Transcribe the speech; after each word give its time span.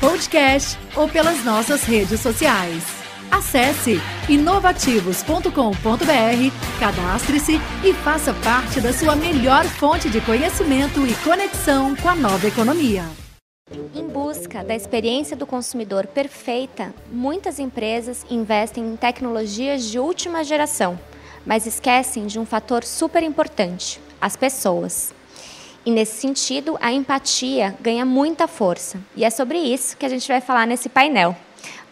podcast 0.00 0.78
ou 0.96 1.08
pelas 1.08 1.44
nossas 1.44 1.84
redes 1.84 2.20
sociais. 2.20 3.04
Acesse 3.30 4.00
inovativos.com.br, 4.28 5.48
cadastre-se 6.78 7.60
e 7.82 7.92
faça 7.94 8.32
parte 8.34 8.80
da 8.80 8.92
sua 8.92 9.16
melhor 9.16 9.64
fonte 9.64 10.08
de 10.08 10.20
conhecimento 10.20 11.04
e 11.06 11.14
conexão 11.24 11.96
com 11.96 12.08
a 12.08 12.14
nova 12.14 12.46
economia. 12.46 13.04
Em 13.94 14.06
busca 14.06 14.62
da 14.62 14.74
experiência 14.74 15.36
do 15.36 15.46
consumidor 15.46 16.06
perfeita, 16.06 16.94
muitas 17.10 17.58
empresas 17.58 18.24
investem 18.30 18.84
em 18.84 18.94
tecnologias 18.94 19.90
de 19.90 19.98
última 19.98 20.44
geração, 20.44 21.00
mas 21.46 21.66
esquecem 21.66 22.26
de 22.26 22.38
um 22.38 22.44
fator 22.44 22.84
super 22.84 23.22
importante: 23.22 23.98
as 24.20 24.36
pessoas. 24.36 25.14
E 25.86 25.90
nesse 25.90 26.20
sentido, 26.20 26.78
a 26.80 26.90
empatia 26.92 27.74
ganha 27.80 28.06
muita 28.06 28.48
força. 28.48 28.98
E 29.14 29.24
é 29.24 29.28
sobre 29.28 29.58
isso 29.58 29.96
que 29.96 30.06
a 30.06 30.08
gente 30.08 30.26
vai 30.26 30.40
falar 30.40 30.66
nesse 30.66 30.88
painel. 30.88 31.36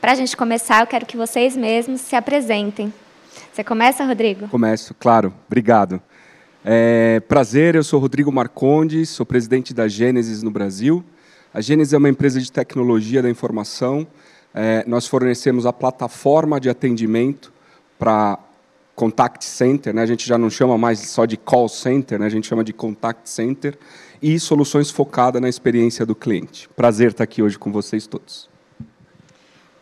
Para 0.00 0.12
a 0.12 0.14
gente 0.14 0.36
começar, 0.36 0.80
eu 0.80 0.86
quero 0.86 1.04
que 1.04 1.16
vocês 1.16 1.56
mesmos 1.56 2.00
se 2.00 2.16
apresentem. 2.16 2.92
Você 3.52 3.62
começa, 3.62 4.04
Rodrigo? 4.04 4.48
Começo, 4.48 4.94
claro. 4.94 5.32
Obrigado. 5.46 6.00
É, 6.64 7.20
prazer, 7.28 7.74
eu 7.74 7.84
sou 7.84 8.00
Rodrigo 8.00 8.32
Marcondes, 8.32 9.10
sou 9.10 9.26
presidente 9.26 9.74
da 9.74 9.86
Gênesis 9.88 10.42
no 10.42 10.50
Brasil. 10.50 11.04
A 11.52 11.60
Gênesis 11.60 11.92
é 11.92 11.98
uma 11.98 12.08
empresa 12.08 12.40
de 12.40 12.50
tecnologia 12.50 13.20
da 13.20 13.28
informação. 13.28 14.06
É, 14.54 14.84
nós 14.86 15.06
fornecemos 15.06 15.66
a 15.66 15.72
plataforma 15.72 16.58
de 16.58 16.70
atendimento 16.70 17.52
para 17.98 18.38
contact 19.02 19.44
center, 19.44 19.92
né? 19.92 20.02
a 20.02 20.06
gente 20.06 20.24
já 20.28 20.38
não 20.38 20.48
chama 20.48 20.78
mais 20.78 21.00
só 21.00 21.24
de 21.24 21.36
call 21.36 21.68
center, 21.68 22.20
né? 22.20 22.26
a 22.26 22.28
gente 22.28 22.46
chama 22.46 22.62
de 22.62 22.72
contact 22.72 23.28
center, 23.28 23.76
e 24.22 24.38
soluções 24.38 24.92
focadas 24.92 25.42
na 25.42 25.48
experiência 25.48 26.06
do 26.06 26.14
cliente. 26.14 26.68
Prazer 26.76 27.10
estar 27.10 27.24
aqui 27.24 27.42
hoje 27.42 27.58
com 27.58 27.72
vocês 27.72 28.06
todos. 28.06 28.48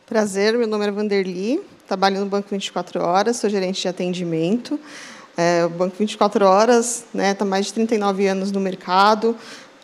Prazer, 0.06 0.56
meu 0.56 0.66
nome 0.66 0.86
é 0.86 0.90
Vanderly, 0.90 1.60
trabalho 1.86 2.18
no 2.20 2.24
Banco 2.24 2.48
24 2.50 3.02
Horas, 3.02 3.36
sou 3.36 3.50
gerente 3.50 3.82
de 3.82 3.88
atendimento. 3.88 4.80
É, 5.36 5.66
o 5.66 5.68
Banco 5.68 5.96
24 5.98 6.46
Horas 6.46 7.04
está 7.04 7.18
né, 7.18 7.34
tá 7.34 7.44
mais 7.44 7.66
de 7.66 7.74
39 7.74 8.26
anos 8.26 8.50
no 8.50 8.58
mercado, 8.58 9.36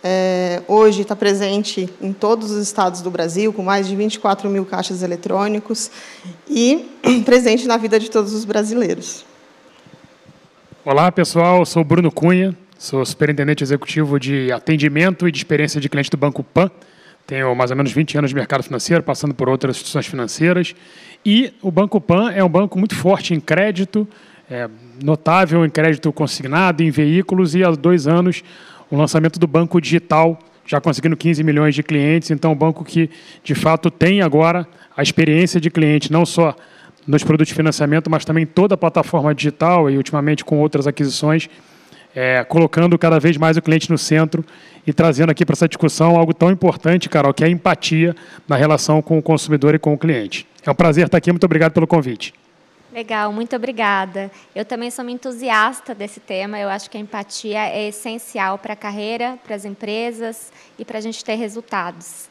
é, 0.09 0.63
hoje 0.69 1.03
está 1.03 1.17
presente 1.17 1.91
em 2.01 2.13
todos 2.13 2.53
os 2.53 2.63
estados 2.63 3.01
do 3.01 3.11
Brasil, 3.11 3.53
com 3.53 3.65
mais 3.65 3.89
de 3.89 3.97
24 3.97 4.49
mil 4.49 4.65
caixas 4.65 5.03
eletrônicos 5.03 5.91
e 6.49 6.89
presente 7.27 7.67
na 7.67 7.77
vida 7.77 7.99
de 7.99 8.09
todos 8.09 8.33
os 8.33 8.45
brasileiros. 8.45 9.27
Olá, 10.85 11.11
pessoal. 11.11 11.67
Sou 11.67 11.83
Bruno 11.83 12.13
Cunha, 12.13 12.57
sou 12.79 13.05
superintendente 13.05 13.65
executivo 13.65 14.21
de 14.21 14.53
atendimento 14.53 15.27
e 15.27 15.33
de 15.33 15.39
experiência 15.39 15.81
de 15.81 15.89
cliente 15.89 16.11
do 16.11 16.17
Banco 16.17 16.45
Pan. 16.45 16.71
Tenho 17.27 17.53
mais 17.57 17.73
ou 17.73 17.77
menos 17.77 17.91
20 17.91 18.19
anos 18.19 18.31
de 18.31 18.37
mercado 18.37 18.63
financeiro, 18.63 19.03
passando 19.03 19.35
por 19.35 19.49
outras 19.49 19.75
instituições 19.75 20.07
financeiras. 20.07 20.73
E 21.25 21.53
o 21.61 21.73
Banco 21.73 22.01
Pan 22.01 22.31
é 22.31 22.45
um 22.45 22.49
banco 22.49 22.79
muito 22.79 22.95
forte 22.95 23.35
em 23.35 23.41
crédito, 23.41 24.07
é, 24.49 24.71
notável 25.03 25.67
em 25.67 25.69
crédito 25.69 26.13
consignado, 26.13 26.85
em 26.85 26.91
veículos, 26.91 27.57
e 27.57 27.65
há 27.65 27.71
dois 27.73 28.07
anos 28.07 28.45
o 28.91 28.97
lançamento 28.97 29.39
do 29.39 29.47
banco 29.47 29.81
digital, 29.81 30.39
já 30.67 30.81
conseguindo 30.81 31.17
15 31.17 31.43
milhões 31.43 31.75
de 31.75 31.83
clientes. 31.83 32.31
Então, 32.31 32.53
um 32.53 32.55
banco 32.55 32.85
que, 32.85 33.11
de 33.43 33.55
fato, 33.55 33.91
tem 33.91 34.23
agora 34.23 34.67
a 34.97 35.03
experiência 35.03 35.61
de 35.61 35.71
cliente, 35.71 36.13
não 36.13 36.25
só 36.25 36.55
nos 37.07 37.23
produtos 37.23 37.49
de 37.49 37.55
financiamento, 37.55 38.11
mas 38.11 38.25
também 38.25 38.45
toda 38.45 38.75
a 38.75 38.79
plataforma 38.79 39.35
digital 39.35 39.91
e, 39.91 39.97
ultimamente, 39.97 40.45
com 40.45 40.59
outras 40.59 40.87
aquisições, 40.87 41.49
é, 42.15 42.43
colocando 42.45 42.99
cada 42.99 43.21
vez 43.21 43.37
mais 43.37 43.57
o 43.57 43.63
cliente 43.63 43.91
no 43.91 43.99
centro 43.99 44.45
e 44.87 44.93
trazendo 44.93 45.31
aqui 45.31 45.45
para 45.45 45.53
essa 45.53 45.69
discussão 45.69 46.17
algo 46.17 46.33
tão 46.33 46.51
importante, 46.51 47.09
Carol, 47.09 47.35
que 47.35 47.45
é 47.45 47.47
a 47.47 47.51
empatia 47.51 48.17
na 48.49 48.57
relação 48.57 49.03
com 49.03 49.19
o 49.19 49.23
consumidor 49.23 49.75
e 49.75 49.79
com 49.79 49.93
o 49.93 49.99
cliente. 49.99 50.47
É 50.65 50.71
um 50.71 50.75
prazer 50.75 51.07
estar 51.07 51.19
aqui, 51.19 51.31
muito 51.31 51.45
obrigado 51.45 51.73
pelo 51.73 51.87
convite. 51.87 52.33
Legal, 52.97 53.31
muito 53.31 53.55
obrigada. 53.55 54.31
Eu 54.55 54.65
também 54.65 54.91
sou 54.91 55.05
uma 55.05 55.11
entusiasta 55.11 55.95
desse 55.95 56.19
tema. 56.19 56.59
Eu 56.59 56.71
acho 56.71 56.89
que 56.89 56.97
a 56.97 57.01
empatia 57.01 57.69
é 57.69 57.89
essencial 57.89 58.57
para 58.57 58.73
a 58.73 58.77
carreira, 58.77 59.39
para 59.45 59.55
as 59.55 59.67
empresas 59.67 60.51
e 60.79 60.85
para 60.85 60.97
a 60.97 61.01
gente 61.03 61.23
ter 61.23 61.35
resultados. 61.35 62.27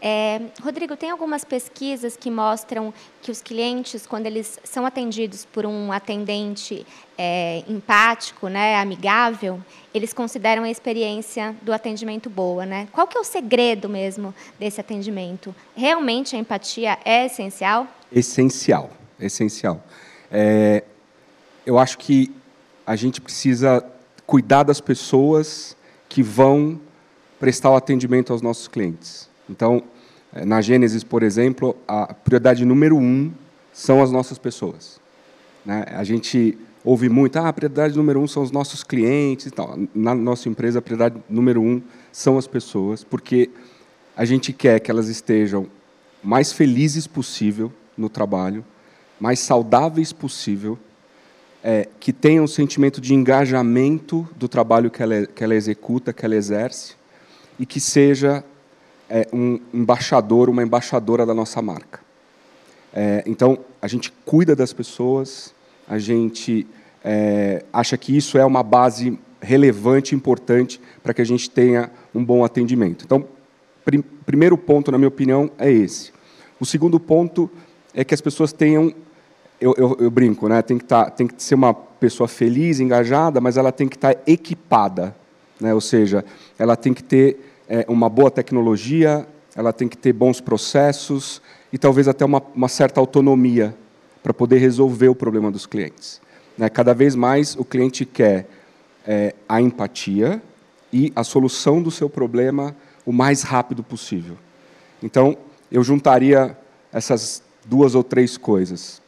É, 0.00 0.40
Rodrigo, 0.62 0.96
tem 0.96 1.10
algumas 1.10 1.44
pesquisas 1.44 2.16
que 2.16 2.30
mostram 2.30 2.94
que 3.22 3.32
os 3.32 3.42
clientes, 3.42 4.06
quando 4.06 4.26
eles 4.26 4.60
são 4.62 4.86
atendidos 4.86 5.44
por 5.44 5.66
um 5.66 5.90
atendente 5.90 6.86
é, 7.18 7.64
empático, 7.66 8.46
né, 8.46 8.76
amigável, 8.76 9.60
eles 9.92 10.12
consideram 10.12 10.62
a 10.62 10.70
experiência 10.70 11.56
do 11.60 11.72
atendimento 11.72 12.30
boa. 12.30 12.64
Né? 12.64 12.86
Qual 12.92 13.08
que 13.08 13.18
é 13.18 13.20
o 13.20 13.24
segredo 13.24 13.88
mesmo 13.88 14.32
desse 14.60 14.80
atendimento? 14.80 15.52
Realmente 15.74 16.36
a 16.36 16.38
empatia 16.38 17.00
é 17.04 17.26
essencial? 17.26 17.88
Essencial, 18.12 18.92
essencial. 19.18 19.82
É, 20.36 20.82
eu 21.64 21.78
acho 21.78 21.96
que 21.96 22.34
a 22.84 22.96
gente 22.96 23.20
precisa 23.20 23.84
cuidar 24.26 24.64
das 24.64 24.80
pessoas 24.80 25.76
que 26.08 26.24
vão 26.24 26.80
prestar 27.38 27.70
o 27.70 27.76
atendimento 27.76 28.32
aos 28.32 28.42
nossos 28.42 28.66
clientes. 28.66 29.30
Então, 29.48 29.84
é, 30.32 30.44
na 30.44 30.60
Gênesis, 30.60 31.04
por 31.04 31.22
exemplo, 31.22 31.76
a 31.86 32.12
prioridade 32.12 32.64
número 32.64 32.96
um 32.96 33.32
são 33.72 34.02
as 34.02 34.10
nossas 34.10 34.36
pessoas. 34.36 35.00
Né? 35.64 35.84
A 35.90 36.02
gente 36.02 36.58
ouve 36.84 37.08
muito, 37.08 37.36
ah, 37.36 37.48
a 37.48 37.52
prioridade 37.52 37.96
número 37.96 38.20
um 38.20 38.26
são 38.26 38.42
os 38.42 38.50
nossos 38.50 38.82
clientes. 38.82 39.46
Então, 39.46 39.88
na 39.94 40.16
nossa 40.16 40.48
empresa, 40.48 40.80
a 40.80 40.82
prioridade 40.82 41.16
número 41.30 41.62
um 41.62 41.80
são 42.10 42.36
as 42.36 42.48
pessoas, 42.48 43.04
porque 43.04 43.50
a 44.16 44.24
gente 44.24 44.52
quer 44.52 44.80
que 44.80 44.90
elas 44.90 45.06
estejam 45.06 45.68
mais 46.24 46.52
felizes 46.52 47.06
possível 47.06 47.72
no 47.96 48.08
trabalho, 48.08 48.64
mais 49.24 49.40
saudáveis 49.40 50.12
possível, 50.12 50.78
é, 51.62 51.88
que 51.98 52.12
tenham 52.12 52.44
um 52.44 52.46
sentimento 52.46 53.00
de 53.00 53.14
engajamento 53.14 54.28
do 54.36 54.46
trabalho 54.46 54.90
que 54.90 55.02
ela, 55.02 55.24
que 55.24 55.42
ela 55.42 55.54
executa, 55.54 56.12
que 56.12 56.26
ela 56.26 56.36
exerce, 56.36 56.94
e 57.58 57.64
que 57.64 57.80
seja 57.80 58.44
é, 59.08 59.26
um 59.32 59.58
embaixador, 59.72 60.50
uma 60.50 60.62
embaixadora 60.62 61.24
da 61.24 61.32
nossa 61.32 61.62
marca. 61.62 62.00
É, 62.92 63.24
então, 63.26 63.60
a 63.80 63.88
gente 63.88 64.12
cuida 64.26 64.54
das 64.54 64.74
pessoas, 64.74 65.54
a 65.88 65.96
gente 65.98 66.66
é, 67.02 67.64
acha 67.72 67.96
que 67.96 68.14
isso 68.14 68.36
é 68.36 68.44
uma 68.44 68.62
base 68.62 69.18
relevante, 69.40 70.14
importante, 70.14 70.78
para 71.02 71.14
que 71.14 71.22
a 71.22 71.26
gente 71.26 71.48
tenha 71.48 71.90
um 72.14 72.22
bom 72.22 72.44
atendimento. 72.44 73.06
Então, 73.06 73.26
prim 73.86 74.04
primeiro 74.26 74.58
ponto, 74.58 74.92
na 74.92 74.98
minha 74.98 75.08
opinião, 75.08 75.50
é 75.56 75.72
esse. 75.72 76.12
O 76.60 76.66
segundo 76.66 77.00
ponto 77.00 77.50
é 77.94 78.04
que 78.04 78.12
as 78.12 78.20
pessoas 78.20 78.52
tenham 78.52 78.92
eu, 79.64 79.74
eu, 79.78 79.96
eu, 79.98 80.10
brinco, 80.10 80.46
né? 80.46 80.60
Tem 80.60 80.76
que, 80.76 80.84
tá, 80.84 81.08
tem 81.08 81.26
que 81.26 81.42
ser 81.42 81.54
uma 81.54 81.72
pessoa 81.72 82.28
feliz, 82.28 82.80
engajada, 82.80 83.40
mas 83.40 83.56
ela 83.56 83.72
tem 83.72 83.88
que 83.88 83.96
estar 83.96 84.14
tá 84.14 84.20
equipada, 84.26 85.16
né? 85.58 85.72
Ou 85.72 85.80
seja, 85.80 86.22
ela 86.58 86.76
tem 86.76 86.92
que 86.92 87.02
ter 87.02 87.62
é, 87.66 87.82
uma 87.88 88.10
boa 88.10 88.30
tecnologia, 88.30 89.26
ela 89.56 89.72
tem 89.72 89.88
que 89.88 89.96
ter 89.96 90.12
bons 90.12 90.38
processos 90.38 91.40
e 91.72 91.78
talvez 91.78 92.06
até 92.06 92.26
uma, 92.26 92.42
uma 92.54 92.68
certa 92.68 93.00
autonomia 93.00 93.74
para 94.22 94.34
poder 94.34 94.58
resolver 94.58 95.08
o 95.08 95.14
problema 95.14 95.50
dos 95.50 95.64
clientes. 95.64 96.20
Né? 96.58 96.68
Cada 96.68 96.92
vez 96.92 97.14
mais 97.14 97.56
o 97.56 97.64
cliente 97.64 98.04
quer 98.04 98.46
é, 99.06 99.34
a 99.48 99.62
empatia 99.62 100.42
e 100.92 101.10
a 101.16 101.24
solução 101.24 101.82
do 101.82 101.90
seu 101.90 102.10
problema 102.10 102.76
o 103.06 103.12
mais 103.12 103.42
rápido 103.42 103.82
possível. 103.82 104.36
Então, 105.02 105.38
eu 105.72 105.82
juntaria 105.82 106.54
essas 106.92 107.42
duas 107.64 107.94
ou 107.94 108.04
três 108.04 108.36
coisas 108.36 109.02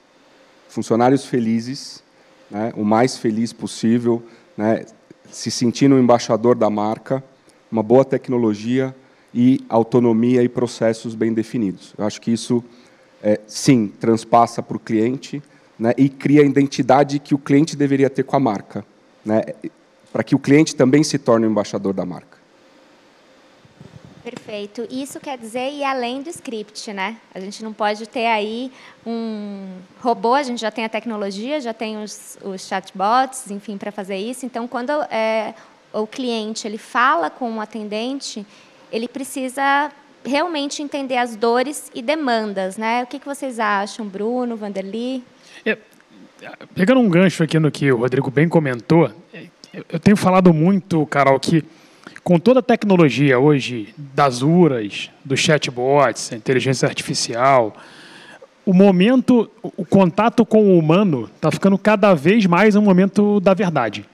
funcionários 0.77 1.25
felizes, 1.25 2.05
né, 2.51 2.71
o 2.77 2.85
mais 2.85 3.17
feliz 3.17 3.51
possível, 3.51 4.23
né, 4.55 4.85
se 5.33 5.51
sentindo 5.51 5.95
um 5.95 5.99
embaixador 5.99 6.55
da 6.55 6.69
marca, 6.69 7.25
uma 7.73 7.83
boa 7.83 8.05
tecnologia 8.05 8.95
e 9.33 9.65
autonomia 9.71 10.43
e 10.43 10.51
processos 10.51 11.15
bem 11.15 11.33
definidos. 11.33 11.95
Eu 11.97 12.05
acho 12.05 12.21
que 12.21 12.31
isso, 12.31 12.63
é, 13.23 13.41
sim, 13.47 13.91
transpassa 13.99 14.63
para 14.63 14.77
o 14.77 14.81
cliente 14.81 15.43
né, 15.79 15.95
e 15.97 16.11
cria 16.11 16.43
a 16.43 16.45
identidade 16.45 17.19
que 17.21 17.35
o 17.35 17.39
cliente 17.39 17.75
deveria 17.75 18.11
ter 18.11 18.25
com 18.25 18.37
a 18.37 18.41
marca, 18.41 18.85
né, 19.25 19.45
para 20.13 20.23
que 20.23 20.35
o 20.35 20.39
cliente 20.39 20.77
também 20.77 21.03
se 21.03 21.19
torne 21.19 21.47
o 21.47 21.51
embaixador 21.51 21.95
da 21.95 22.05
marca. 22.05 22.36
Perfeito. 24.47 24.87
Isso 24.89 25.19
quer 25.19 25.37
dizer 25.37 25.73
ir 25.73 25.83
além 25.83 26.23
do 26.23 26.31
script, 26.31 26.93
né? 26.93 27.17
A 27.35 27.41
gente 27.41 27.65
não 27.65 27.73
pode 27.73 28.07
ter 28.09 28.27
aí 28.27 28.71
um 29.05 29.79
robô, 30.01 30.35
a 30.35 30.43
gente 30.45 30.61
já 30.61 30.71
tem 30.71 30.85
a 30.85 30.89
tecnologia, 30.89 31.61
já 31.61 31.75
tem 31.75 32.01
os, 32.01 32.39
os 32.45 32.65
chatbots, 32.65 33.51
enfim, 33.51 33.77
para 33.77 33.91
fazer 33.91 34.17
isso. 34.17 34.47
Então, 34.47 34.69
quando 34.69 34.93
é, 35.11 35.53
o 35.93 36.07
cliente 36.07 36.65
ele 36.65 36.79
fala 36.79 37.29
com 37.29 37.57
o 37.57 37.61
atendente, 37.61 38.47
ele 38.93 39.09
precisa 39.09 39.91
realmente 40.25 40.81
entender 40.81 41.17
as 41.17 41.35
dores 41.35 41.91
e 41.93 42.01
demandas, 42.01 42.77
né? 42.77 43.03
O 43.03 43.07
que, 43.09 43.19
que 43.19 43.27
vocês 43.27 43.59
acham, 43.59 44.07
Bruno, 44.07 44.57
Vanderly? 44.57 45.25
É, 45.65 45.77
pegando 46.73 47.01
um 47.01 47.09
gancho 47.09 47.43
aqui 47.43 47.59
no 47.59 47.73
que 47.73 47.91
o 47.91 47.97
Rodrigo 47.97 48.31
bem 48.31 48.49
comentou, 48.49 49.11
eu 49.91 49.99
tenho 49.99 50.17
falado 50.17 50.55
muito, 50.55 51.05
Carol, 51.07 51.41
que 51.41 51.65
com 52.27 52.41
toda 52.41 52.59
a 52.59 52.63
tecnologia 52.63 53.39
hoje 53.39 53.95
das 53.97 54.43
URAs, 54.43 55.13
dos 55.25 55.39
chatbots, 55.39 56.33
inteligência 56.33 56.85
artificial, 56.89 57.77
o 58.65 58.75
momento, 58.75 59.49
o 59.63 59.85
contato 59.85 60.45
com 60.45 60.61
o 60.65 60.77
humano 60.77 61.31
está 61.37 61.53
ficando 61.53 61.79
cada 61.79 62.15
vez 62.15 62.45
mais 62.45 62.75
um 62.75 62.83
momento 62.83 63.39
da 63.39 63.55
verdade. 63.55 64.05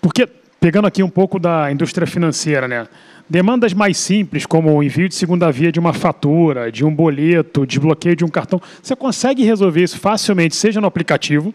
Porque, 0.00 0.28
pegando 0.60 0.86
aqui 0.86 1.02
um 1.02 1.10
pouco 1.10 1.40
da 1.40 1.72
indústria 1.72 2.06
financeira, 2.06 2.68
né? 2.68 2.86
Demandas 3.28 3.72
mais 3.72 3.98
simples, 3.98 4.46
como 4.46 4.72
o 4.72 4.80
envio 4.80 5.08
de 5.08 5.16
segunda 5.16 5.50
via 5.50 5.72
de 5.72 5.80
uma 5.80 5.92
fatura, 5.92 6.70
de 6.70 6.84
um 6.84 6.94
boleto, 6.94 7.66
desbloqueio 7.66 8.14
de 8.14 8.24
um 8.24 8.28
cartão, 8.28 8.62
você 8.80 8.94
consegue 8.94 9.42
resolver 9.42 9.82
isso 9.82 9.98
facilmente, 9.98 10.54
seja 10.54 10.80
no 10.80 10.86
aplicativo, 10.86 11.52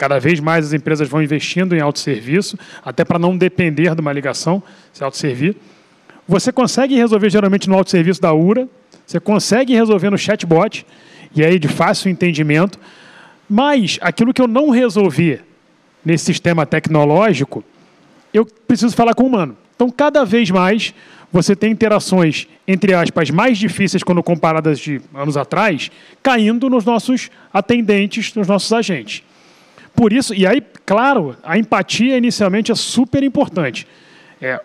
Cada 0.00 0.18
vez 0.18 0.40
mais 0.40 0.64
as 0.64 0.72
empresas 0.72 1.06
vão 1.06 1.22
investindo 1.22 1.76
em 1.76 1.80
autosserviço, 1.80 2.58
até 2.82 3.04
para 3.04 3.18
não 3.18 3.36
depender 3.36 3.94
de 3.94 4.00
uma 4.00 4.10
ligação, 4.10 4.62
se 4.94 5.04
autosservir. 5.04 5.54
Você 6.26 6.50
consegue 6.50 6.94
resolver 6.94 7.28
geralmente 7.28 7.68
no 7.68 7.76
autosserviço 7.76 8.18
da 8.18 8.32
URA, 8.32 8.66
você 9.06 9.20
consegue 9.20 9.74
resolver 9.74 10.08
no 10.08 10.16
chatbot, 10.16 10.86
e 11.36 11.44
aí 11.44 11.58
de 11.58 11.68
fácil 11.68 12.10
entendimento, 12.10 12.80
mas 13.46 13.98
aquilo 14.00 14.32
que 14.32 14.40
eu 14.40 14.48
não 14.48 14.70
resolvi 14.70 15.38
nesse 16.02 16.24
sistema 16.24 16.64
tecnológico, 16.64 17.62
eu 18.32 18.46
preciso 18.46 18.96
falar 18.96 19.12
com 19.12 19.24
o 19.24 19.26
humano. 19.26 19.54
Então, 19.76 19.90
cada 19.90 20.24
vez 20.24 20.50
mais, 20.50 20.94
você 21.30 21.54
tem 21.54 21.72
interações, 21.72 22.48
entre 22.66 22.94
aspas, 22.94 23.28
mais 23.28 23.58
difíceis 23.58 24.02
quando 24.02 24.22
comparadas 24.22 24.78
de 24.78 24.98
anos 25.12 25.36
atrás, 25.36 25.90
caindo 26.22 26.70
nos 26.70 26.86
nossos 26.86 27.30
atendentes, 27.52 28.34
nos 28.34 28.48
nossos 28.48 28.72
agentes. 28.72 29.24
Por 29.94 30.12
isso, 30.12 30.34
e 30.34 30.46
aí, 30.46 30.62
claro, 30.86 31.36
a 31.42 31.58
empatia 31.58 32.16
inicialmente 32.16 32.72
é 32.72 32.74
super 32.74 33.22
importante. 33.22 33.86
É, 34.40 34.60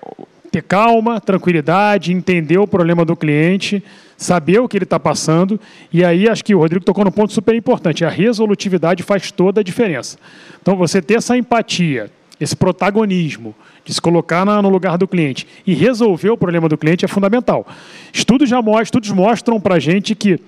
ter 0.52 0.64
calma, 0.64 1.20
tranquilidade, 1.20 2.14
entender 2.14 2.58
o 2.58 2.66
problema 2.66 3.04
do 3.04 3.16
cliente, 3.16 3.84
saber 4.16 4.60
o 4.60 4.70
que 4.70 4.78
ele 4.78 4.86
está 4.86 4.98
passando. 4.98 5.60
E 5.92 6.04
aí 6.06 6.30
acho 6.30 6.46
que 6.46 6.56
o 6.56 6.60
Rodrigo 6.60 6.86
tocou 6.86 7.04
num 7.04 7.12
ponto 7.12 7.34
super 7.34 7.54
importante. 7.54 8.06
A 8.06 8.10
resolutividade 8.10 9.04
faz 9.04 9.32
toda 9.32 9.60
a 9.60 9.64
diferença. 9.64 10.18
Então, 10.62 10.78
você 10.78 11.02
ter 11.02 11.16
essa 11.16 11.38
empatia, 11.38 12.10
esse 12.40 12.56
protagonismo 12.56 13.54
de 13.84 13.94
se 13.94 14.02
colocar 14.02 14.46
no 14.46 14.70
lugar 14.70 14.98
do 14.98 15.08
cliente 15.08 15.46
e 15.68 15.74
resolver 15.74 16.30
o 16.30 16.38
problema 16.38 16.70
do 16.70 16.78
cliente 16.78 17.04
é 17.04 17.08
fundamental. 17.08 17.68
Estudos 18.14 18.50
já 18.50 18.62
mostram, 18.62 18.84
estudos 18.84 19.12
mostram 19.12 19.60
para 19.60 19.76
a 19.76 19.80
gente 19.80 20.16
que 20.16 20.40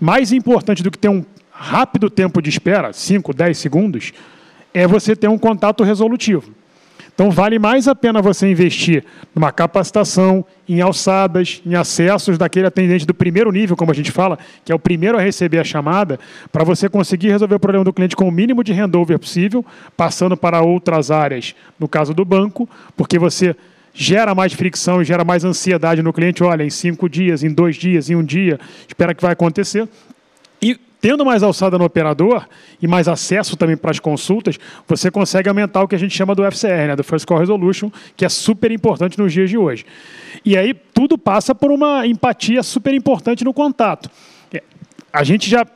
mais 0.00 0.32
importante 0.32 0.82
do 0.82 0.90
que 0.90 0.98
ter 0.98 1.08
um 1.08 1.24
rápido 1.58 2.10
tempo 2.10 2.42
de 2.42 2.50
espera, 2.50 2.92
5, 2.92 3.32
10 3.32 3.56
segundos, 3.56 4.12
é 4.74 4.86
você 4.86 5.16
ter 5.16 5.28
um 5.28 5.38
contato 5.38 5.82
resolutivo. 5.82 6.54
Então, 7.14 7.30
vale 7.30 7.58
mais 7.58 7.88
a 7.88 7.94
pena 7.94 8.20
você 8.20 8.50
investir 8.50 9.02
numa 9.34 9.50
capacitação, 9.50 10.44
em 10.68 10.82
alçadas, 10.82 11.62
em 11.64 11.74
acessos 11.74 12.36
daquele 12.36 12.66
atendente 12.66 13.06
do 13.06 13.14
primeiro 13.14 13.50
nível, 13.50 13.74
como 13.74 13.90
a 13.90 13.94
gente 13.94 14.12
fala, 14.12 14.38
que 14.62 14.70
é 14.70 14.74
o 14.74 14.78
primeiro 14.78 15.16
a 15.16 15.20
receber 15.22 15.58
a 15.58 15.64
chamada, 15.64 16.20
para 16.52 16.62
você 16.62 16.90
conseguir 16.90 17.30
resolver 17.30 17.54
o 17.54 17.60
problema 17.60 17.84
do 17.84 17.92
cliente 17.92 18.14
com 18.14 18.28
o 18.28 18.30
mínimo 18.30 18.62
de 18.62 18.74
handover 18.74 19.18
possível, 19.18 19.64
passando 19.96 20.36
para 20.36 20.60
outras 20.60 21.10
áreas, 21.10 21.54
no 21.80 21.88
caso 21.88 22.12
do 22.12 22.22
banco, 22.22 22.68
porque 22.94 23.18
você 23.18 23.56
gera 23.94 24.34
mais 24.34 24.52
fricção 24.52 25.02
gera 25.02 25.24
mais 25.24 25.42
ansiedade 25.42 26.02
no 26.02 26.12
cliente. 26.12 26.44
Olha, 26.44 26.62
em 26.62 26.68
cinco 26.68 27.08
dias, 27.08 27.42
em 27.42 27.48
dois 27.48 27.76
dias, 27.76 28.10
em 28.10 28.14
um 28.14 28.22
dia, 28.22 28.60
espera 28.86 29.14
que 29.14 29.22
vai 29.22 29.32
acontecer. 29.32 29.88
Tendo 31.00 31.24
mais 31.24 31.42
alçada 31.42 31.78
no 31.78 31.84
operador 31.84 32.46
e 32.80 32.86
mais 32.86 33.06
acesso 33.06 33.56
também 33.56 33.76
para 33.76 33.90
as 33.90 33.98
consultas, 33.98 34.58
você 34.88 35.10
consegue 35.10 35.48
aumentar 35.48 35.82
o 35.82 35.88
que 35.88 35.94
a 35.94 35.98
gente 35.98 36.16
chama 36.16 36.34
do 36.34 36.42
FCR, 36.44 36.88
né, 36.88 36.96
do 36.96 37.04
First 37.04 37.26
Call 37.26 37.38
Resolution, 37.38 37.90
que 38.16 38.24
é 38.24 38.28
super 38.28 38.70
importante 38.70 39.18
nos 39.18 39.32
dias 39.32 39.50
de 39.50 39.58
hoje. 39.58 39.84
E 40.44 40.56
aí 40.56 40.74
tudo 40.74 41.18
passa 41.18 41.54
por 41.54 41.70
uma 41.70 42.06
empatia 42.06 42.62
super 42.62 42.94
importante 42.94 43.44
no 43.44 43.52
contato. 43.52 44.10
É, 44.52 44.62
a 45.12 45.22
gente 45.22 45.50
já 45.50 45.66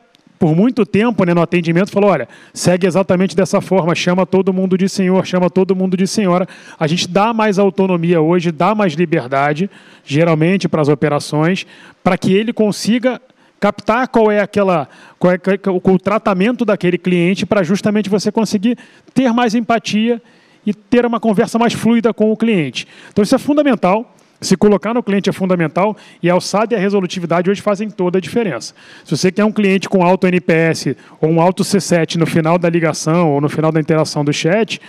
por 0.41 0.57
muito 0.57 0.87
tempo, 0.87 1.23
né, 1.25 1.35
no 1.35 1.43
atendimento, 1.43 1.91
falou: 1.91 2.09
olha, 2.11 2.27
segue 2.55 2.87
exatamente 2.87 3.37
dessa 3.37 3.61
forma, 3.61 3.95
chama 3.95 4.25
todo 4.25 4.55
mundo 4.55 4.79
de 4.79 4.89
senhor, 4.89 5.27
chama 5.27 5.51
todo 5.51 5.77
mundo 5.77 5.99
de 5.99 6.07
senhora. 6.07 6.49
A 6.79 6.87
gente 6.87 7.07
dá 7.07 7.35
mais 7.35 7.59
autonomia 7.59 8.23
hoje, 8.23 8.51
dá 8.51 8.75
mais 8.75 8.95
liberdade, 8.95 9.69
geralmente 10.03 10.67
para 10.67 10.81
as 10.81 10.89
operações, 10.89 11.67
para 12.03 12.17
que 12.17 12.33
ele 12.33 12.55
consiga 12.55 13.21
captar 13.61 14.09
qual 14.09 14.33
é 14.33 14.41
aquela 14.41 14.89
qual 15.19 15.33
é, 15.35 15.39
o, 15.69 15.93
o 15.93 15.99
tratamento 15.99 16.65
daquele 16.65 16.97
cliente 16.97 17.45
para 17.45 17.63
justamente 17.63 18.09
você 18.09 18.33
conseguir 18.33 18.79
ter 19.13 19.31
mais 19.33 19.55
empatia 19.55 20.21
e 20.67 20.73
ter 20.73 21.05
uma 21.05 21.21
conversa 21.21 21.59
mais 21.59 21.73
fluida 21.75 22.13
com 22.13 22.33
o 22.33 22.37
cliente. 22.37 22.87
Então 23.13 23.23
isso 23.23 23.35
é 23.35 23.39
fundamental. 23.39 24.17
Se 24.41 24.57
colocar 24.57 24.95
no 24.95 25.03
cliente 25.03 25.29
é 25.29 25.33
fundamental 25.35 25.95
e 26.23 26.31
a 26.31 26.33
alçada 26.33 26.75
e 26.75 26.77
a 26.77 26.81
resolutividade 26.81 27.51
hoje 27.51 27.61
fazem 27.61 27.91
toda 27.91 28.17
a 28.17 28.21
diferença. 28.21 28.75
Se 29.05 29.15
você 29.15 29.31
quer 29.31 29.45
um 29.45 29.53
cliente 29.53 29.87
com 29.87 30.03
alto 30.03 30.27
NPS 30.27 30.97
ou 31.21 31.29
um 31.29 31.43
alto 31.43 31.63
C7 31.63 32.17
no 32.17 32.27
final 32.27 32.59
da 32.59 32.71
ligação 32.71 33.33
ou 33.33 33.41
no 33.43 33.51
final 33.51 33.71
da 33.71 33.79
interação 33.79 34.25
do 34.25 34.33
chat, 34.33 34.81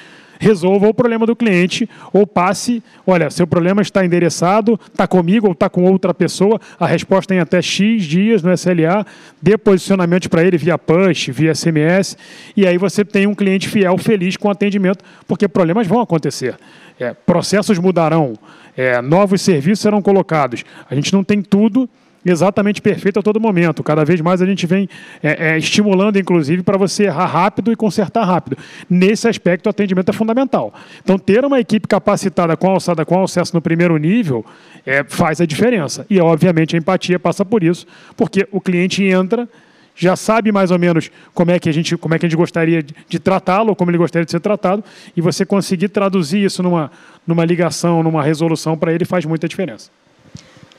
resolva 0.41 0.87
o 0.87 0.93
problema 0.93 1.27
do 1.27 1.35
cliente 1.35 1.87
ou 2.11 2.25
passe, 2.25 2.83
olha, 3.05 3.29
seu 3.29 3.45
problema 3.45 3.83
está 3.83 4.03
endereçado, 4.03 4.77
está 4.91 5.05
comigo 5.07 5.45
ou 5.45 5.53
está 5.53 5.69
com 5.69 5.83
outra 5.83 6.15
pessoa, 6.15 6.59
a 6.79 6.87
resposta 6.87 7.35
em 7.35 7.39
até 7.39 7.61
X 7.61 8.03
dias 8.05 8.41
no 8.41 8.51
SLA, 8.51 9.05
dê 9.39 9.55
posicionamento 9.55 10.27
para 10.31 10.43
ele 10.43 10.57
via 10.57 10.79
push, 10.79 11.27
via 11.29 11.53
SMS, 11.53 12.17
e 12.57 12.65
aí 12.65 12.75
você 12.75 13.05
tem 13.05 13.27
um 13.27 13.35
cliente 13.35 13.69
fiel, 13.69 13.95
feliz 13.99 14.35
com 14.35 14.47
o 14.47 14.51
atendimento, 14.51 15.05
porque 15.27 15.47
problemas 15.47 15.85
vão 15.85 16.01
acontecer. 16.01 16.55
É, 16.99 17.13
processos 17.13 17.77
mudarão, 17.77 18.33
é, 18.75 18.99
novos 18.99 19.41
serviços 19.41 19.81
serão 19.81 20.01
colocados. 20.01 20.63
A 20.89 20.95
gente 20.95 21.13
não 21.13 21.23
tem 21.23 21.39
tudo 21.43 21.87
exatamente 22.25 22.81
perfeito 22.81 23.19
a 23.19 23.23
todo 23.23 23.39
momento. 23.39 23.83
Cada 23.83 24.05
vez 24.05 24.21
mais 24.21 24.41
a 24.41 24.45
gente 24.45 24.65
vem 24.67 24.87
é, 25.21 25.53
é, 25.53 25.57
estimulando, 25.57 26.17
inclusive, 26.17 26.63
para 26.63 26.77
você 26.77 27.05
errar 27.05 27.25
rápido 27.25 27.71
e 27.71 27.75
consertar 27.75 28.23
rápido. 28.23 28.57
Nesse 28.89 29.27
aspecto, 29.27 29.67
o 29.67 29.69
atendimento 29.69 30.09
é 30.09 30.13
fundamental. 30.13 30.73
Então, 31.03 31.17
ter 31.17 31.43
uma 31.43 31.59
equipe 31.59 31.87
capacitada 31.87 32.55
com 32.55 32.69
alçada, 32.69 33.05
com 33.05 33.23
acesso 33.23 33.55
no 33.55 33.61
primeiro 33.61 33.97
nível, 33.97 34.45
é, 34.85 35.03
faz 35.03 35.41
a 35.41 35.45
diferença. 35.45 36.05
E, 36.09 36.19
obviamente, 36.19 36.75
a 36.75 36.79
empatia 36.79 37.19
passa 37.19 37.43
por 37.43 37.63
isso, 37.63 37.85
porque 38.15 38.47
o 38.51 38.61
cliente 38.61 39.03
entra 39.03 39.47
já 39.93 40.15
sabe 40.15 40.51
mais 40.51 40.71
ou 40.71 40.79
menos 40.79 41.11
como 41.33 41.51
é 41.51 41.59
que 41.59 41.69
a 41.69 41.71
gente, 41.71 41.97
como 41.97 42.15
é 42.15 42.19
que 42.19 42.25
a 42.25 42.29
gente 42.29 42.37
gostaria 42.37 42.81
de, 42.81 42.95
de 43.07 43.19
tratá-lo, 43.19 43.75
como 43.75 43.91
ele 43.91 43.97
gostaria 43.97 44.25
de 44.25 44.31
ser 44.31 44.39
tratado, 44.39 44.83
e 45.15 45.21
você 45.21 45.45
conseguir 45.45 45.89
traduzir 45.89 46.43
isso 46.43 46.63
numa, 46.63 46.91
numa 47.27 47.45
ligação, 47.45 48.01
numa 48.01 48.23
resolução 48.23 48.77
para 48.77 48.93
ele 48.93 49.05
faz 49.05 49.25
muita 49.25 49.47
diferença. 49.47 49.91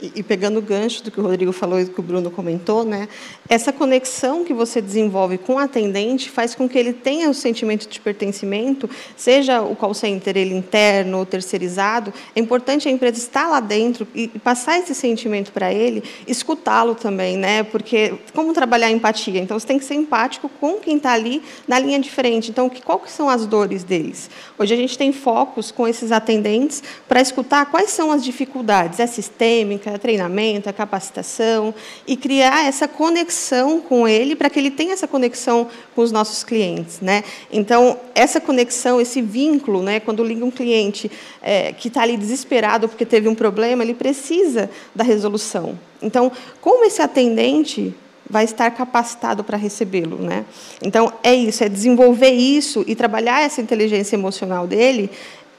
E, 0.02 0.22
pegando 0.22 0.58
o 0.58 0.62
gancho 0.62 1.04
do 1.04 1.12
que 1.12 1.20
o 1.20 1.22
Rodrigo 1.22 1.52
falou 1.52 1.78
e 1.78 1.84
do 1.84 1.92
que 1.92 2.00
o 2.00 2.02
Bruno 2.02 2.28
comentou, 2.28 2.84
né, 2.84 3.08
essa 3.48 3.72
conexão 3.72 4.44
que 4.44 4.52
você 4.52 4.82
desenvolve 4.82 5.38
com 5.38 5.54
o 5.54 5.58
atendente 5.58 6.28
faz 6.28 6.56
com 6.56 6.68
que 6.68 6.76
ele 6.76 6.92
tenha 6.92 7.30
o 7.30 7.34
sentimento 7.34 7.88
de 7.88 8.00
pertencimento, 8.00 8.90
seja 9.16 9.62
o 9.62 9.76
call 9.76 9.94
center 9.94 10.36
ele 10.36 10.54
interno 10.54 11.18
ou 11.18 11.26
terceirizado. 11.26 12.12
É 12.34 12.40
importante 12.40 12.88
a 12.88 12.90
empresa 12.90 13.16
estar 13.16 13.48
lá 13.48 13.60
dentro 13.60 14.06
e, 14.12 14.24
e 14.34 14.38
passar 14.40 14.76
esse 14.78 14.92
sentimento 14.92 15.52
para 15.52 15.72
ele, 15.72 16.02
escutá-lo 16.26 16.96
também, 16.96 17.36
né, 17.36 17.62
porque 17.62 18.14
como 18.34 18.52
trabalhar 18.52 18.88
a 18.88 18.90
empatia? 18.90 19.40
Então 19.40 19.56
você 19.56 19.66
tem 19.66 19.78
que 19.78 19.84
ser 19.84 19.94
empático 19.94 20.48
com 20.60 20.74
quem 20.74 20.96
está 20.96 21.12
ali 21.12 21.42
na 21.68 21.78
linha 21.78 22.00
de 22.00 22.10
frente. 22.10 22.50
Então, 22.50 22.68
que, 22.68 22.82
qual 22.82 22.98
que 22.98 23.10
são 23.10 23.28
as 23.28 23.46
dores 23.46 23.84
deles? 23.84 24.30
Hoje 24.58 24.74
a 24.74 24.76
gente 24.76 24.98
tem 24.98 25.12
focos 25.12 25.70
com 25.70 25.86
esses 25.86 26.10
atendentes 26.10 26.82
para 27.06 27.20
escutar 27.20 27.66
quais 27.66 27.90
são 27.90 28.10
as 28.10 28.24
dificuldades. 28.24 28.98
É 28.98 29.06
sistêmica? 29.06 29.91
É 29.94 29.98
treinamento, 29.98 30.68
é 30.68 30.72
capacitação, 30.72 31.74
e 32.06 32.16
criar 32.16 32.66
essa 32.66 32.88
conexão 32.88 33.80
com 33.80 34.06
ele 34.06 34.34
para 34.34 34.50
que 34.50 34.58
ele 34.58 34.70
tenha 34.70 34.92
essa 34.92 35.06
conexão 35.06 35.68
com 35.94 36.02
os 36.02 36.10
nossos 36.10 36.42
clientes. 36.44 37.00
Né? 37.00 37.24
Então, 37.52 37.98
essa 38.14 38.40
conexão, 38.40 39.00
esse 39.00 39.22
vínculo, 39.22 39.82
né, 39.82 40.00
quando 40.00 40.24
liga 40.24 40.44
um 40.44 40.50
cliente 40.50 41.10
é, 41.40 41.72
que 41.72 41.88
está 41.88 42.02
ali 42.02 42.16
desesperado 42.16 42.88
porque 42.88 43.06
teve 43.06 43.28
um 43.28 43.34
problema, 43.34 43.82
ele 43.82 43.94
precisa 43.94 44.70
da 44.94 45.04
resolução. 45.04 45.78
Então, 46.00 46.32
como 46.60 46.84
esse 46.84 47.00
atendente 47.00 47.94
vai 48.28 48.44
estar 48.44 48.70
capacitado 48.70 49.44
para 49.44 49.58
recebê-lo, 49.58 50.16
né? 50.16 50.46
Então 50.80 51.12
é 51.22 51.34
isso, 51.34 51.62
é 51.62 51.68
desenvolver 51.68 52.30
isso 52.30 52.82
e 52.86 52.94
trabalhar 52.94 53.42
essa 53.42 53.60
inteligência 53.60 54.16
emocional 54.16 54.66
dele 54.66 55.10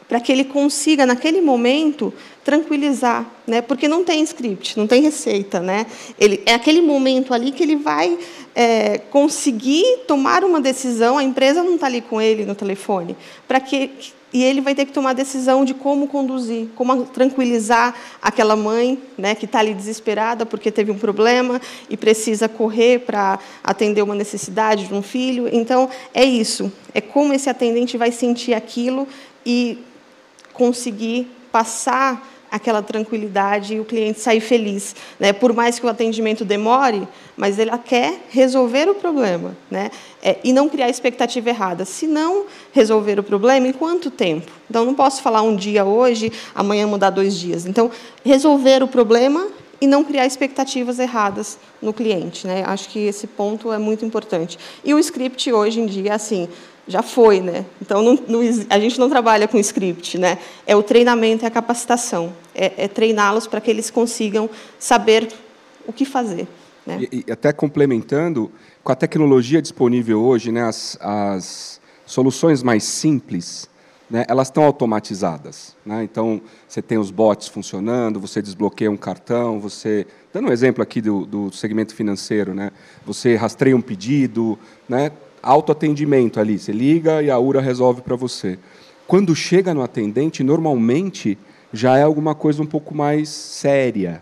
para 0.08 0.20
que 0.20 0.32
ele 0.32 0.44
consiga, 0.44 1.06
naquele 1.06 1.42
momento, 1.42 2.14
tranquilizar, 2.44 3.26
né? 3.48 3.62
porque 3.62 3.88
não 3.88 4.04
tem 4.04 4.22
script, 4.24 4.78
não 4.78 4.88
tem 4.88 5.02
receita. 5.02 5.60
Né? 5.60 5.86
Ele, 6.20 6.42
é 6.46 6.54
aquele 6.54 6.82
momento 6.82 7.34
ali 7.34 7.52
que 7.52 7.64
ele 7.64 7.76
vai 7.76 8.18
é, 8.56 8.98
conseguir 9.10 10.00
tomar 10.08 10.44
uma 10.44 10.62
decisão, 10.62 11.18
a 11.18 11.24
empresa 11.24 11.64
não 11.64 11.76
está 11.76 11.88
ali 11.88 12.02
com 12.02 12.22
ele 12.22 12.46
no 12.46 12.56
telefone, 12.56 13.16
para 13.48 13.60
que 13.60 13.92
e 14.34 14.44
ele 14.44 14.62
vai 14.62 14.74
ter 14.74 14.86
que 14.86 14.92
tomar 14.92 15.12
a 15.12 15.14
decisão 15.14 15.64
de 15.64 15.76
como 15.76 16.08
conduzir, 16.08 16.68
como 16.76 17.06
tranquilizar 17.06 17.94
aquela 18.20 18.56
mãe 18.56 19.00
né, 19.16 19.36
que 19.36 19.46
está 19.46 19.60
ali 19.60 19.76
desesperada 19.76 20.44
porque 20.44 20.72
teve 20.72 20.92
um 20.92 20.98
problema 20.98 21.62
e 21.88 21.96
precisa 21.96 22.50
correr 22.50 23.02
para 23.02 23.38
atender 23.64 24.02
uma 24.02 24.16
necessidade 24.16 24.88
de 24.88 24.94
um 24.94 25.04
filho. 25.04 25.48
Então, 25.52 25.88
é 26.16 26.26
isso. 26.26 26.72
É 26.96 27.00
como 27.00 27.32
esse 27.32 27.48
atendente 27.48 27.96
vai 27.96 28.12
sentir 28.12 28.56
aquilo 28.56 29.08
e 29.46 29.78
conseguir 30.54 31.28
passar 31.52 32.30
aquela 32.54 32.84
tranquilidade 32.84 33.74
e 33.74 33.80
o 33.80 33.86
cliente 33.86 34.20
sair 34.20 34.40
feliz. 34.40 34.96
Né? 35.20 35.34
Por 35.34 35.54
mais 35.54 35.80
que 35.80 35.86
o 35.88 35.90
atendimento 35.90 36.46
demore, 36.46 37.08
mas 37.36 37.58
ele 37.58 37.76
quer 37.80 38.26
resolver 38.30 38.88
o 38.88 38.94
problema 38.94 39.58
né? 39.72 39.90
É, 40.22 40.38
e 40.44 40.54
não 40.54 40.70
criar 40.70 40.88
expectativa 40.88 41.50
errada. 41.50 41.84
Se 41.84 42.06
não 42.06 42.46
resolver 42.72 43.20
o 43.20 43.24
problema, 43.24 43.68
em 43.68 43.74
quanto 43.74 44.12
tempo? 44.12 44.52
Então, 44.70 44.86
não 44.86 44.94
posso 44.94 45.24
falar 45.24 45.42
um 45.42 45.56
dia 45.56 45.84
hoje, 45.84 46.32
amanhã 46.54 46.86
mudar 46.86 47.10
dois 47.10 47.36
dias. 47.36 47.66
Então, 47.66 47.90
resolver 48.24 48.84
o 48.84 48.88
problema 48.88 49.48
e 49.82 49.88
não 49.88 50.04
criar 50.04 50.28
expectativas 50.28 51.00
erradas 51.00 51.58
no 51.82 51.92
cliente. 51.92 52.46
Né? 52.46 52.64
Acho 52.68 52.88
que 52.88 53.00
esse 53.00 53.26
ponto 53.26 53.72
é 53.72 53.80
muito 53.80 54.06
importante. 54.06 54.60
E 54.84 54.94
o 54.94 55.00
script, 55.00 55.52
hoje 55.52 55.80
em 55.82 55.88
dia, 55.88 56.14
assim, 56.14 56.48
já 56.88 57.02
foi, 57.02 57.40
né? 57.40 57.66
Então 57.82 58.02
não, 58.02 58.20
não, 58.28 58.40
a 58.70 58.80
gente 58.80 59.00
não 59.00 59.10
trabalha 59.10 59.48
com 59.48 59.58
script, 59.58 60.18
né? 60.18 60.38
É 60.66 60.76
o 60.76 60.84
treinamento, 60.84 61.46
é 61.46 61.48
a 61.48 61.52
capacitação, 61.52 62.34
é, 62.54 62.86
é 62.86 62.88
treiná-los 62.88 63.48
para 63.48 63.62
que 63.62 63.70
eles 63.70 63.90
consigam 63.90 64.50
saber 64.78 65.30
o 65.88 65.94
que 65.94 66.06
fazer. 66.06 66.48
Né? 66.86 67.08
E, 67.12 67.24
e, 67.28 67.32
até 67.32 67.54
complementando, 67.54 68.52
com 68.84 68.92
a 68.92 68.96
tecnologia 68.96 69.62
disponível 69.62 70.22
hoje, 70.22 70.52
né, 70.52 70.64
as, 70.64 70.98
as 71.00 71.82
soluções 72.06 72.62
mais 72.62 72.84
simples, 72.84 73.70
né, 74.10 74.26
elas 74.28 74.48
estão 74.48 74.64
automatizadas. 74.64 75.76
Né? 75.86 76.04
Então, 76.04 76.42
você 76.68 76.82
tem 76.82 76.98
os 76.98 77.10
bots 77.10 77.48
funcionando, 77.48 78.20
você 78.20 78.42
desbloqueia 78.42 78.92
um 78.92 78.98
cartão, 78.98 79.60
você... 79.60 80.06
Dando 80.34 80.50
um 80.50 80.52
exemplo 80.52 80.82
aqui 80.82 81.00
do, 81.00 81.26
do 81.26 81.52
segmento 81.52 81.96
financeiro, 81.96 82.54
né? 82.54 82.72
você 83.06 83.36
rastreia 83.36 83.78
um 83.78 83.82
pedido, 83.82 84.58
né? 84.90 85.12
Autoatendimento 85.44 86.40
ali. 86.40 86.58
Você 86.58 86.72
liga 86.72 87.22
e 87.22 87.30
a 87.30 87.38
URA 87.38 87.62
resolve 87.62 88.02
para 88.02 88.16
você. 88.16 88.58
Quando 89.06 89.36
chega 89.36 89.74
no 89.74 89.84
atendente, 89.84 90.42
normalmente 90.44 91.38
já 91.74 91.98
é 91.98 92.04
alguma 92.04 92.34
coisa 92.34 92.64
um 92.64 92.66
pouco 92.66 92.96
mais 92.96 93.28
séria, 93.28 94.22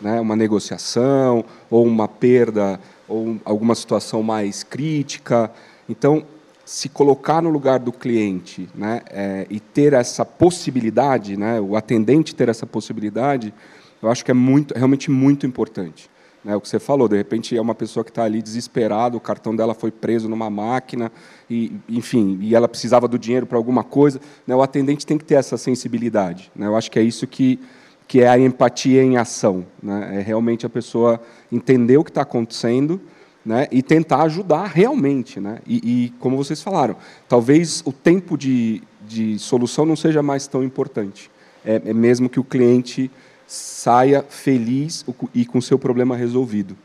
né? 0.00 0.20
uma 0.20 0.36
negociação, 0.36 1.44
ou 1.68 1.84
uma 1.84 2.06
perda, 2.06 2.80
ou 3.08 3.36
alguma 3.44 3.74
situação 3.74 4.22
mais 4.22 4.62
crítica. 4.62 5.50
Então, 5.88 6.24
se 6.64 6.88
colocar 6.88 7.42
no 7.42 7.50
lugar 7.50 7.80
do 7.80 7.90
cliente 7.90 8.68
né? 8.74 9.00
É, 9.10 9.46
e 9.50 9.58
ter 9.58 9.92
essa 9.92 10.24
possibilidade, 10.24 11.36
né? 11.36 11.60
o 11.60 11.74
atendente 11.74 12.34
ter 12.34 12.48
essa 12.48 12.64
possibilidade, 12.64 13.52
eu 14.00 14.08
acho 14.08 14.24
que 14.24 14.30
é 14.30 14.34
muito, 14.34 14.72
realmente 14.74 15.10
muito 15.10 15.44
importante. 15.44 16.08
Né, 16.42 16.56
o 16.56 16.60
que 16.60 16.68
você 16.68 16.78
falou, 16.78 17.06
de 17.06 17.16
repente 17.16 17.54
é 17.54 17.60
uma 17.60 17.74
pessoa 17.74 18.02
que 18.02 18.10
está 18.10 18.24
ali 18.24 18.40
desesperada, 18.40 19.16
o 19.16 19.20
cartão 19.20 19.54
dela 19.54 19.74
foi 19.74 19.90
preso 19.90 20.28
numa 20.28 20.48
máquina, 20.48 21.12
e, 21.50 21.72
enfim, 21.88 22.38
e 22.40 22.54
ela 22.54 22.66
precisava 22.66 23.06
do 23.06 23.18
dinheiro 23.18 23.46
para 23.46 23.58
alguma 23.58 23.84
coisa. 23.84 24.20
Né, 24.46 24.54
o 24.54 24.62
atendente 24.62 25.04
tem 25.04 25.18
que 25.18 25.24
ter 25.24 25.34
essa 25.34 25.58
sensibilidade. 25.58 26.50
Né, 26.56 26.66
eu 26.66 26.76
acho 26.76 26.90
que 26.90 26.98
é 26.98 27.02
isso 27.02 27.26
que, 27.26 27.60
que 28.08 28.22
é 28.22 28.28
a 28.28 28.38
empatia 28.38 29.02
em 29.02 29.18
ação. 29.18 29.66
Né, 29.82 30.18
é 30.18 30.22
realmente 30.22 30.64
a 30.64 30.70
pessoa 30.70 31.20
entender 31.52 31.98
o 31.98 32.04
que 32.04 32.10
está 32.10 32.22
acontecendo 32.22 33.00
né, 33.44 33.66
e 33.70 33.82
tentar 33.82 34.22
ajudar 34.22 34.64
realmente. 34.66 35.38
Né, 35.38 35.58
e, 35.66 35.76
e, 36.06 36.10
como 36.20 36.38
vocês 36.38 36.62
falaram, 36.62 36.96
talvez 37.28 37.82
o 37.84 37.92
tempo 37.92 38.38
de, 38.38 38.82
de 39.06 39.38
solução 39.38 39.84
não 39.84 39.96
seja 39.96 40.22
mais 40.22 40.46
tão 40.46 40.64
importante. 40.64 41.30
É, 41.62 41.82
é 41.84 41.92
mesmo 41.92 42.30
que 42.30 42.40
o 42.40 42.44
cliente 42.44 43.10
saia 43.50 44.22
feliz 44.22 45.04
e 45.34 45.44
com 45.44 45.60
seu 45.60 45.76
problema 45.76 46.14
resolvido. 46.14 46.78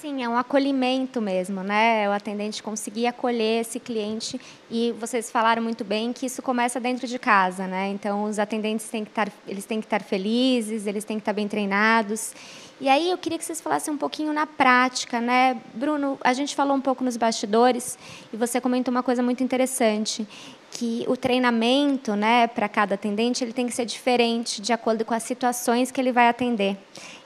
Sim, 0.00 0.22
é 0.22 0.28
um 0.28 0.38
acolhimento 0.38 1.20
mesmo, 1.20 1.62
né? 1.62 2.08
O 2.08 2.12
atendente 2.12 2.62
conseguir 2.62 3.06
acolher 3.06 3.60
esse 3.60 3.78
cliente 3.78 4.40
e 4.70 4.94
vocês 4.98 5.30
falaram 5.30 5.62
muito 5.62 5.84
bem 5.84 6.14
que 6.14 6.24
isso 6.24 6.40
começa 6.40 6.80
dentro 6.80 7.06
de 7.06 7.18
casa, 7.18 7.66
né? 7.66 7.90
Então 7.90 8.24
os 8.24 8.38
atendentes 8.38 8.88
têm 8.88 9.04
que 9.04 9.10
estar, 9.10 9.30
eles 9.46 9.66
têm 9.66 9.78
que 9.78 9.86
estar 9.86 10.02
felizes, 10.02 10.86
eles 10.86 11.04
têm 11.04 11.18
que 11.18 11.22
estar 11.22 11.34
bem 11.34 11.46
treinados. 11.46 12.32
E 12.78 12.90
aí 12.90 13.10
eu 13.10 13.16
queria 13.16 13.38
que 13.38 13.44
vocês 13.44 13.58
falassem 13.58 13.92
um 13.92 13.96
pouquinho 13.96 14.34
na 14.34 14.46
prática, 14.46 15.18
né? 15.18 15.56
Bruno, 15.72 16.18
a 16.22 16.34
gente 16.34 16.54
falou 16.54 16.76
um 16.76 16.80
pouco 16.80 17.02
nos 17.02 17.16
bastidores 17.16 17.98
e 18.30 18.36
você 18.36 18.60
comentou 18.60 18.92
uma 18.92 19.02
coisa 19.02 19.22
muito 19.22 19.42
interessante, 19.42 20.26
que 20.72 21.02
o 21.08 21.16
treinamento, 21.16 22.14
né, 22.14 22.46
para 22.46 22.68
cada 22.68 22.96
atendente, 22.96 23.42
ele 23.42 23.54
tem 23.54 23.66
que 23.66 23.74
ser 23.74 23.86
diferente 23.86 24.60
de 24.60 24.74
acordo 24.74 25.06
com 25.06 25.14
as 25.14 25.22
situações 25.22 25.90
que 25.90 25.98
ele 25.98 26.12
vai 26.12 26.28
atender. 26.28 26.76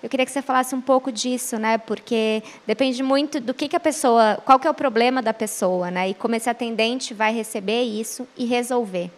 Eu 0.00 0.08
queria 0.08 0.24
que 0.24 0.30
você 0.30 0.40
falasse 0.40 0.72
um 0.72 0.80
pouco 0.80 1.10
disso, 1.10 1.58
né, 1.58 1.76
porque 1.78 2.44
depende 2.64 3.02
muito 3.02 3.40
do 3.40 3.52
que, 3.52 3.66
que 3.66 3.74
a 3.74 3.80
pessoa, 3.80 4.40
qual 4.44 4.56
que 4.56 4.68
é 4.68 4.70
o 4.70 4.74
problema 4.74 5.20
da 5.20 5.34
pessoa, 5.34 5.90
né, 5.90 6.10
e 6.10 6.14
como 6.14 6.36
esse 6.36 6.48
atendente 6.48 7.12
vai 7.12 7.34
receber 7.34 7.82
isso 7.82 8.24
e 8.36 8.44
resolver. 8.44 9.10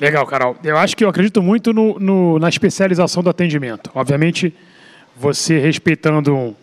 Legal, 0.00 0.26
Carol. 0.26 0.56
Eu 0.64 0.76
acho 0.76 0.96
que 0.96 1.04
eu 1.04 1.08
acredito 1.08 1.40
muito 1.40 1.72
no, 1.72 1.96
no, 2.00 2.38
na 2.40 2.48
especialização 2.48 3.22
do 3.22 3.30
atendimento. 3.30 3.90
Obviamente, 3.94 4.52
você 5.16 5.58
respeitando 5.58 6.34
um, 6.34 6.54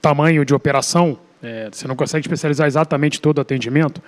tamanho 0.00 0.44
de 0.44 0.54
operação, 0.54 1.18
é, 1.42 1.68
você 1.70 1.86
não 1.86 1.96
consegue 1.96 2.26
especializar 2.26 2.66
exatamente 2.66 3.20
todo 3.20 3.38
o 3.38 3.40
atendimento, 3.40 4.02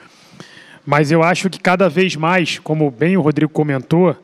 mas 0.85 1.12
eu 1.12 1.23
acho 1.23 1.49
que 1.50 1.59
cada 1.61 1.88
vez 1.88 2.16
mais, 2.16 2.59
como 2.59 2.90
bem 2.90 3.16
o 3.16 3.20
Rodrigo 3.20 3.52
comentou, 3.52 4.16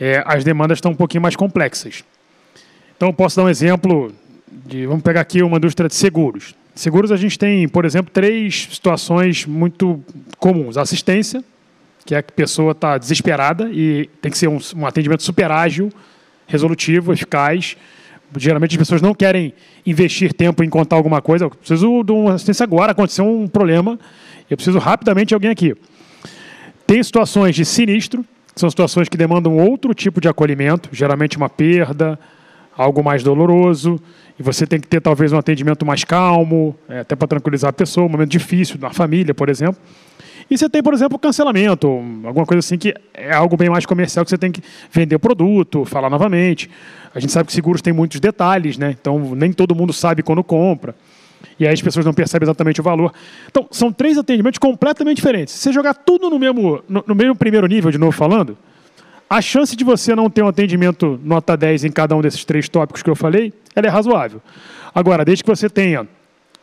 é, 0.00 0.22
as 0.26 0.42
demandas 0.42 0.78
estão 0.78 0.92
um 0.92 0.96
pouquinho 0.96 1.22
mais 1.22 1.36
complexas. 1.36 2.04
Então, 2.96 3.12
posso 3.12 3.36
dar 3.36 3.44
um 3.44 3.48
exemplo 3.48 4.12
de, 4.50 4.86
vamos 4.86 5.02
pegar 5.02 5.20
aqui 5.20 5.42
uma 5.42 5.56
indústria 5.56 5.88
de 5.88 5.94
seguros. 5.94 6.54
Seguros 6.74 7.12
a 7.12 7.16
gente 7.16 7.38
tem, 7.38 7.68
por 7.68 7.84
exemplo, 7.84 8.10
três 8.12 8.68
situações 8.72 9.46
muito 9.46 10.02
comuns. 10.38 10.76
Assistência, 10.76 11.44
que 12.04 12.14
é 12.14 12.22
que 12.22 12.32
a 12.32 12.34
pessoa 12.34 12.72
está 12.72 12.98
desesperada 12.98 13.70
e 13.70 14.08
tem 14.20 14.30
que 14.30 14.38
ser 14.38 14.48
um, 14.48 14.58
um 14.76 14.86
atendimento 14.86 15.22
super 15.22 15.50
ágil, 15.50 15.90
resolutivo, 16.46 17.12
eficaz. 17.12 17.76
Geralmente 18.36 18.72
as 18.72 18.78
pessoas 18.78 19.02
não 19.02 19.14
querem 19.14 19.54
investir 19.86 20.32
tempo 20.32 20.62
em 20.62 20.68
contar 20.68 20.96
alguma 20.96 21.22
coisa. 21.22 21.44
Eu 21.44 21.50
preciso 21.50 22.02
de 22.02 22.12
uma 22.12 22.34
assistência 22.34 22.64
agora, 22.64 22.92
aconteceu 22.92 23.24
um 23.24 23.46
problema 23.46 23.98
eu 24.50 24.56
preciso 24.56 24.78
rapidamente 24.78 25.28
de 25.28 25.34
alguém 25.34 25.50
aqui. 25.50 25.74
Tem 26.86 27.02
situações 27.02 27.54
de 27.54 27.64
sinistro, 27.64 28.24
que 28.54 28.60
são 28.60 28.68
situações 28.68 29.08
que 29.08 29.16
demandam 29.16 29.56
outro 29.56 29.94
tipo 29.94 30.20
de 30.20 30.28
acolhimento, 30.28 30.90
geralmente 30.92 31.36
uma 31.36 31.48
perda, 31.48 32.18
algo 32.76 33.02
mais 33.02 33.22
doloroso, 33.22 34.00
e 34.38 34.42
você 34.42 34.66
tem 34.66 34.78
que 34.78 34.86
ter 34.86 35.00
talvez 35.00 35.32
um 35.32 35.38
atendimento 35.38 35.86
mais 35.86 36.04
calmo, 36.04 36.76
é, 36.88 37.00
até 37.00 37.16
para 37.16 37.28
tranquilizar 37.28 37.70
a 37.70 37.72
pessoa, 37.72 38.06
um 38.06 38.08
momento 38.08 38.30
difícil, 38.30 38.78
na 38.78 38.90
família, 38.90 39.32
por 39.32 39.48
exemplo. 39.48 39.80
E 40.50 40.58
você 40.58 40.68
tem, 40.68 40.82
por 40.82 40.92
exemplo, 40.92 41.18
cancelamento, 41.18 41.86
alguma 42.24 42.44
coisa 42.44 42.58
assim 42.58 42.76
que 42.76 42.94
é 43.14 43.32
algo 43.32 43.56
bem 43.56 43.70
mais 43.70 43.86
comercial 43.86 44.24
que 44.24 44.30
você 44.30 44.38
tem 44.38 44.52
que 44.52 44.62
vender 44.90 45.16
o 45.16 45.20
produto, 45.20 45.84
falar 45.84 46.10
novamente. 46.10 46.70
A 47.14 47.20
gente 47.20 47.32
sabe 47.32 47.46
que 47.46 47.52
seguros 47.52 47.80
tem 47.80 47.92
muitos 47.92 48.20
detalhes, 48.20 48.76
né? 48.76 48.90
Então 48.90 49.34
nem 49.34 49.52
todo 49.52 49.74
mundo 49.74 49.92
sabe 49.92 50.22
quando 50.22 50.44
compra. 50.44 50.94
E 51.58 51.66
aí 51.66 51.72
as 51.72 51.82
pessoas 51.82 52.04
não 52.04 52.12
percebem 52.12 52.46
exatamente 52.46 52.80
o 52.80 52.84
valor. 52.84 53.12
Então, 53.48 53.66
são 53.70 53.92
três 53.92 54.18
atendimentos 54.18 54.58
completamente 54.58 55.16
diferentes. 55.16 55.54
Se 55.54 55.60
você 55.60 55.72
jogar 55.72 55.94
tudo 55.94 56.28
no 56.28 56.38
mesmo, 56.38 56.82
no, 56.88 57.14
mesmo 57.14 57.34
primeiro 57.34 57.66
nível, 57.66 57.90
de 57.90 57.98
novo 57.98 58.12
falando, 58.12 58.56
a 59.28 59.40
chance 59.40 59.76
de 59.76 59.84
você 59.84 60.14
não 60.14 60.28
ter 60.28 60.42
um 60.42 60.48
atendimento 60.48 61.18
nota 61.22 61.56
10 61.56 61.84
em 61.84 61.92
cada 61.92 62.16
um 62.16 62.20
desses 62.20 62.44
três 62.44 62.68
tópicos 62.68 63.02
que 63.02 63.10
eu 63.10 63.16
falei, 63.16 63.52
ela 63.74 63.86
é 63.86 63.90
razoável. 63.90 64.40
Agora, 64.94 65.24
desde 65.24 65.44
que 65.44 65.50
você 65.50 65.68
tenha 65.68 66.06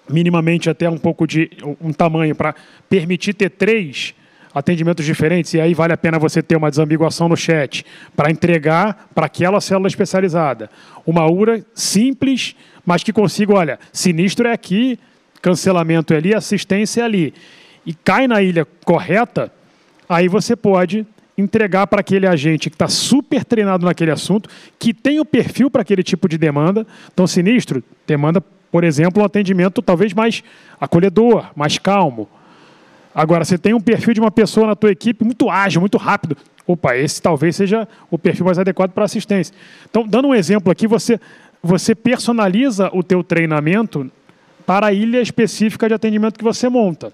minimamente 0.10 0.70
até 0.70 0.90
um 0.90 0.98
pouco 0.98 1.26
de 1.26 1.50
um 1.80 1.94
tamanho 1.94 2.36
para 2.36 2.56
permitir 2.90 3.34
ter 3.34 3.50
três 3.50 4.14
atendimentos 4.54 5.06
diferentes, 5.06 5.54
e 5.54 5.62
aí 5.62 5.74
vale 5.74 5.94
a 5.94 5.98
pena 5.98 6.20
você 6.20 6.42
ter 6.42 6.58
uma 6.58 6.70
desambiguação 6.70 7.30
no 7.30 7.38
chat 7.38 7.86
para 8.16 8.30
entregar 8.30 9.10
para 9.16 9.26
aquela 9.26 9.62
célula 9.62 9.88
especializada. 9.88 10.70
Uma 11.06 11.30
URA 11.30 11.66
simples, 11.74 12.56
mas 12.86 13.04
que 13.04 13.14
consiga, 13.14 13.54
olha, 13.54 13.80
sinistro 13.94 14.48
é 14.48 14.52
aqui, 14.52 15.00
cancelamento 15.42 16.14
é 16.14 16.18
ali, 16.18 16.36
assistência 16.36 17.02
é 17.02 17.04
ali. 17.06 17.34
E 17.86 17.94
cai 17.94 18.28
na 18.28 18.42
ilha 18.42 18.68
correta, 18.84 19.52
aí 20.08 20.28
você 20.28 20.56
pode 20.56 21.06
entregar 21.42 21.88
para 21.88 22.02
aquele 22.02 22.28
agente 22.28 22.70
que 22.70 22.76
está 22.76 22.88
super 22.88 23.44
treinado 23.44 23.86
naquele 23.86 24.12
assunto, 24.12 24.50
que 24.80 24.94
tem 24.94 25.20
o 25.20 25.26
perfil 25.26 25.70
para 25.70 25.82
aquele 25.82 26.04
tipo 26.04 26.30
de 26.30 26.38
demanda. 26.38 26.86
Então, 27.14 27.28
sinistro 27.28 27.84
demanda, 28.08 28.42
por 28.72 28.84
exemplo, 28.84 29.22
um 29.22 29.26
atendimento 29.26 29.82
talvez 29.82 30.14
mais 30.14 30.44
acolhedor, 30.80 31.52
mais 31.56 31.78
calmo. 31.78 32.30
Agora, 33.14 33.44
você 33.44 33.58
tem 33.58 33.74
um 33.74 33.82
perfil 33.82 34.14
de 34.14 34.22
uma 34.22 34.32
pessoa 34.32 34.68
na 34.68 34.76
tua 34.76 34.92
equipe 34.92 35.26
muito 35.26 35.50
ágil, 35.50 35.82
muito 35.82 35.98
rápido. 35.98 36.38
Opa, 36.66 36.96
esse 36.96 37.22
talvez 37.22 37.56
seja 37.56 37.88
o 38.10 38.18
perfil 38.18 38.46
mais 38.46 38.58
adequado 38.58 38.92
para 38.92 39.04
assistência. 39.04 39.54
Então, 39.90 40.08
dando 40.08 40.30
um 40.30 40.36
exemplo 40.36 40.72
aqui, 40.72 40.88
você, 40.88 41.20
você 41.62 41.94
personaliza 41.94 42.90
o 42.94 43.04
teu 43.04 43.24
treinamento 43.24 44.10
para 44.66 44.88
a 44.88 44.94
ilha 44.94 45.22
específica 45.22 45.88
de 45.88 45.94
atendimento 45.94 46.38
que 46.38 46.44
você 46.44 46.70
monta. 46.70 47.12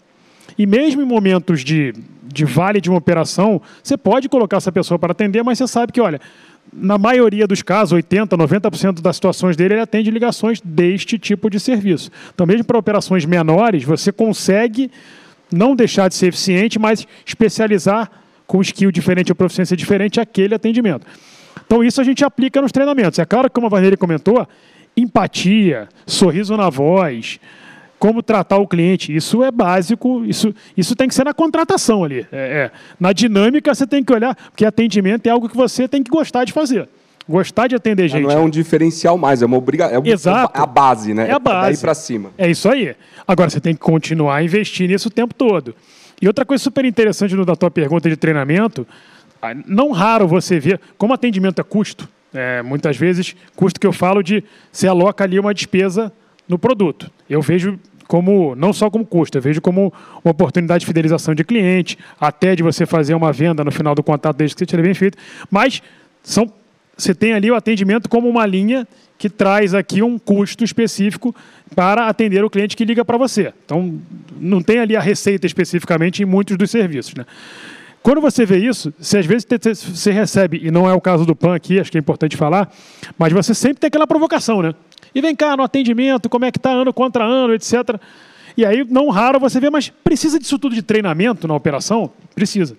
E 0.58 0.66
mesmo 0.66 1.02
em 1.02 1.06
momentos 1.06 1.64
de, 1.64 1.94
de 2.24 2.46
vale 2.46 2.80
de 2.80 2.90
uma 2.90 2.98
operação, 2.98 3.62
você 3.82 3.98
pode 3.98 4.30
colocar 4.30 4.58
essa 4.58 4.72
pessoa 4.72 5.00
para 5.00 5.12
atender, 5.12 5.44
mas 5.44 5.58
você 5.58 5.68
sabe 5.68 5.92
que, 5.92 6.02
olha, 6.02 6.20
na 6.72 6.98
maioria 6.98 7.48
dos 7.48 7.62
casos, 7.62 7.98
80%, 7.98 8.28
90% 8.30 9.02
das 9.02 9.16
situações 9.16 9.56
dele, 9.56 9.76
ele 9.76 9.82
atende 9.82 10.12
ligações 10.12 10.60
deste 10.62 11.18
tipo 11.18 11.50
de 11.50 11.60
serviço. 11.60 12.12
Então, 12.34 12.46
mesmo 12.46 12.66
para 12.66 12.78
operações 12.78 13.26
menores, 13.26 13.84
você 13.84 14.12
consegue 14.12 14.92
não 15.52 15.76
deixar 15.76 16.10
de 16.10 16.16
ser 16.16 16.28
eficiente, 16.28 16.78
mas 16.78 17.08
especializar 17.26 18.12
com 18.46 18.62
skill 18.62 18.92
diferente 18.92 19.32
ou 19.32 19.36
proficiência 19.36 19.76
diferente 19.76 20.20
aquele 20.20 20.56
atendimento. 20.56 21.06
Então, 21.66 21.84
isso 21.84 22.00
a 22.00 22.04
gente 22.04 22.24
aplica 22.24 22.62
nos 22.62 22.72
treinamentos. 22.72 23.20
É 23.20 23.26
claro 23.26 23.50
que, 23.50 23.54
como 23.54 23.68
a 23.68 23.70
Vanessa 23.70 23.98
comentou, 23.98 24.48
empatia, 24.96 25.88
sorriso 26.06 26.56
na 26.56 26.70
voz, 26.70 27.40
como 28.00 28.22
tratar 28.22 28.58
o 28.58 28.68
cliente, 28.68 29.16
isso 29.16 29.44
é 29.44 29.52
básico, 29.52 30.24
isso, 30.26 30.54
isso 30.76 30.96
tem 30.96 31.08
que 31.08 31.16
ser 31.16 31.24
na 31.24 31.34
contratação 31.34 32.04
ali. 32.04 32.28
É, 32.32 32.72
é. 32.72 32.72
Na 33.00 33.12
dinâmica, 33.12 33.74
você 33.74 33.88
tem 33.88 34.04
que 34.04 34.14
olhar, 34.14 34.36
porque 34.36 34.66
atendimento 34.66 35.26
é 35.28 35.30
algo 35.30 35.50
que 35.50 35.58
você 35.58 35.88
tem 35.88 36.04
que 36.04 36.12
gostar 36.12 36.44
de 36.44 36.54
fazer. 36.54 36.88
Gostar 37.28 37.68
de 37.68 37.76
atender 37.76 38.08
gente. 38.08 38.24
Não 38.24 38.32
é 38.32 38.40
um 38.40 38.50
diferencial 38.50 39.18
mais, 39.18 39.42
é 39.42 39.46
uma 39.46 39.58
obrigação. 39.58 40.02
É 40.06 40.10
Exato. 40.10 40.62
a 40.62 40.66
base, 40.66 41.14
né? 41.14 41.28
É 41.28 41.34
a 41.34 41.40
base. 41.40 41.74
Daí 41.74 41.78
para 41.78 41.94
cima. 41.94 42.32
É 42.38 42.50
isso 42.50 42.70
aí. 42.70 42.96
Agora, 43.28 43.50
você 43.50 43.60
tem 43.60 43.74
que 43.74 43.82
continuar 43.82 44.38
a 44.38 44.44
investir 44.44 44.88
nisso 44.88 45.10
o 45.10 45.12
tempo 45.12 45.34
todo. 45.34 45.76
E 46.22 46.28
outra 46.28 46.46
coisa 46.46 46.64
super 46.64 46.86
interessante 46.86 47.36
no, 47.36 47.46
da 47.46 47.56
tua 47.56 47.70
pergunta 47.70 48.10
de 48.10 48.16
treinamento, 48.16 48.88
ah, 49.42 49.54
não 49.66 49.92
raro 49.92 50.28
você 50.28 50.60
ver, 50.60 50.80
como 50.98 51.14
atendimento 51.14 51.60
é 51.60 51.64
custo, 51.64 52.08
é, 52.34 52.62
muitas 52.62 52.96
vezes, 52.96 53.36
custo 53.56 53.80
que 53.80 53.86
eu 53.86 53.94
falo 53.94 54.24
de 54.24 54.44
você 54.72 54.88
aloca 54.88 55.24
ali 55.24 55.38
uma 55.40 55.54
despesa 55.54 56.12
no 56.48 56.58
produto. 56.58 57.12
Eu 57.30 57.42
vejo 57.42 57.80
como 58.08 58.56
não 58.56 58.72
só 58.72 58.90
como 58.90 59.06
custo, 59.06 59.38
eu 59.38 59.42
vejo 59.42 59.62
como 59.62 59.94
uma 60.24 60.32
oportunidade 60.32 60.82
de 60.82 60.86
fidelização 60.86 61.36
de 61.36 61.44
cliente, 61.44 61.98
até 62.20 62.56
de 62.56 62.64
você 62.64 62.86
fazer 62.86 63.14
uma 63.14 63.34
venda 63.34 63.64
no 63.64 63.72
final 63.72 63.94
do 63.94 64.02
contrato 64.02 64.38
desde 64.38 64.56
que 64.56 64.60
você 64.60 64.66
tiver 64.66 64.84
bem 64.84 64.94
feito. 64.94 65.18
Mas 65.52 65.82
são 66.24 66.52
você 66.98 67.14
tem 67.14 67.34
ali 67.34 67.52
o 67.52 67.56
atendimento 67.56 68.10
como 68.10 68.28
uma 68.28 68.44
linha 68.46 68.88
que 69.20 69.30
traz 69.30 69.76
aqui 69.76 70.02
um 70.02 70.18
custo 70.18 70.64
específico 70.64 71.36
para 71.76 72.08
atender 72.08 72.44
o 72.44 72.50
cliente 72.50 72.76
que 72.76 72.84
liga 72.84 73.06
para 73.06 73.18
você. 73.18 73.54
Então, 73.66 74.00
não 74.40 74.62
tem 74.62 74.80
ali 74.80 74.96
a 74.96 75.00
receita 75.00 75.46
especificamente 75.46 76.24
em 76.24 76.26
muitos 76.26 76.58
dos 76.58 76.72
serviços. 76.72 77.14
Né? 77.14 77.26
Quando 78.02 78.20
você 78.20 78.46
vê 78.46 78.58
isso, 78.58 78.92
você 79.00 79.20
às 79.20 79.26
vezes 79.26 79.46
você 79.84 80.12
recebe, 80.12 80.60
e 80.64 80.72
não 80.72 80.90
é 80.90 80.94
o 80.94 81.02
caso 81.02 81.26
do 81.26 81.36
PAN 81.36 81.54
aqui, 81.54 81.80
acho 81.80 81.92
que 81.92 81.98
é 81.98 82.00
importante 82.00 82.36
falar, 82.36 82.72
mas 83.18 83.32
você 83.32 83.54
sempre 83.54 83.80
tem 83.80 83.90
aquela 83.90 84.08
provocação, 84.08 84.62
né? 84.62 84.74
E 85.14 85.22
vem 85.22 85.36
cá 85.36 85.56
no 85.58 85.64
atendimento, 85.64 86.30
como 86.30 86.46
é 86.46 86.52
que 86.52 86.58
está 86.58 86.72
ano 86.72 86.94
contra 86.94 87.24
ano, 87.24 87.54
etc. 87.54 88.00
E 88.56 88.66
aí, 88.66 88.86
não 88.90 89.10
raro 89.10 89.40
você 89.40 89.60
vê, 89.60 89.70
mas 89.70 89.90
precisa 89.90 90.40
disso 90.40 90.58
tudo 90.58 90.76
de 90.76 90.82
treinamento 90.82 91.48
na 91.48 91.54
operação? 91.54 92.12
Precisa. 92.34 92.78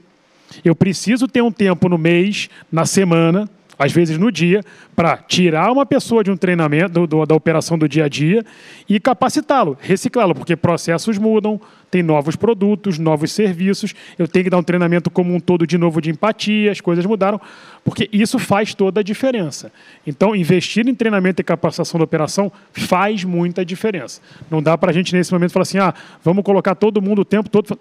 Eu 0.64 0.74
preciso 0.74 1.28
ter 1.28 1.42
um 1.42 1.52
tempo 1.52 1.88
no 1.88 1.98
mês, 1.98 2.48
na 2.70 2.84
semana, 2.86 3.48
às 3.78 3.92
vezes 3.92 4.18
no 4.18 4.32
dia, 4.32 4.60
para 4.96 5.16
tirar 5.16 5.70
uma 5.70 5.86
pessoa 5.86 6.24
de 6.24 6.30
um 6.30 6.36
treinamento, 6.36 7.06
do, 7.06 7.24
da 7.24 7.34
operação 7.34 7.78
do 7.78 7.88
dia 7.88 8.06
a 8.06 8.08
dia 8.08 8.44
e 8.88 8.98
capacitá-lo, 8.98 9.78
reciclá-lo, 9.80 10.34
porque 10.34 10.56
processos 10.56 11.16
mudam, 11.16 11.60
tem 11.90 12.02
novos 12.02 12.36
produtos, 12.36 12.98
novos 12.98 13.32
serviços, 13.32 13.94
eu 14.18 14.26
tenho 14.26 14.44
que 14.44 14.50
dar 14.50 14.58
um 14.58 14.62
treinamento 14.62 15.10
como 15.10 15.34
um 15.34 15.40
todo 15.40 15.66
de 15.66 15.78
novo 15.78 16.00
de 16.00 16.10
empatia, 16.10 16.72
as 16.72 16.80
coisas 16.80 17.06
mudaram, 17.06 17.40
porque 17.84 18.08
isso 18.12 18.38
faz 18.38 18.74
toda 18.74 19.00
a 19.00 19.02
diferença. 19.02 19.72
Então, 20.06 20.34
investir 20.34 20.86
em 20.86 20.94
treinamento 20.94 21.40
e 21.40 21.44
capacitação 21.44 21.98
da 21.98 22.04
operação 22.04 22.52
faz 22.72 23.24
muita 23.24 23.64
diferença. 23.64 24.20
Não 24.50 24.62
dá 24.62 24.76
para 24.76 24.90
a 24.90 24.92
gente, 24.92 25.14
nesse 25.14 25.32
momento, 25.32 25.52
falar 25.52 25.62
assim, 25.62 25.78
ah, 25.78 25.94
vamos 26.22 26.44
colocar 26.44 26.74
todo 26.74 27.00
mundo 27.00 27.22
o 27.22 27.24
tempo 27.24 27.48
todo 27.48 27.78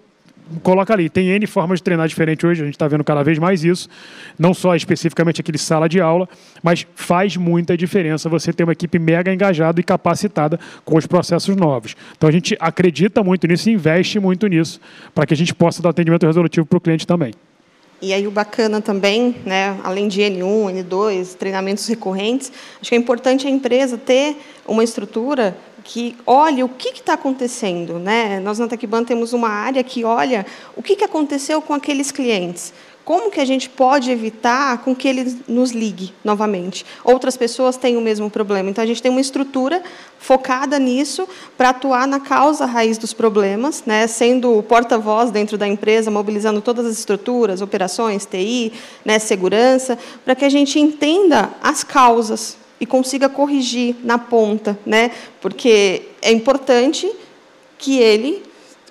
coloca 0.62 0.92
ali. 0.92 1.08
Tem 1.08 1.28
N 1.30 1.46
formas 1.46 1.80
de 1.80 1.84
treinar 1.84 2.08
diferente 2.08 2.46
hoje, 2.46 2.62
a 2.62 2.64
gente 2.64 2.74
está 2.74 2.88
vendo 2.88 3.04
cada 3.04 3.22
vez 3.22 3.38
mais 3.38 3.64
isso. 3.64 3.88
Não 4.38 4.54
só 4.54 4.74
especificamente 4.74 5.40
aquele 5.40 5.58
sala 5.58 5.88
de 5.88 6.00
aula, 6.00 6.28
mas 6.62 6.86
faz 6.94 7.36
muita 7.36 7.76
diferença 7.76 8.28
você 8.28 8.52
ter 8.52 8.64
uma 8.64 8.72
equipe 8.72 8.98
mega 8.98 9.32
engajada 9.32 9.80
e 9.80 9.82
capacitada 9.82 10.58
com 10.84 10.96
os 10.96 11.06
processos 11.06 11.54
novos. 11.56 11.96
Então 12.16 12.28
a 12.28 12.32
gente 12.32 12.56
acredita 12.60 13.22
muito 13.22 13.46
nisso 13.46 13.70
e 13.70 13.72
investe 13.72 14.18
muito 14.18 14.46
nisso, 14.46 14.80
para 15.14 15.26
que 15.26 15.34
a 15.34 15.36
gente 15.36 15.54
possa 15.54 15.82
dar 15.82 15.90
atendimento 15.90 16.26
resolutivo 16.26 16.66
para 16.66 16.78
o 16.78 16.80
cliente 16.80 17.06
também. 17.06 17.32
E 18.00 18.12
aí 18.12 18.28
o 18.28 18.30
bacana 18.30 18.80
também, 18.80 19.34
né, 19.44 19.76
além 19.82 20.06
de 20.06 20.20
N1, 20.20 20.84
N2, 20.84 21.34
treinamentos 21.34 21.86
recorrentes, 21.88 22.52
acho 22.80 22.90
que 22.90 22.94
é 22.94 22.98
importante 22.98 23.48
a 23.48 23.50
empresa 23.50 23.98
ter 23.98 24.36
uma 24.64 24.84
estrutura 24.84 25.56
que 25.88 26.14
olhe 26.26 26.62
o 26.62 26.68
que 26.68 26.90
está 26.90 27.14
acontecendo. 27.14 27.98
Né? 27.98 28.38
Nós 28.40 28.58
na 28.58 28.68
TecBan 28.68 29.04
temos 29.04 29.32
uma 29.32 29.48
área 29.48 29.82
que 29.82 30.04
olha 30.04 30.44
o 30.76 30.82
que, 30.82 30.94
que 30.94 31.02
aconteceu 31.04 31.62
com 31.62 31.72
aqueles 31.72 32.12
clientes. 32.12 32.74
Como 33.06 33.30
que 33.30 33.40
a 33.40 33.44
gente 33.46 33.70
pode 33.70 34.10
evitar 34.10 34.84
com 34.84 34.94
que 34.94 35.08
ele 35.08 35.40
nos 35.48 35.70
ligue 35.70 36.12
novamente? 36.22 36.84
Outras 37.02 37.38
pessoas 37.38 37.78
têm 37.78 37.96
o 37.96 38.02
mesmo 38.02 38.28
problema. 38.28 38.68
Então, 38.68 38.84
a 38.84 38.86
gente 38.86 39.00
tem 39.00 39.10
uma 39.10 39.18
estrutura 39.18 39.82
focada 40.18 40.78
nisso 40.78 41.26
para 41.56 41.70
atuar 41.70 42.06
na 42.06 42.20
causa 42.20 42.66
raiz 42.66 42.98
dos 42.98 43.14
problemas, 43.14 43.82
né? 43.86 44.06
sendo 44.06 44.62
porta-voz 44.64 45.30
dentro 45.30 45.56
da 45.56 45.66
empresa, 45.66 46.10
mobilizando 46.10 46.60
todas 46.60 46.84
as 46.84 46.98
estruturas, 46.98 47.62
operações, 47.62 48.26
TI, 48.26 48.74
né? 49.06 49.18
segurança, 49.18 49.98
para 50.22 50.34
que 50.34 50.44
a 50.44 50.50
gente 50.50 50.78
entenda 50.78 51.48
as 51.62 51.82
causas 51.82 52.58
e 52.80 52.86
consiga 52.86 53.28
corrigir 53.28 53.96
na 54.02 54.18
ponta, 54.18 54.78
né? 54.84 55.10
Porque 55.40 56.02
é 56.22 56.32
importante 56.32 57.10
que 57.76 57.98
ele, 57.98 58.42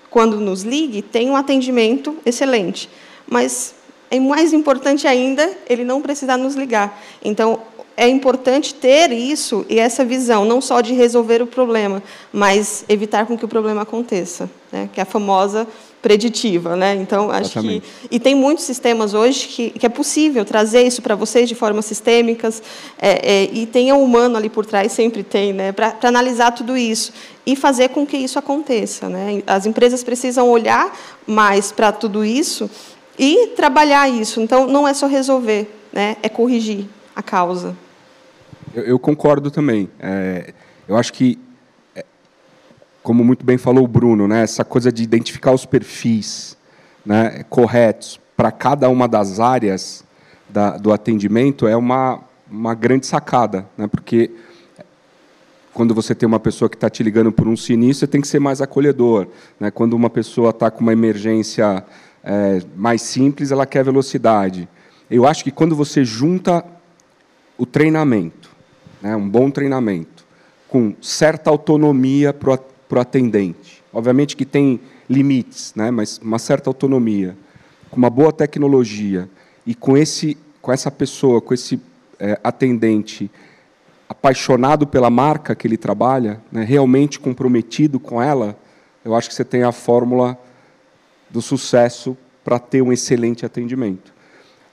quando 0.09 0.39
nos 0.39 0.63
ligue, 0.63 1.01
tenha 1.01 1.31
um 1.31 1.35
atendimento 1.35 2.15
excelente. 2.25 2.89
Mas 3.29 3.75
é 4.09 4.19
mais 4.19 4.53
importante 4.53 5.07
ainda 5.07 5.49
ele 5.69 5.83
não 5.83 6.01
precisar 6.01 6.37
nos 6.37 6.55
ligar. 6.55 7.01
Então, 7.23 7.59
é 7.95 8.07
importante 8.07 8.75
ter 8.75 9.11
isso 9.11 9.65
e 9.67 9.79
essa 9.79 10.05
visão, 10.05 10.45
não 10.45 10.61
só 10.61 10.81
de 10.81 10.93
resolver 10.93 11.41
o 11.41 11.47
problema, 11.47 12.03
mas 12.31 12.85
evitar 12.87 13.25
com 13.25 13.35
que 13.35 13.43
o 13.43 13.47
problema 13.47 13.81
aconteça, 13.81 14.47
né? 14.71 14.87
que 14.93 14.99
é 14.99 15.03
a 15.03 15.05
famosa 15.05 15.67
preditiva, 16.01 16.75
né? 16.75 16.95
Então 16.95 17.31
acho 17.31 17.51
Exatamente. 17.51 17.81
que 17.81 18.15
e 18.15 18.19
tem 18.19 18.35
muitos 18.35 18.63
sistemas 18.65 19.13
hoje 19.13 19.47
que, 19.47 19.69
que 19.71 19.85
é 19.85 19.89
possível 19.89 20.45
trazer 20.45 20.83
isso 20.83 21.01
para 21.01 21.15
vocês 21.15 21.49
de 21.49 21.55
formas 21.55 21.85
sistêmicas 21.85 22.61
é, 22.99 23.43
é, 23.43 23.49
e 23.51 23.65
tem 23.65 23.91
o 23.91 23.97
humano 23.97 24.37
ali 24.37 24.49
por 24.49 24.65
trás 24.65 24.91
sempre 24.91 25.23
tem, 25.23 25.53
né? 25.53 25.71
Para 25.71 25.95
analisar 26.03 26.51
tudo 26.51 26.77
isso 26.77 27.11
e 27.45 27.55
fazer 27.55 27.89
com 27.89 28.05
que 28.05 28.17
isso 28.17 28.37
aconteça, 28.37 29.09
né? 29.09 29.41
As 29.47 29.65
empresas 29.65 30.03
precisam 30.03 30.49
olhar 30.49 30.95
mais 31.25 31.71
para 31.71 31.91
tudo 31.91 32.23
isso 32.23 32.69
e 33.17 33.47
trabalhar 33.55 34.07
isso. 34.07 34.39
Então 34.39 34.67
não 34.67 34.87
é 34.87 34.93
só 34.93 35.07
resolver, 35.07 35.67
né? 35.91 36.15
É 36.21 36.29
corrigir 36.29 36.85
a 37.15 37.23
causa. 37.23 37.75
Eu, 38.73 38.83
eu 38.83 38.99
concordo 38.99 39.49
também. 39.49 39.89
É, 39.99 40.53
eu 40.87 40.95
acho 40.95 41.11
que 41.11 41.39
como 43.07 43.23
muito 43.23 43.45
bem 43.45 43.57
falou 43.57 43.85
o 43.85 43.87
Bruno, 43.87 44.27
né, 44.27 44.41
essa 44.41 44.65
coisa 44.65 44.91
de 44.91 45.01
identificar 45.01 45.53
os 45.53 45.65
perfis 45.65 46.57
né, 47.05 47.45
corretos 47.49 48.19
para 48.35 48.51
cada 48.51 48.89
uma 48.89 49.07
das 49.07 49.39
áreas 49.39 50.03
da, 50.49 50.75
do 50.75 50.91
atendimento 50.91 51.65
é 51.65 51.77
uma, 51.77 52.19
uma 52.51 52.75
grande 52.75 53.07
sacada, 53.07 53.65
né, 53.77 53.87
porque 53.87 54.29
quando 55.73 55.95
você 55.95 56.13
tem 56.13 56.27
uma 56.27 56.37
pessoa 56.37 56.67
que 56.67 56.75
está 56.75 56.89
te 56.89 57.01
ligando 57.01 57.31
por 57.31 57.47
um 57.47 57.55
sinistro, 57.55 58.01
você 58.01 58.07
tem 58.07 58.19
que 58.19 58.27
ser 58.27 58.41
mais 58.41 58.61
acolhedor. 58.61 59.27
Né? 59.57 59.71
Quando 59.71 59.93
uma 59.93 60.09
pessoa 60.09 60.49
está 60.49 60.69
com 60.69 60.81
uma 60.81 60.91
emergência 60.91 61.85
é, 62.21 62.61
mais 62.75 63.03
simples, 63.03 63.51
ela 63.51 63.65
quer 63.65 63.85
velocidade. 63.85 64.67
Eu 65.09 65.25
acho 65.25 65.45
que 65.45 65.51
quando 65.51 65.77
você 65.77 66.03
junta 66.03 66.61
o 67.57 67.65
treinamento, 67.65 68.51
né, 69.01 69.15
um 69.15 69.29
bom 69.29 69.49
treinamento, 69.49 70.25
com 70.67 70.93
certa 70.99 71.49
autonomia 71.49 72.33
para 72.33 72.49
o 72.49 72.76
para 72.87 72.99
o 72.99 73.01
atendente. 73.01 73.83
Obviamente 73.91 74.35
que 74.35 74.45
tem 74.45 74.79
limites, 75.09 75.73
né, 75.75 75.91
mas 75.91 76.19
uma 76.19 76.39
certa 76.39 76.69
autonomia, 76.69 77.35
com 77.89 77.97
uma 77.97 78.09
boa 78.09 78.31
tecnologia 78.31 79.29
e 79.65 79.73
com, 79.73 79.97
esse, 79.97 80.37
com 80.61 80.71
essa 80.71 80.91
pessoa, 80.91 81.41
com 81.41 81.53
esse 81.53 81.79
é, 82.19 82.39
atendente 82.43 83.29
apaixonado 84.09 84.87
pela 84.87 85.09
marca 85.09 85.55
que 85.55 85.67
ele 85.67 85.77
trabalha, 85.77 86.41
né, 86.51 86.63
realmente 86.63 87.19
comprometido 87.19 87.99
com 87.99 88.21
ela, 88.21 88.57
eu 89.03 89.15
acho 89.15 89.29
que 89.29 89.35
você 89.35 89.45
tem 89.45 89.63
a 89.63 89.71
fórmula 89.71 90.37
do 91.29 91.41
sucesso 91.41 92.17
para 92.43 92.59
ter 92.59 92.81
um 92.81 92.93
excelente 92.93 93.45
atendimento. 93.45 94.13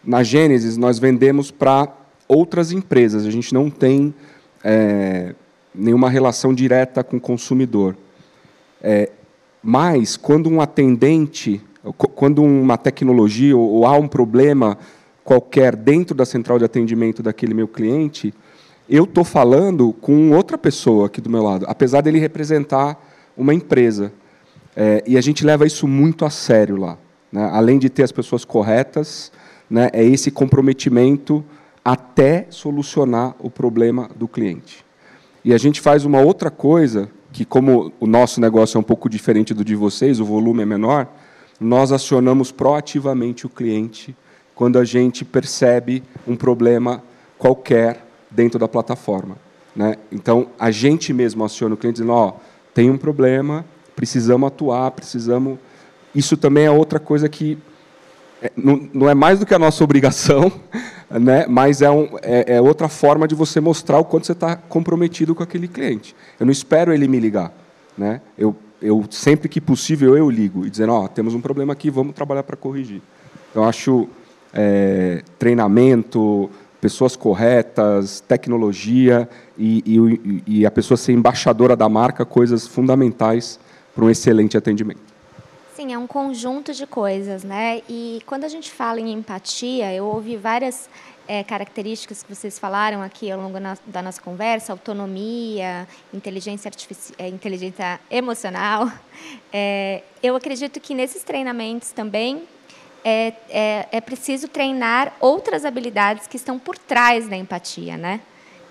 Na 0.05 0.22
Gênesis, 0.22 0.77
nós 0.77 0.98
vendemos 0.98 1.50
para 1.50 1.88
outras 2.29 2.72
empresas, 2.72 3.27
a 3.27 3.31
gente 3.31 3.53
não 3.53 3.70
tem 3.70 4.14
é, 4.62 5.35
nenhuma 5.74 6.09
relação 6.09 6.55
direta 6.55 7.03
com 7.03 7.16
o 7.16 7.20
consumidor. 7.20 7.96
É, 8.87 9.11
mas 9.62 10.14
quando 10.14 10.51
um 10.51 10.61
atendente, 10.61 11.59
quando 11.97 12.42
uma 12.42 12.77
tecnologia 12.77 13.57
ou, 13.57 13.66
ou 13.66 13.87
há 13.87 13.97
um 13.97 14.07
problema 14.07 14.77
qualquer 15.25 15.75
dentro 15.75 16.14
da 16.14 16.27
central 16.27 16.59
de 16.59 16.66
atendimento 16.66 17.23
daquele 17.23 17.55
meu 17.55 17.66
cliente, 17.66 18.35
eu 18.87 19.05
estou 19.05 19.25
falando 19.25 19.94
com 19.94 20.33
outra 20.33 20.59
pessoa 20.59 21.07
aqui 21.07 21.18
do 21.18 21.31
meu 21.31 21.42
lado, 21.42 21.64
apesar 21.66 22.03
dele 22.03 22.18
representar 22.18 23.03
uma 23.35 23.55
empresa. 23.55 24.12
É, 24.77 25.03
e 25.07 25.16
a 25.16 25.20
gente 25.23 25.47
leva 25.47 25.66
isso 25.66 25.88
muito 25.88 26.27
a 26.27 26.31
sério 26.31 26.77
lá. 26.77 26.99
Né? 27.33 27.49
Além 27.55 27.79
de 27.79 27.88
ter 27.88 28.03
as 28.03 28.12
pessoas 28.12 28.44
corretas, 28.44 29.33
né, 29.70 29.88
é 29.94 30.05
esse 30.05 30.31
comprometimento 30.31 31.42
até 31.83 32.47
solucionar 32.51 33.35
o 33.38 33.49
problema 33.49 34.11
do 34.14 34.29
cliente. 34.29 34.85
E 35.42 35.55
a 35.55 35.59
gente 35.59 35.81
faz 35.81 36.05
uma 36.05 36.20
outra 36.20 36.51
coisa, 36.51 37.11
que 37.35 37.44
como 37.44 37.92
o 37.99 38.07
nosso 38.07 38.40
negócio 38.40 38.79
é 38.79 38.81
um 38.81 38.85
pouco 38.85 39.11
diferente 39.11 39.53
do 39.53 39.64
de 39.64 39.75
vocês, 39.75 40.20
o 40.20 40.25
volume 40.25 40.62
é 40.62 40.64
menor, 40.64 41.09
nós 41.61 41.90
acionamos 41.90 42.53
proativamente 42.53 43.44
o 43.44 43.49
cliente 43.49 44.16
quando 44.55 44.79
a 44.79 44.85
gente 44.85 45.25
percebe 45.25 46.01
um 46.29 46.37
problema 46.37 47.03
qualquer 47.37 48.07
dentro 48.31 48.57
da 48.57 48.68
plataforma. 48.68 49.37
Né? 49.75 49.97
Então, 50.12 50.47
a 50.57 50.70
gente 50.70 51.12
mesmo 51.12 51.44
aciona 51.44 51.75
o 51.75 51.77
cliente 51.77 51.97
dizendo, 51.97 52.12
ó, 52.12 52.29
oh, 52.29 52.40
tem 52.73 52.88
um 52.88 52.97
problema, 52.97 53.64
precisamos 53.97 54.47
atuar, 54.47 54.92
precisamos... 54.92 55.59
Isso 56.14 56.37
também 56.37 56.66
é 56.66 56.70
outra 56.70 57.01
coisa 57.01 57.29
que 57.29 57.59
não, 58.57 58.88
não 58.92 59.09
é 59.09 59.14
mais 59.14 59.38
do 59.38 59.46
que 59.46 59.54
a 59.54 59.59
nossa 59.59 59.83
obrigação, 59.83 60.52
né? 61.11 61.46
mas 61.48 61.83
é, 61.83 61.90
um, 61.90 62.09
é, 62.22 62.57
é 62.57 62.61
outra 62.61 62.88
forma 62.88 63.26
de 63.26 63.35
você 63.35 63.61
mostrar 63.61 63.98
o 63.98 64.04
quanto 64.04 64.26
você 64.26 64.33
está 64.33 64.57
comprometido 64.57 65.35
com 65.35 65.42
aquele 65.42 65.68
cliente. 65.68 66.14
Eu 66.38 66.46
não 66.46 66.52
espero 66.52 66.92
ele 66.92 67.09
me 67.09 67.18
ligar. 67.18 67.52
Né? 67.96 68.20
Eu, 68.37 68.57
eu 68.83 69.04
sempre 69.11 69.48
que 69.48 69.61
possível, 69.61 70.16
eu 70.16 70.28
ligo 70.28 70.66
e 70.66 70.70
dizendo, 70.70 70.92
ó, 70.92 71.04
oh, 71.04 71.09
temos 71.09 71.35
um 71.35 71.40
problema 71.40 71.72
aqui, 71.72 71.90
vamos 71.90 72.14
trabalhar 72.14 72.42
para 72.42 72.57
corrigir. 72.57 73.00
Então, 73.50 73.64
acho 73.64 74.09
é, 74.52 75.22
treinamento, 75.38 76.50
pessoas 76.80 77.16
corretas, 77.16 78.20
tecnologia 78.20 79.28
e, 79.57 79.83
e, 79.87 80.59
e, 80.59 80.66
a 80.66 80.70
pessoa 80.70 80.98
ser 80.98 81.12
embaixadora 81.12 81.74
da 81.74 81.88
marca, 81.88 82.26
coisas 82.26 82.66
fundamentais 82.66 83.59
para 83.94 84.04
um 84.04 84.11
excelente 84.11 84.57
atendimento. 84.57 85.13
Sim, 85.75 85.93
é 85.93 85.99
um 85.99 86.07
conjunto 86.07 86.73
de 86.73 86.87
coisas, 86.87 87.43
né? 87.43 87.83
E 87.89 88.23
quando 88.27 88.45
a 88.45 88.49
gente 88.49 88.71
fala 88.71 89.01
em 89.01 89.11
empatia, 89.13 89.93
eu 89.93 90.07
ouvi 90.07 90.37
várias 90.37 90.89
é, 91.27 91.43
características 91.43 92.23
que 92.23 92.33
vocês 92.33 92.61
falaram 92.61 93.03
aqui 93.03 93.29
ao 93.29 93.41
longo 93.41 93.59
na, 93.59 93.77
da 93.85 94.01
nossa 94.01 94.23
conversa, 94.23 94.73
autonomia, 94.73 95.89
inteligência 96.13 96.69
artificial, 96.69 97.17
é, 97.19 97.27
inteligência 97.27 97.99
emocional. 98.09 98.89
É, 99.53 100.05
eu 100.23 100.37
acredito 100.37 100.79
que 100.79 100.95
nesses 100.95 101.25
treinamentos 101.25 101.91
também 101.91 102.45
é, 103.05 103.33
é, 103.51 103.89
é 103.91 104.01
preciso 104.01 104.47
treinar 104.47 105.13
outras 105.19 105.65
habilidades 105.65 106.29
que 106.29 106.37
estão 106.37 106.57
por 106.57 106.79
trás 106.79 107.27
da 107.27 107.37
empatia, 107.37 107.97
né? 107.97 108.21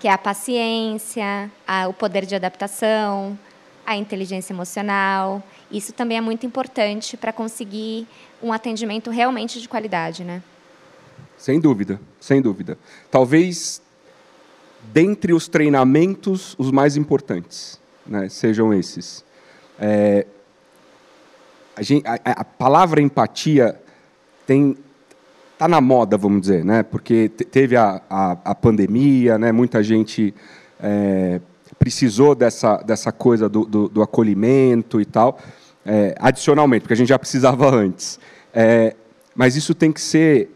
Que 0.00 0.08
é 0.08 0.10
a 0.10 0.16
paciência, 0.16 1.50
a, 1.66 1.86
o 1.86 1.92
poder 1.92 2.24
de 2.24 2.34
adaptação, 2.34 3.38
a 3.86 3.96
inteligência 3.96 4.52
emocional. 4.52 5.42
Isso 5.70 5.92
também 5.92 6.18
é 6.18 6.20
muito 6.20 6.46
importante 6.46 7.16
para 7.16 7.32
conseguir 7.32 8.06
um 8.42 8.52
atendimento 8.52 9.10
realmente 9.10 9.60
de 9.60 9.68
qualidade, 9.68 10.24
né? 10.24 10.42
Sem 11.36 11.60
dúvida, 11.60 12.00
sem 12.20 12.40
dúvida. 12.40 12.78
Talvez 13.10 13.82
dentre 14.92 15.32
os 15.32 15.48
treinamentos 15.48 16.54
os 16.58 16.70
mais 16.70 16.96
importantes, 16.96 17.80
né, 18.06 18.28
sejam 18.28 18.72
esses. 18.72 19.24
É, 19.78 20.26
a, 21.74 21.82
gente, 21.82 22.06
a, 22.06 22.18
a, 22.24 22.44
palavra 22.44 23.00
empatia 23.00 23.80
tem 24.46 24.76
tá 25.58 25.68
na 25.68 25.80
moda, 25.80 26.16
vamos 26.16 26.42
dizer, 26.42 26.64
né? 26.64 26.82
Porque 26.82 27.28
teve 27.28 27.76
a, 27.76 28.00
a, 28.10 28.32
a 28.44 28.54
pandemia, 28.54 29.38
né? 29.38 29.52
Muita 29.52 29.82
gente 29.82 30.34
é, 30.80 31.40
precisou 31.84 32.34
dessa 32.34 32.78
dessa 32.78 33.12
coisa 33.12 33.46
do, 33.46 33.66
do, 33.66 33.88
do 33.90 34.02
acolhimento 34.02 35.02
e 35.02 35.04
tal, 35.04 35.38
é, 35.84 36.14
adicionalmente, 36.18 36.80
porque 36.80 36.94
a 36.94 36.96
gente 36.96 37.08
já 37.08 37.18
precisava 37.18 37.68
antes. 37.76 38.18
É, 38.54 38.96
mas 39.34 39.54
isso 39.54 39.74
tem 39.74 39.92
que 39.92 40.00
ser 40.00 40.48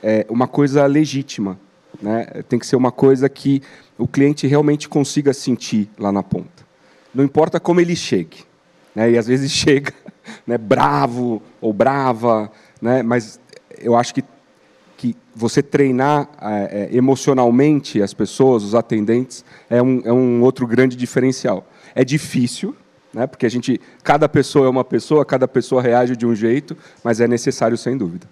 é, 0.00 0.24
uma 0.28 0.46
coisa 0.46 0.86
legítima, 0.86 1.58
né? 2.00 2.26
Tem 2.48 2.56
que 2.56 2.66
ser 2.68 2.76
uma 2.76 2.92
coisa 2.92 3.28
que 3.28 3.62
o 3.98 4.06
cliente 4.06 4.46
realmente 4.46 4.88
consiga 4.88 5.32
sentir 5.32 5.90
lá 5.98 6.12
na 6.12 6.22
ponta. 6.22 6.64
Não 7.12 7.24
importa 7.24 7.58
como 7.58 7.80
ele 7.80 7.96
chegue, 7.96 8.44
né? 8.94 9.10
E 9.10 9.18
às 9.18 9.26
vezes 9.26 9.50
chega, 9.52 9.92
né? 10.46 10.56
Bravo 10.56 11.42
ou 11.60 11.72
brava 11.72 12.48
né? 12.80 13.02
mas 13.02 13.40
eu 13.78 13.96
acho 13.96 14.14
que, 14.14 14.22
que 14.96 15.16
você 15.34 15.62
treinar 15.62 16.28
é, 16.40 16.88
é, 16.92 16.96
emocionalmente 16.96 18.00
as 18.02 18.14
pessoas, 18.14 18.62
os 18.62 18.74
atendentes, 18.74 19.44
é 19.68 19.82
um, 19.82 20.02
é 20.04 20.12
um 20.12 20.42
outro 20.42 20.66
grande 20.66 20.96
diferencial. 20.96 21.66
É 21.94 22.04
difícil, 22.04 22.76
né? 23.12 23.26
porque 23.26 23.46
a 23.46 23.48
gente, 23.48 23.80
cada 24.02 24.28
pessoa 24.28 24.66
é 24.66 24.68
uma 24.68 24.84
pessoa, 24.84 25.24
cada 25.24 25.48
pessoa 25.48 25.82
reage 25.82 26.16
de 26.16 26.26
um 26.26 26.34
jeito, 26.34 26.76
mas 27.02 27.20
é 27.20 27.28
necessário 27.28 27.76
sem 27.76 27.96
dúvida. 27.96 28.28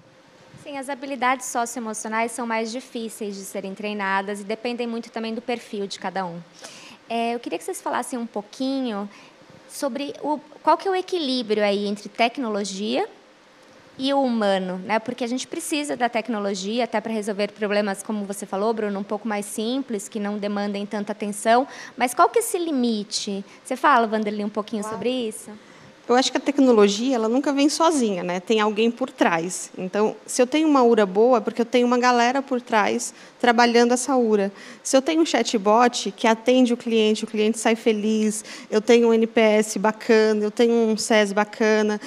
Sim, 0.63 0.79
as 0.79 0.89
habilidades 0.89 1.47
socioemocionais 1.47 2.33
são 2.33 2.47
mais 2.47 2.71
difíceis 2.71 3.35
de 3.35 3.43
serem 3.43 3.75
treinadas 3.75 4.41
e 4.41 4.45
dependem 4.45 4.87
muito 4.87 5.11
também 5.11 5.35
do 5.35 5.43
perfil 5.43 5.87
de 5.87 5.99
cada 5.99 6.25
um. 6.25 6.39
É, 7.09 7.35
eu 7.35 7.41
queria 7.41 7.59
que 7.59 7.65
vocês 7.65 7.81
falassem 7.81 8.19
um 8.19 8.27
pouquinho 8.27 9.09
sobre 9.69 10.15
o, 10.23 10.39
qual 10.63 10.77
que 10.77 10.87
é 10.87 10.91
o 10.91 10.95
equilíbrio 10.95 11.63
aí 11.65 11.87
entre 11.87 12.09
tecnologia 12.09 13.09
e 13.99 14.13
o 14.13 14.23
humano, 14.23 14.81
né? 14.85 14.99
Porque 14.99 15.25
a 15.25 15.27
gente 15.27 15.47
precisa 15.47 15.97
da 15.97 16.09
tecnologia 16.09 16.85
até 16.85 17.01
para 17.01 17.13
resolver 17.13 17.53
problemas, 17.53 18.03
como 18.03 18.25
você 18.25 18.47
falou, 18.47 18.73
Bruno, 18.73 18.99
um 18.99 19.05
pouco 19.05 19.29
mais 19.29 19.47
simples, 19.47 20.09
que 20.09 20.19
não 20.19 20.39
demandem 20.39 20.87
tanta 20.87 21.13
atenção. 21.13 21.67
Mas 21.97 22.15
qual 22.15 22.29
que 22.29 22.39
é 22.39 22.43
esse 22.43 22.59
limite? 22.59 23.45
Você 23.65 23.77
fala, 23.77 24.07
Vanderlei, 24.07 24.45
um 24.45 24.49
pouquinho 24.49 24.83
sobre 24.83 25.11
isso? 25.11 25.51
Eu 26.09 26.17
acho 26.17 26.33
que 26.33 26.37
a 26.37 26.41
tecnologia 26.41 27.15
ela 27.15 27.29
nunca 27.29 27.53
vem 27.53 27.69
sozinha, 27.69 28.25
né? 28.25 28.41
Tem 28.41 28.61
alguém 28.61 28.91
por 28.91 29.09
trás. 29.09 29.71
Então, 29.79 30.17
se 30.27 30.43
eu 30.43 30.47
tenho 30.49 30.67
uma 30.67 30.83
URA 30.83 31.07
boa, 31.07 31.39
é 31.39 31.41
porque 31.41 31.63
eu 31.63 31.65
tenho 31.65 31.87
uma 31.87 31.97
galera 31.97 32.43
por 32.43 32.61
trás 32.61 33.15
trabalhando 33.41 33.95
essa 33.95 34.17
URA. 34.17 34.51
Se 34.83 34.97
eu 34.97 35.01
tenho 35.01 35.23
um 35.23 35.27
chatbot 35.27 36.11
que 36.11 36.27
atende 36.27 36.75
o 36.75 36.77
cliente, 36.77 37.23
o 37.23 37.27
cliente 37.27 37.59
sai 37.59 37.77
feliz, 37.77 38.45
eu 38.69 38.81
tenho 38.81 39.09
um 39.09 39.15
NPS 39.15 39.77
bacana, 39.77 40.43
eu 40.43 40.51
tenho 40.51 40.75
um 40.75 40.97
SES 40.97 41.33
bacana, 41.33 42.01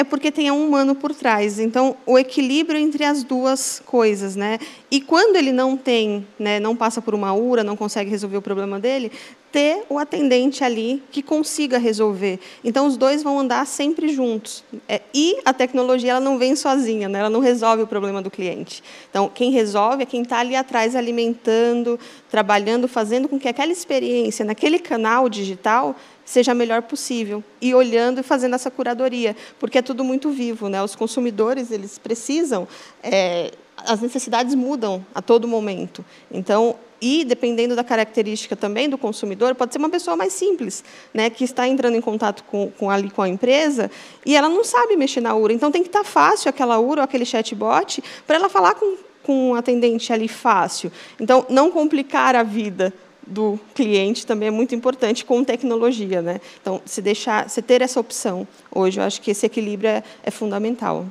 é 0.00 0.04
porque 0.04 0.32
tem 0.32 0.50
um 0.50 0.66
humano 0.66 0.94
por 0.94 1.14
trás. 1.14 1.58
Então, 1.58 1.94
o 2.06 2.18
equilíbrio 2.18 2.80
entre 2.80 3.04
as 3.04 3.22
duas 3.22 3.82
coisas, 3.84 4.34
né? 4.34 4.58
E 4.90 4.98
quando 4.98 5.36
ele 5.36 5.52
não 5.52 5.76
tem, 5.76 6.26
né, 6.38 6.58
não 6.58 6.74
passa 6.74 7.02
por 7.02 7.14
uma 7.14 7.34
URA, 7.34 7.62
não 7.62 7.76
consegue 7.76 8.08
resolver 8.08 8.38
o 8.38 8.42
problema 8.42 8.80
dele, 8.80 9.12
ter 9.52 9.84
o 9.90 9.98
atendente 9.98 10.64
ali 10.64 11.02
que 11.10 11.22
consiga 11.22 11.76
resolver. 11.76 12.40
Então, 12.64 12.86
os 12.86 12.96
dois 12.96 13.22
vão 13.22 13.38
andar 13.38 13.66
sempre 13.66 14.08
juntos. 14.08 14.64
É, 14.88 15.02
e 15.12 15.38
a 15.44 15.52
tecnologia 15.52 16.12
ela 16.12 16.20
não 16.20 16.38
vem 16.38 16.56
sozinha, 16.56 17.06
né? 17.06 17.18
ela 17.18 17.30
não 17.30 17.40
resolve 17.40 17.82
o 17.82 17.86
problema 17.86 18.22
do 18.22 18.30
cliente. 18.30 18.82
Então, 19.10 19.28
quem 19.28 19.50
resolve 19.50 20.04
é 20.04 20.06
quem 20.06 20.22
está 20.22 20.38
ali 20.38 20.56
atrás 20.56 20.96
alimentando, 20.96 22.00
trabalhando, 22.30 22.88
fazendo 22.88 23.28
com 23.28 23.38
que 23.38 23.48
aquela 23.48 23.70
experiência 23.70 24.46
naquele 24.46 24.78
canal 24.78 25.28
digital 25.28 25.94
seja 26.30 26.52
a 26.52 26.54
melhor 26.54 26.82
possível 26.82 27.42
e 27.60 27.74
olhando 27.74 28.20
e 28.20 28.22
fazendo 28.22 28.54
essa 28.54 28.70
curadoria, 28.70 29.36
porque 29.58 29.78
é 29.78 29.82
tudo 29.82 30.04
muito 30.04 30.30
vivo, 30.30 30.68
né? 30.68 30.80
Os 30.80 30.94
consumidores 30.94 31.72
eles 31.72 31.98
precisam, 31.98 32.68
é, 33.02 33.50
as 33.76 34.00
necessidades 34.00 34.54
mudam 34.54 35.04
a 35.12 35.20
todo 35.20 35.48
momento. 35.48 36.04
Então, 36.30 36.76
e 37.02 37.24
dependendo 37.24 37.74
da 37.74 37.82
característica 37.82 38.54
também 38.54 38.88
do 38.88 38.96
consumidor, 38.96 39.56
pode 39.56 39.72
ser 39.72 39.78
uma 39.78 39.88
pessoa 39.88 40.16
mais 40.16 40.32
simples, 40.32 40.84
né, 41.12 41.30
que 41.30 41.42
está 41.42 41.66
entrando 41.66 41.96
em 41.96 42.00
contato 42.00 42.44
com, 42.44 42.70
com, 42.78 42.88
ali, 42.88 43.10
com 43.10 43.22
a 43.22 43.28
empresa 43.28 43.90
e 44.24 44.36
ela 44.36 44.48
não 44.48 44.62
sabe 44.62 44.96
mexer 44.96 45.20
na 45.20 45.34
URA. 45.34 45.52
Então 45.52 45.72
tem 45.72 45.82
que 45.82 45.88
estar 45.88 46.04
fácil 46.04 46.48
aquela 46.48 46.78
URA 46.78 47.00
ou 47.00 47.04
aquele 47.04 47.24
chatbot 47.24 48.04
para 48.24 48.36
ela 48.36 48.48
falar 48.48 48.74
com, 48.74 48.96
com 49.24 49.50
um 49.50 49.54
atendente 49.56 50.12
ali 50.12 50.28
fácil. 50.28 50.92
Então, 51.18 51.44
não 51.48 51.72
complicar 51.72 52.36
a 52.36 52.44
vida 52.44 52.92
do 53.26 53.58
cliente 53.74 54.26
também 54.26 54.48
é 54.48 54.50
muito 54.50 54.74
importante 54.74 55.24
com 55.24 55.44
tecnologia, 55.44 56.20
né? 56.20 56.40
Então, 56.60 56.80
se 56.84 57.00
deixar, 57.00 57.48
se 57.48 57.62
ter 57.62 57.82
essa 57.82 58.00
opção 58.00 58.46
hoje, 58.70 58.98
eu 58.98 59.04
acho 59.04 59.20
que 59.20 59.30
esse 59.30 59.46
equilíbrio 59.46 59.88
é, 59.88 60.02
é 60.22 60.30
fundamental. 60.30 61.06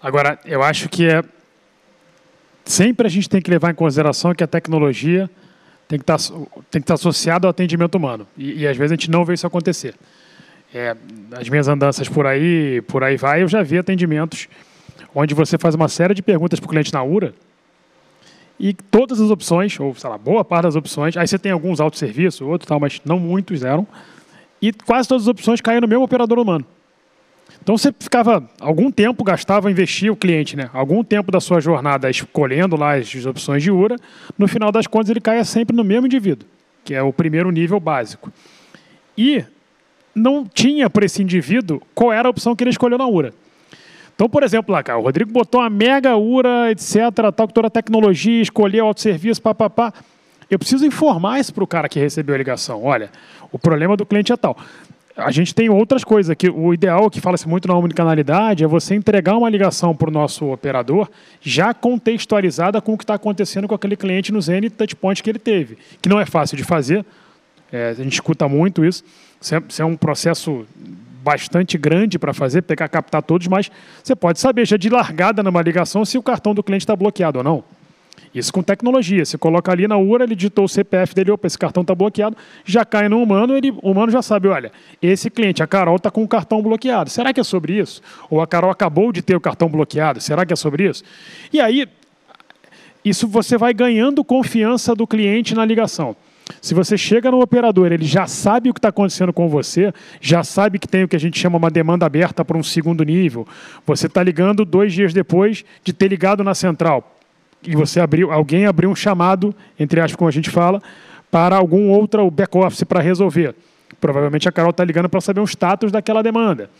Agora, 0.00 0.38
eu 0.44 0.62
acho 0.62 0.88
que 0.88 1.06
é 1.06 1.22
sempre 2.64 3.06
a 3.06 3.10
gente 3.10 3.28
tem 3.28 3.40
que 3.40 3.50
levar 3.50 3.70
em 3.70 3.74
consideração 3.74 4.34
que 4.34 4.44
a 4.44 4.46
tecnologia 4.46 5.28
tem 5.88 5.98
que 5.98 6.02
estar, 6.02 6.18
tá 6.18 6.28
tem 6.70 6.80
que 6.80 6.84
estar 6.84 6.84
tá 6.84 6.94
associada 6.94 7.46
ao 7.46 7.50
atendimento 7.50 7.94
humano. 7.96 8.26
E, 8.36 8.60
e, 8.60 8.68
às 8.68 8.76
vezes 8.76 8.92
a 8.92 8.94
gente 8.94 9.10
não 9.10 9.24
vê 9.24 9.34
isso 9.34 9.46
acontecer. 9.46 9.94
É, 10.72 10.94
as 11.32 11.48
minhas 11.48 11.66
andanças 11.66 12.08
por 12.08 12.26
aí, 12.26 12.82
por 12.82 13.02
aí 13.02 13.16
vai, 13.16 13.42
eu 13.42 13.48
já 13.48 13.62
vi 13.62 13.78
atendimentos 13.78 14.48
onde 15.14 15.34
você 15.34 15.56
faz 15.56 15.74
uma 15.74 15.88
série 15.88 16.12
de 16.12 16.22
perguntas 16.22 16.60
para 16.60 16.66
o 16.66 16.68
cliente 16.68 16.92
na 16.92 17.02
URA 17.02 17.34
e 18.58 18.72
todas 18.72 19.20
as 19.20 19.30
opções, 19.30 19.78
ou 19.78 19.94
sei 19.94 20.10
lá, 20.10 20.18
boa 20.18 20.44
parte 20.44 20.64
das 20.64 20.76
opções, 20.76 21.16
aí 21.16 21.26
você 21.26 21.38
tem 21.38 21.52
alguns 21.52 21.80
autosserviços, 21.80 22.40
outros 22.40 22.68
tal, 22.68 22.80
mas 22.80 23.00
não 23.04 23.18
muitos 23.18 23.62
eram, 23.62 23.86
e 24.60 24.72
quase 24.72 25.08
todas 25.08 25.24
as 25.24 25.28
opções 25.28 25.60
caíam 25.60 25.80
no 25.80 25.88
mesmo 25.88 26.04
operador 26.04 26.38
humano. 26.38 26.64
Então 27.62 27.76
você 27.76 27.92
ficava 27.98 28.48
algum 28.60 28.90
tempo, 28.90 29.22
gastava, 29.22 29.70
investia 29.70 30.12
o 30.12 30.16
cliente, 30.16 30.56
né? 30.56 30.70
Algum 30.72 31.04
tempo 31.04 31.30
da 31.30 31.40
sua 31.40 31.60
jornada 31.60 32.08
escolhendo 32.10 32.76
lá 32.76 32.94
as 32.94 33.26
opções 33.26 33.62
de 33.62 33.70
URA, 33.70 33.96
no 34.36 34.48
final 34.48 34.72
das 34.72 34.86
contas 34.86 35.10
ele 35.10 35.20
caia 35.20 35.44
sempre 35.44 35.76
no 35.76 35.84
mesmo 35.84 36.06
indivíduo, 36.06 36.48
que 36.84 36.94
é 36.94 37.02
o 37.02 37.12
primeiro 37.12 37.50
nível 37.50 37.78
básico. 37.78 38.32
E 39.16 39.44
não 40.14 40.44
tinha 40.44 40.88
para 40.90 41.04
esse 41.04 41.22
indivíduo 41.22 41.80
qual 41.94 42.12
era 42.12 42.28
a 42.28 42.30
opção 42.30 42.56
que 42.56 42.64
ele 42.64 42.70
escolheu 42.70 42.98
na 42.98 43.06
URA. 43.06 43.32
Então, 44.18 44.28
por 44.28 44.42
exemplo, 44.42 44.72
lá, 44.72 44.82
cara, 44.82 44.98
o 44.98 45.02
Rodrigo 45.02 45.30
botou 45.30 45.60
uma 45.60 45.70
mega 45.70 46.16
URA, 46.16 46.72
etc., 46.72 46.92
tal, 47.32 47.46
que 47.46 47.54
toda 47.54 47.68
a 47.68 47.70
tecnologia, 47.70 48.42
escolheu 48.42 48.84
autosserviço, 48.84 49.40
papapá. 49.40 49.94
Eu 50.50 50.58
preciso 50.58 50.84
informar 50.84 51.38
isso 51.38 51.54
para 51.54 51.62
o 51.62 51.66
cara 51.68 51.88
que 51.88 52.00
recebeu 52.00 52.34
a 52.34 52.38
ligação. 52.38 52.82
Olha, 52.82 53.12
o 53.52 53.60
problema 53.60 53.96
do 53.96 54.04
cliente 54.04 54.32
é 54.32 54.36
tal. 54.36 54.56
A 55.16 55.30
gente 55.30 55.54
tem 55.54 55.68
outras 55.68 56.02
coisas 56.02 56.34
que 56.34 56.50
o 56.50 56.74
ideal 56.74 57.08
que 57.08 57.20
fala-se 57.20 57.46
muito 57.46 57.68
na 57.68 57.76
omnicanalidade 57.76 58.64
é 58.64 58.66
você 58.66 58.96
entregar 58.96 59.36
uma 59.36 59.48
ligação 59.48 59.94
para 59.94 60.08
o 60.08 60.12
nosso 60.12 60.50
operador 60.50 61.08
já 61.40 61.72
contextualizada 61.72 62.80
com 62.80 62.94
o 62.94 62.98
que 62.98 63.04
está 63.04 63.14
acontecendo 63.14 63.68
com 63.68 63.74
aquele 63.76 63.94
cliente 63.94 64.32
nos 64.32 64.48
N 64.48 64.68
touchpoints 64.68 65.22
que 65.22 65.30
ele 65.30 65.38
teve, 65.38 65.78
que 66.02 66.08
não 66.08 66.18
é 66.18 66.26
fácil 66.26 66.56
de 66.56 66.64
fazer. 66.64 67.06
É, 67.70 67.90
a 67.90 67.94
gente 67.94 68.14
escuta 68.14 68.48
muito 68.48 68.84
isso. 68.84 69.04
Isso 69.40 69.54
é, 69.54 69.62
isso 69.68 69.80
é 69.80 69.84
um 69.84 69.96
processo 69.96 70.66
bastante 71.28 71.76
grande 71.76 72.18
para 72.18 72.32
fazer, 72.32 72.62
pegar, 72.62 72.88
captar 72.88 73.22
todos, 73.22 73.46
mas 73.48 73.70
você 74.02 74.16
pode 74.16 74.40
saber 74.40 74.66
já 74.66 74.78
de 74.78 74.88
largada 74.88 75.42
numa 75.42 75.60
ligação 75.60 76.02
se 76.02 76.16
o 76.16 76.22
cartão 76.22 76.54
do 76.54 76.62
cliente 76.62 76.84
está 76.84 76.96
bloqueado 76.96 77.36
ou 77.36 77.44
não. 77.44 77.62
Isso 78.34 78.50
com 78.50 78.62
tecnologia. 78.62 79.22
Você 79.22 79.36
coloca 79.36 79.70
ali 79.70 79.86
na 79.86 79.98
URA, 79.98 80.24
ele 80.24 80.34
digitou 80.34 80.64
o 80.64 80.68
CPF 80.68 81.14
dele, 81.14 81.30
opa, 81.30 81.46
esse 81.46 81.58
cartão 81.58 81.82
está 81.82 81.94
bloqueado, 81.94 82.34
já 82.64 82.82
cai 82.82 83.10
no 83.10 83.22
humano, 83.22 83.54
ele, 83.54 83.70
o 83.70 83.90
humano 83.90 84.10
já 84.10 84.22
sabe, 84.22 84.48
olha, 84.48 84.72
esse 85.02 85.28
cliente, 85.28 85.62
a 85.62 85.66
Carol, 85.66 85.96
está 85.96 86.10
com 86.10 86.24
o 86.24 86.28
cartão 86.28 86.62
bloqueado. 86.62 87.10
Será 87.10 87.34
que 87.34 87.40
é 87.40 87.44
sobre 87.44 87.78
isso? 87.78 88.00
Ou 88.30 88.40
a 88.40 88.46
Carol 88.46 88.70
acabou 88.70 89.12
de 89.12 89.20
ter 89.20 89.36
o 89.36 89.40
cartão 89.40 89.68
bloqueado, 89.68 90.22
será 90.22 90.46
que 90.46 90.52
é 90.54 90.56
sobre 90.56 90.88
isso? 90.88 91.04
E 91.52 91.60
aí, 91.60 91.86
isso 93.04 93.28
você 93.28 93.58
vai 93.58 93.74
ganhando 93.74 94.24
confiança 94.24 94.94
do 94.94 95.06
cliente 95.06 95.54
na 95.54 95.64
ligação. 95.66 96.16
Se 96.60 96.74
você 96.74 96.96
chega 96.96 97.30
no 97.30 97.40
operador, 97.40 97.92
ele 97.92 98.04
já 98.04 98.26
sabe 98.26 98.70
o 98.70 98.74
que 98.74 98.78
está 98.78 98.88
acontecendo 98.88 99.32
com 99.32 99.48
você, 99.48 99.92
já 100.20 100.42
sabe 100.42 100.78
que 100.78 100.88
tem 100.88 101.04
o 101.04 101.08
que 101.08 101.16
a 101.16 101.20
gente 101.20 101.38
chama 101.38 101.58
uma 101.58 101.70
demanda 101.70 102.06
aberta 102.06 102.44
para 102.44 102.56
um 102.56 102.62
segundo 102.62 103.04
nível. 103.04 103.46
Você 103.86 104.06
está 104.06 104.22
ligando 104.22 104.64
dois 104.64 104.92
dias 104.92 105.12
depois 105.12 105.64
de 105.84 105.92
ter 105.92 106.08
ligado 106.08 106.42
na 106.42 106.54
central. 106.54 107.16
E 107.62 107.74
você 107.74 108.00
abriu, 108.00 108.32
alguém 108.32 108.66
abriu 108.66 108.90
um 108.90 108.96
chamado, 108.96 109.54
entre 109.78 110.00
aspas, 110.00 110.16
como 110.16 110.28
a 110.28 110.32
gente 110.32 110.50
fala, 110.50 110.82
para 111.30 111.56
algum 111.56 111.90
outro 111.90 112.30
back-office 112.30 112.84
para 112.84 113.00
resolver. 113.00 113.54
Provavelmente 114.00 114.48
a 114.48 114.52
Carol 114.52 114.70
está 114.70 114.84
ligando 114.84 115.08
para 115.08 115.20
saber 115.20 115.40
o 115.40 115.44
status 115.44 115.90
daquela 115.90 116.22
demanda. 116.22 116.70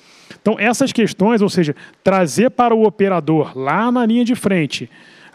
Então, 0.41 0.57
essas 0.59 0.93
questões, 0.93 1.43
ou 1.43 1.49
seja, 1.49 1.75
trazer 2.05 2.51
para 2.51 2.75
o 2.75 2.87
operador 2.87 3.59
lá 3.59 3.91
na 3.91 4.07
linha 4.07 4.25
de 4.25 4.35
frente 4.35 4.89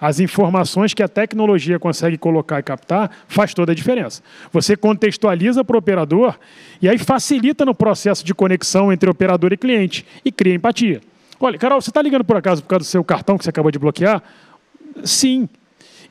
as 0.03 0.19
informações 0.19 0.93
que 0.93 1.01
a 1.01 1.07
tecnologia 1.07 1.79
consegue 1.79 2.17
colocar 2.17 2.59
e 2.59 2.63
captar, 2.63 3.09
faz 3.25 3.53
toda 3.53 3.71
a 3.71 3.75
diferença. 3.75 4.21
Você 4.51 4.75
contextualiza 4.75 5.63
para 5.63 5.77
o 5.77 5.79
operador 5.79 6.37
e 6.81 6.89
aí 6.89 6.97
facilita 6.97 7.63
no 7.63 7.73
processo 7.73 8.25
de 8.25 8.35
conexão 8.35 8.91
entre 8.91 9.09
operador 9.09 9.53
e 9.53 9.57
cliente 9.57 10.05
e 10.25 10.29
cria 10.29 10.55
empatia. 10.55 10.99
Olha, 11.39 11.57
Carol, 11.57 11.79
você 11.79 11.89
está 11.89 12.01
ligando 12.01 12.25
por 12.25 12.35
acaso 12.35 12.61
por 12.61 12.67
causa 12.67 12.83
do 12.83 12.85
seu 12.85 13.01
cartão 13.01 13.37
que 13.37 13.45
você 13.45 13.49
acabou 13.49 13.71
de 13.71 13.79
bloquear? 13.79 14.21
Sim. 15.05 15.47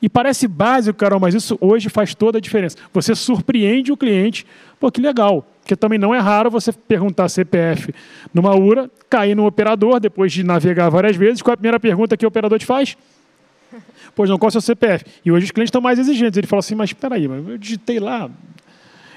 E 0.01 0.09
parece 0.09 0.47
básico, 0.47 0.97
Carol, 0.97 1.19
mas 1.19 1.35
isso 1.35 1.55
hoje 1.61 1.87
faz 1.87 2.15
toda 2.15 2.39
a 2.39 2.41
diferença. 2.41 2.75
Você 2.91 3.13
surpreende 3.13 3.91
o 3.91 3.97
cliente, 3.97 4.43
pô, 4.79 4.91
que 4.91 4.99
legal. 4.99 5.45
Porque 5.61 5.75
também 5.75 5.99
não 5.99 6.15
é 6.15 6.19
raro 6.19 6.49
você 6.49 6.73
perguntar 6.73 7.29
CPF 7.29 7.93
numa 8.33 8.55
URA, 8.55 8.89
cair 9.07 9.35
no 9.35 9.45
operador, 9.45 9.99
depois 9.99 10.33
de 10.33 10.43
navegar 10.43 10.89
várias 10.89 11.15
vezes, 11.15 11.43
qual 11.43 11.51
é 11.51 11.53
a 11.53 11.57
primeira 11.57 11.79
pergunta 11.79 12.17
que 12.17 12.25
o 12.25 12.27
operador 12.27 12.57
te 12.57 12.65
faz? 12.65 12.97
Pois 14.15 14.29
não, 14.29 14.37
qual 14.37 14.47
é 14.47 14.49
o 14.49 14.51
seu 14.51 14.61
CPF? 14.61 15.05
E 15.25 15.31
hoje 15.31 15.45
os 15.45 15.51
clientes 15.51 15.69
estão 15.69 15.81
mais 15.81 15.97
exigentes. 15.97 16.37
Ele 16.37 16.47
fala 16.47 16.59
assim, 16.59 16.75
mas 16.75 16.89
espera 16.91 17.15
aí, 17.15 17.25
eu 17.25 17.57
digitei 17.57 17.99
lá. 17.99 18.29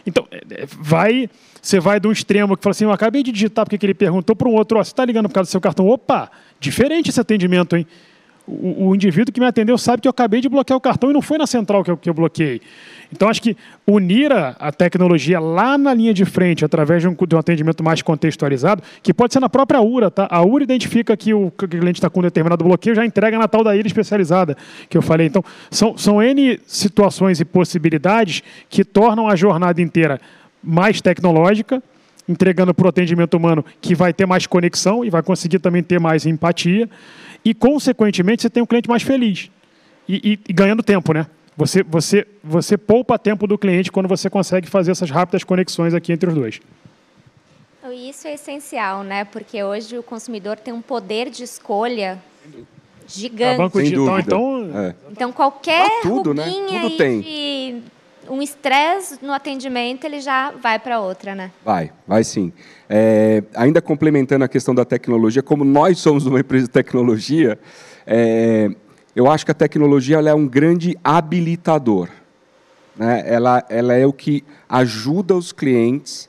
Então, 0.07 0.27
é, 0.31 0.37
é, 0.63 0.67
vai, 0.67 1.29
você 1.61 1.81
vai 1.81 1.99
de 1.99 2.07
um 2.07 2.13
extremo 2.13 2.57
que 2.57 2.63
fala 2.63 2.71
assim, 2.71 2.85
eu 2.85 2.93
acabei 2.93 3.23
de 3.23 3.33
digitar 3.33 3.67
porque 3.67 3.85
ele 3.85 3.95
perguntou 3.95 4.37
para 4.37 4.49
um 4.49 4.55
outro, 4.55 4.79
você 4.79 4.93
está 4.93 5.05
ligando 5.05 5.29
por 5.29 5.35
causa 5.35 5.49
do 5.49 5.51
seu 5.51 5.61
cartão? 5.61 5.87
Opa, 5.89 6.31
diferente 6.61 7.11
esse 7.11 7.21
atendimento, 7.21 7.77
hein? 7.77 7.87
O, 8.47 8.89
o, 8.89 8.95
indivíduo 8.95 9.33
que 9.33 9.41
me 9.41 9.47
atendeu 9.47 9.77
sabe 9.77 10.01
que 10.01 10.09
eu 10.09 10.11
acabei 10.11 10.41
de 10.41 10.49
bloquear 10.49 10.77
o 10.77 10.81
cartão 10.81 11.11
e 11.11 11.13
não 11.13 11.21
foi 11.21 11.37
na 11.37 11.47
central 11.47 11.83
que 11.83 11.91
eu, 11.91 11.97
que 11.97 12.09
eu 12.09 12.15
bloqueei. 12.15 12.61
Então, 13.13 13.29
acho 13.29 13.41
que 13.41 13.57
unir 13.87 14.33
a, 14.33 14.57
a, 14.59 14.73
tecnologia 14.73 15.39
lá 15.39 15.77
na 15.79 15.95
linha 15.95 16.13
de 16.13 16.25
frente, 16.25 16.65
através 16.65 17.03
de 17.03 17.09
um, 17.09 17.15
de 17.15 17.35
um, 17.35 17.39
atendimento 17.39 17.83
mais 17.83 18.03
contextualizado, 18.03 18.83
que 19.03 19.13
pode 19.15 19.33
ser 19.33 19.41
na 19.41 19.49
própria 19.49 19.81
URA, 19.81 20.11
tá? 20.11 20.27
A 20.31 20.45
URA 20.45 20.65
identifica 20.65 21.17
que 21.17 21.33
o, 21.33 21.51
que 21.51 21.65
o 21.65 21.69
cliente 21.69 21.99
está 21.99 22.11
com 22.11 22.21
um 22.21 22.23
determinado 22.23 22.65
bloqueio, 22.65 22.97
já 22.97 23.05
entrega 23.05 23.39
na 23.39 23.49
tal 23.49 23.63
da 23.63 23.77
ilha 23.77 23.87
especializada 23.87 24.57
que 24.89 24.97
eu 24.97 25.03
falei. 25.03 25.27
Então, 25.27 25.43
são, 25.71 25.97
são 25.97 26.23
N 26.23 26.59
situações 26.67 27.41
e 27.41 27.45
possibilidades 27.45 28.43
que 28.69 28.85
tornam 28.85 29.29
a 29.29 29.37
jornada 29.37 29.81
inteira 29.81 30.21
mais 30.63 31.01
tecnológica, 31.01 31.83
entregando 32.29 32.75
para 32.75 32.87
o 32.87 32.89
atendimento 32.89 33.37
humano 33.37 33.65
que 33.81 33.95
vai 33.95 34.13
ter 34.13 34.27
mais 34.27 34.47
conexão 34.47 35.05
e 35.05 35.11
vai 35.11 35.23
conseguir 35.23 35.61
também 35.61 35.83
ter 35.83 36.01
mais 36.01 36.27
empatia 36.27 36.89
e, 37.47 37.55
consequentemente, 37.55 38.43
você 38.43 38.51
tem 38.51 38.61
um 38.61 38.67
cliente 38.67 38.89
mais 38.89 39.05
feliz 39.05 39.53
e, 40.09 40.33
e, 40.33 40.41
e 40.49 40.53
ganhando 40.53 40.83
tempo, 40.83 41.13
né? 41.13 41.29
Você, 41.57 41.81
você, 41.85 42.27
você 42.43 42.77
poupa 42.77 43.17
tempo 43.17 43.47
do 43.47 43.57
cliente 43.57 43.93
quando 43.93 44.09
você 44.09 44.29
consegue 44.29 44.69
fazer 44.69 44.91
essas 44.91 45.13
rápidas 45.13 45.45
conexões 45.45 45.95
aqui 45.95 46.13
entre 46.13 46.29
os 46.29 46.35
dois. 46.35 46.61
Isso 47.95 48.27
é 48.27 48.35
essencial, 48.35 49.05
né? 49.05 49.25
Porque 49.25 49.63
hoje 49.63 49.97
o 49.97 50.03
consumidor 50.03 50.57
tem 50.57 50.75
um 50.75 50.83
poder 50.83 51.31
de 51.31 51.45
escolha 51.45 52.19
gigante. 53.07 53.55
A 53.55 53.59
banco 53.59 53.81
digital, 53.81 54.19
então, 54.19 54.71
é. 54.75 54.95
então 55.13 55.33
qualquer 55.33 55.87
ah, 55.87 56.03
tudo, 56.03 56.35
né? 56.35 56.51
Tudo 56.69 56.97
tem. 56.97 57.21
de 57.21 57.83
um 58.29 58.43
estresse 58.43 59.19
no 59.23 59.33
atendimento, 59.33 60.05
ele 60.05 60.21
já 60.21 60.51
vai 60.51 60.79
para 60.79 61.01
outra, 61.01 61.35
né? 61.35 61.51
Vai, 61.65 61.93
vai 62.07 62.25
sim. 62.25 62.53
É, 62.89 63.43
ainda 63.55 63.81
complementando 63.81 64.45
a 64.45 64.49
questão 64.49 64.75
da 64.75 64.85
tecnologia, 64.85 65.43
como 65.43 65.65
nós 65.65 65.99
somos 65.99 66.27
uma 66.27 66.41
empresa 66.41 66.67
de 66.67 66.73
tecnologia, 66.73 67.59
é, 68.07 68.71
eu 69.15 69.31
acho 69.31 69.45
que 69.45 69.51
a 69.51 69.55
tecnologia 69.55 70.19
é 70.19 70.35
um 70.35 70.47
grande 70.47 70.97
habilitador. 71.03 72.09
Né? 72.97 73.23
Ela, 73.27 73.65
ela 73.69 73.95
é 73.95 74.07
o 74.07 74.13
que 74.13 74.45
ajuda 74.69 75.35
os 75.35 75.53
clientes 75.53 76.29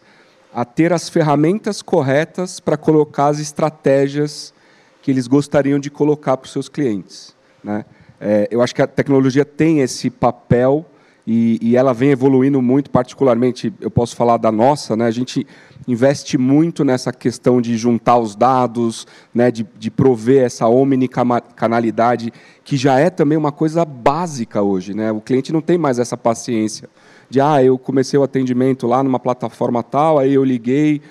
a 0.54 0.66
ter 0.66 0.92
as 0.92 1.08
ferramentas 1.10 1.82
corretas 1.82 2.60
para 2.60 2.78
colocar 2.78 3.28
as 3.28 3.40
estratégias 3.40 4.54
que 5.02 5.12
eles 5.12 5.28
gostariam 5.28 5.80
de 5.80 5.90
colocar 5.90 6.36
para 6.36 6.46
os 6.46 6.52
seus 6.52 6.68
clientes. 6.68 7.36
Né? 7.64 7.86
É, 8.20 8.48
eu 8.50 8.62
acho 8.62 8.74
que 8.74 8.82
a 8.82 8.88
tecnologia 8.88 9.46
tem 9.46 9.82
esse 9.82 10.10
papel 10.10 10.86
e, 11.30 11.60
e, 11.62 11.76
ela 11.76 11.94
vem 11.94 12.12
evoluindo 12.12 12.62
muito, 12.62 12.90
particularmente, 12.90 13.74
eu 13.82 13.92
posso 13.92 14.16
falar 14.16 14.38
da 14.38 14.50
nossa, 14.50 14.96
né? 14.96 15.06
a 15.06 15.12
gente 15.12 15.46
investe 15.86 16.38
muito 16.38 16.86
nessa 16.86 17.12
questão 17.12 17.60
de 17.60 17.76
juntar 17.76 18.18
os 18.18 18.34
dados, 18.34 19.06
né? 19.36 19.52
de, 19.52 19.68
de 19.78 19.92
prover 19.92 20.46
essa 20.46 20.70
omnicanalidade, 20.70 22.32
que 22.64 22.78
já 22.78 22.98
é 22.98 23.10
também 23.10 23.38
uma 23.38 23.52
coisa 23.52 23.84
básica 23.84 24.62
hoje. 24.62 24.94
Né? 24.94 25.12
O 25.12 25.20
cliente 25.20 25.52
não 25.52 25.60
tem 25.60 25.78
mais 25.78 26.00
essa 26.00 26.16
paciência 26.16 26.90
de, 27.30 27.42
ah, 27.42 27.62
eu 27.62 27.78
comecei 27.78 28.18
o 28.18 28.24
atendimento 28.24 28.88
lá 28.88 29.04
numa 29.04 29.20
plataforma 29.20 29.84
tal, 29.84 30.18
aí 30.18 30.34
eu 30.34 30.46
liguei, 30.46 31.02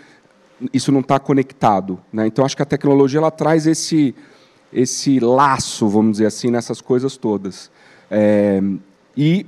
isso 0.73 0.91
não 0.91 1.01
está 1.01 1.19
conectado. 1.19 2.01
Né? 2.11 2.27
Então, 2.27 2.43
acho 2.43 2.57
que 2.57 2.63
a 2.63 2.67
tecnologia 2.67 3.21
ela 3.21 3.31
traz 3.31 3.67
esse, 3.67 4.15
esse 4.73 5.21
laço, 5.21 5.87
vamos 5.87 6.13
dizer 6.13 6.27
assim, 6.27 6.51
nessas 6.51 6.81
coisas 6.81 7.19
todas. 7.19 7.71
É, 8.11 8.63
e 9.15 9.45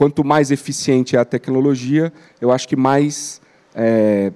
quanto 0.00 0.24
mais 0.24 0.50
eficiente 0.50 1.14
é 1.14 1.18
a 1.18 1.26
tecnologia, 1.26 2.10
eu 2.40 2.50
acho 2.50 2.66
que 2.66 2.74
mais 2.74 3.38
é, 3.74 4.32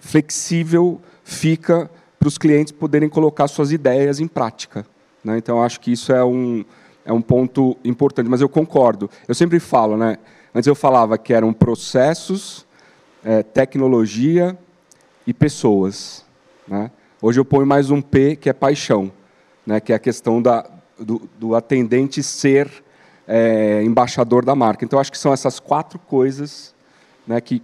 flexível 0.00 1.00
fica 1.22 1.88
para 2.18 2.26
os 2.26 2.36
clientes 2.36 2.72
poderem 2.72 3.08
colocar 3.08 3.46
suas 3.46 3.70
ideias 3.70 4.18
em 4.18 4.26
prática. 4.26 4.84
Né? 5.22 5.38
Então, 5.38 5.62
acho 5.62 5.78
que 5.78 5.92
isso 5.92 6.12
é 6.12 6.24
um, 6.24 6.64
é 7.04 7.12
um 7.12 7.22
ponto 7.22 7.76
importante. 7.84 8.28
Mas 8.28 8.40
eu 8.40 8.48
concordo. 8.48 9.08
Eu 9.28 9.36
sempre 9.36 9.60
falo, 9.60 9.96
né? 9.96 10.18
antes 10.52 10.66
eu 10.66 10.74
falava 10.74 11.16
que 11.16 11.32
eram 11.32 11.52
processos, 11.52 12.66
é, 13.22 13.44
tecnologia 13.44 14.58
e 15.24 15.32
pessoas. 15.32 16.24
Né? 16.66 16.90
Hoje 17.22 17.38
eu 17.38 17.44
ponho 17.44 17.68
mais 17.68 17.92
um 17.92 18.02
P, 18.02 18.34
que 18.34 18.50
é 18.50 18.52
paixão, 18.52 19.12
né? 19.64 19.78
que 19.78 19.92
é 19.92 19.94
a 19.94 20.00
questão 20.00 20.42
da, 20.42 20.68
do, 20.98 21.30
do 21.38 21.54
atendente 21.54 22.20
ser 22.20 22.82
é, 23.28 23.82
embaixador 23.84 24.42
da 24.44 24.54
marca. 24.54 24.84
Então, 24.84 24.98
acho 24.98 25.12
que 25.12 25.18
são 25.18 25.32
essas 25.32 25.60
quatro 25.60 25.98
coisas 25.98 26.74
né, 27.26 27.40
que, 27.40 27.62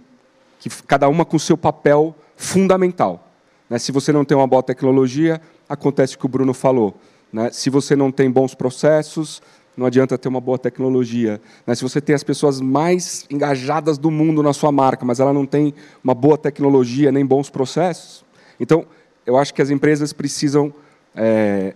que 0.59 0.69
cada 0.83 1.09
uma 1.09 1.25
com 1.25 1.39
seu 1.39 1.57
papel 1.57 2.15
fundamental. 2.37 3.27
Né? 3.67 3.79
Se 3.79 3.91
você 3.91 4.13
não 4.13 4.23
tem 4.23 4.37
uma 4.37 4.45
boa 4.45 4.61
tecnologia, 4.61 5.41
acontece 5.67 6.15
o 6.15 6.19
que 6.19 6.25
o 6.25 6.29
Bruno 6.29 6.53
falou. 6.53 6.95
Né? 7.33 7.49
Se 7.51 7.71
você 7.71 7.95
não 7.95 8.11
tem 8.11 8.29
bons 8.29 8.53
processos, 8.53 9.41
não 9.75 9.87
adianta 9.87 10.17
ter 10.17 10.27
uma 10.27 10.39
boa 10.39 10.59
tecnologia. 10.59 11.41
Né? 11.65 11.73
Se 11.73 11.81
você 11.81 11.99
tem 11.99 12.13
as 12.13 12.23
pessoas 12.23 12.61
mais 12.61 13.25
engajadas 13.29 13.97
do 13.97 14.11
mundo 14.11 14.43
na 14.43 14.53
sua 14.53 14.71
marca, 14.71 15.03
mas 15.03 15.19
ela 15.19 15.33
não 15.33 15.45
tem 15.47 15.73
uma 16.03 16.13
boa 16.13 16.37
tecnologia 16.37 17.11
nem 17.11 17.25
bons 17.25 17.49
processos, 17.49 18.23
então 18.59 18.85
eu 19.25 19.35
acho 19.35 19.53
que 19.53 19.61
as 19.61 19.69
empresas 19.69 20.13
precisam 20.13 20.71
é, 21.15 21.73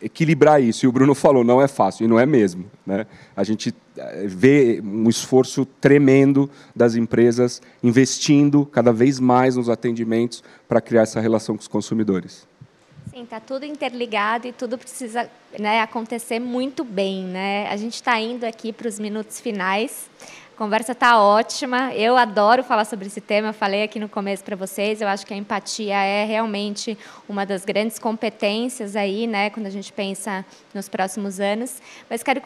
equilibrar 0.00 0.62
isso. 0.62 0.84
E 0.84 0.88
o 0.88 0.92
Bruno 0.92 1.14
falou, 1.14 1.44
não 1.44 1.60
é 1.60 1.68
fácil, 1.68 2.04
e 2.04 2.08
não 2.08 2.18
é 2.18 2.26
mesmo. 2.26 2.70
Né? 2.86 3.06
A 3.36 3.44
gente 3.44 3.74
é, 3.96 4.26
vê 4.26 4.80
um 4.82 5.08
esforço 5.08 5.64
tremendo 5.64 6.50
das 6.74 6.94
empresas 6.94 7.60
investindo 7.82 8.66
cada 8.66 8.92
vez 8.92 9.18
mais 9.20 9.56
nos 9.56 9.68
atendimentos 9.68 10.42
para 10.66 10.80
criar 10.80 11.02
essa 11.02 11.20
relação 11.20 11.56
com 11.56 11.62
os 11.62 11.68
consumidores. 11.68 12.46
Sim, 13.10 13.22
está 13.22 13.40
tudo 13.40 13.64
interligado 13.64 14.46
e 14.46 14.52
tudo 14.52 14.76
precisa 14.76 15.28
né, 15.58 15.80
acontecer 15.80 16.38
muito 16.38 16.84
bem. 16.84 17.24
Né? 17.24 17.66
A 17.68 17.76
gente 17.76 17.94
está 17.94 18.20
indo 18.20 18.44
aqui 18.44 18.72
para 18.72 18.86
os 18.86 18.98
minutos 18.98 19.40
finais. 19.40 20.08
A 20.58 20.64
conversa 20.64 20.90
está 20.90 21.20
ótima. 21.20 21.94
Eu 21.94 22.16
adoro 22.16 22.64
falar 22.64 22.84
sobre 22.84 23.06
esse 23.06 23.20
tema. 23.20 23.50
Eu 23.50 23.52
falei 23.52 23.84
aqui 23.84 24.00
no 24.00 24.08
começo 24.08 24.42
para 24.42 24.56
vocês. 24.56 25.00
Eu 25.00 25.06
acho 25.06 25.24
que 25.24 25.32
a 25.32 25.36
empatia 25.36 25.94
é 25.94 26.24
realmente 26.24 26.98
uma 27.28 27.46
das 27.46 27.64
grandes 27.64 27.96
competências 27.96 28.96
aí, 28.96 29.28
né, 29.28 29.50
quando 29.50 29.66
a 29.66 29.70
gente 29.70 29.92
pensa 29.92 30.44
nos 30.74 30.88
próximos 30.88 31.38
anos. 31.38 31.80
Mas 32.10 32.24
quero 32.24 32.42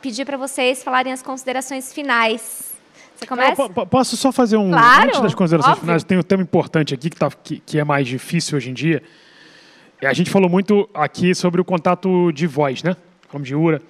pedir 0.00 0.24
para 0.24 0.38
vocês 0.38 0.82
falarem 0.82 1.12
as 1.12 1.20
considerações 1.20 1.92
finais. 1.92 2.72
Você 3.14 3.26
começa? 3.26 3.60
Eu, 3.60 3.86
posso 3.86 4.16
só 4.16 4.32
fazer 4.32 4.56
um 4.56 4.70
claro, 4.70 5.08
antes 5.08 5.20
das 5.20 5.34
considerações 5.34 5.72
óbvio. 5.72 5.84
finais? 5.84 6.02
Tem 6.02 6.16
um 6.16 6.22
tema 6.22 6.42
importante 6.42 6.94
aqui 6.94 7.10
que, 7.10 7.16
tá, 7.18 7.30
que, 7.30 7.58
que 7.58 7.78
é 7.78 7.84
mais 7.84 8.08
difícil 8.08 8.56
hoje 8.56 8.70
em 8.70 8.74
dia 8.74 9.02
é, 10.00 10.06
a 10.06 10.14
gente 10.14 10.30
falou 10.30 10.48
muito 10.48 10.88
aqui 10.94 11.34
sobre 11.34 11.60
o 11.60 11.64
contato 11.64 12.32
de 12.32 12.46
voz, 12.46 12.82
né? 12.82 12.96
Falamos 13.28 13.46
de 13.46 13.54
URA. 13.54 13.82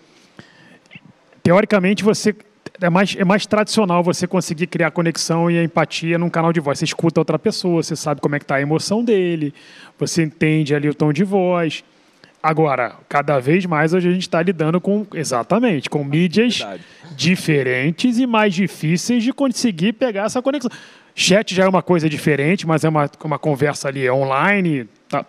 Teoricamente, 1.40 2.02
você 2.02 2.34
é 2.80 2.90
mais, 2.90 3.16
é 3.16 3.24
mais 3.24 3.46
tradicional 3.46 4.02
você 4.02 4.26
conseguir 4.26 4.66
criar 4.66 4.90
conexão 4.90 5.50
e 5.50 5.62
empatia 5.62 6.18
num 6.18 6.30
canal 6.30 6.52
de 6.52 6.60
voz. 6.60 6.78
Você 6.78 6.84
escuta 6.84 7.20
outra 7.20 7.38
pessoa, 7.38 7.82
você 7.82 7.94
sabe 7.94 8.20
como 8.20 8.34
é 8.34 8.38
que 8.38 8.44
está 8.44 8.56
a 8.56 8.60
emoção 8.60 9.04
dele, 9.04 9.52
você 9.98 10.22
entende 10.22 10.74
ali 10.74 10.88
o 10.88 10.94
tom 10.94 11.12
de 11.12 11.24
voz. 11.24 11.84
Agora, 12.42 12.96
cada 13.08 13.38
vez 13.38 13.66
mais 13.66 13.92
hoje 13.92 14.08
a 14.08 14.12
gente 14.12 14.22
está 14.22 14.42
lidando 14.42 14.80
com, 14.80 15.06
exatamente, 15.12 15.90
com 15.90 16.02
mídias 16.02 16.58
Verdade. 16.58 16.82
diferentes 17.14 18.18
e 18.18 18.26
mais 18.26 18.54
difíceis 18.54 19.22
de 19.22 19.32
conseguir 19.32 19.92
pegar 19.92 20.24
essa 20.24 20.40
conexão. 20.40 20.70
Chat 21.14 21.54
já 21.54 21.64
é 21.64 21.68
uma 21.68 21.82
coisa 21.82 22.08
diferente, 22.08 22.66
mas 22.66 22.82
é 22.82 22.88
uma, 22.88 23.10
uma 23.22 23.38
conversa 23.38 23.88
ali 23.88 24.08
online, 24.08 24.88
tá, 25.06 25.26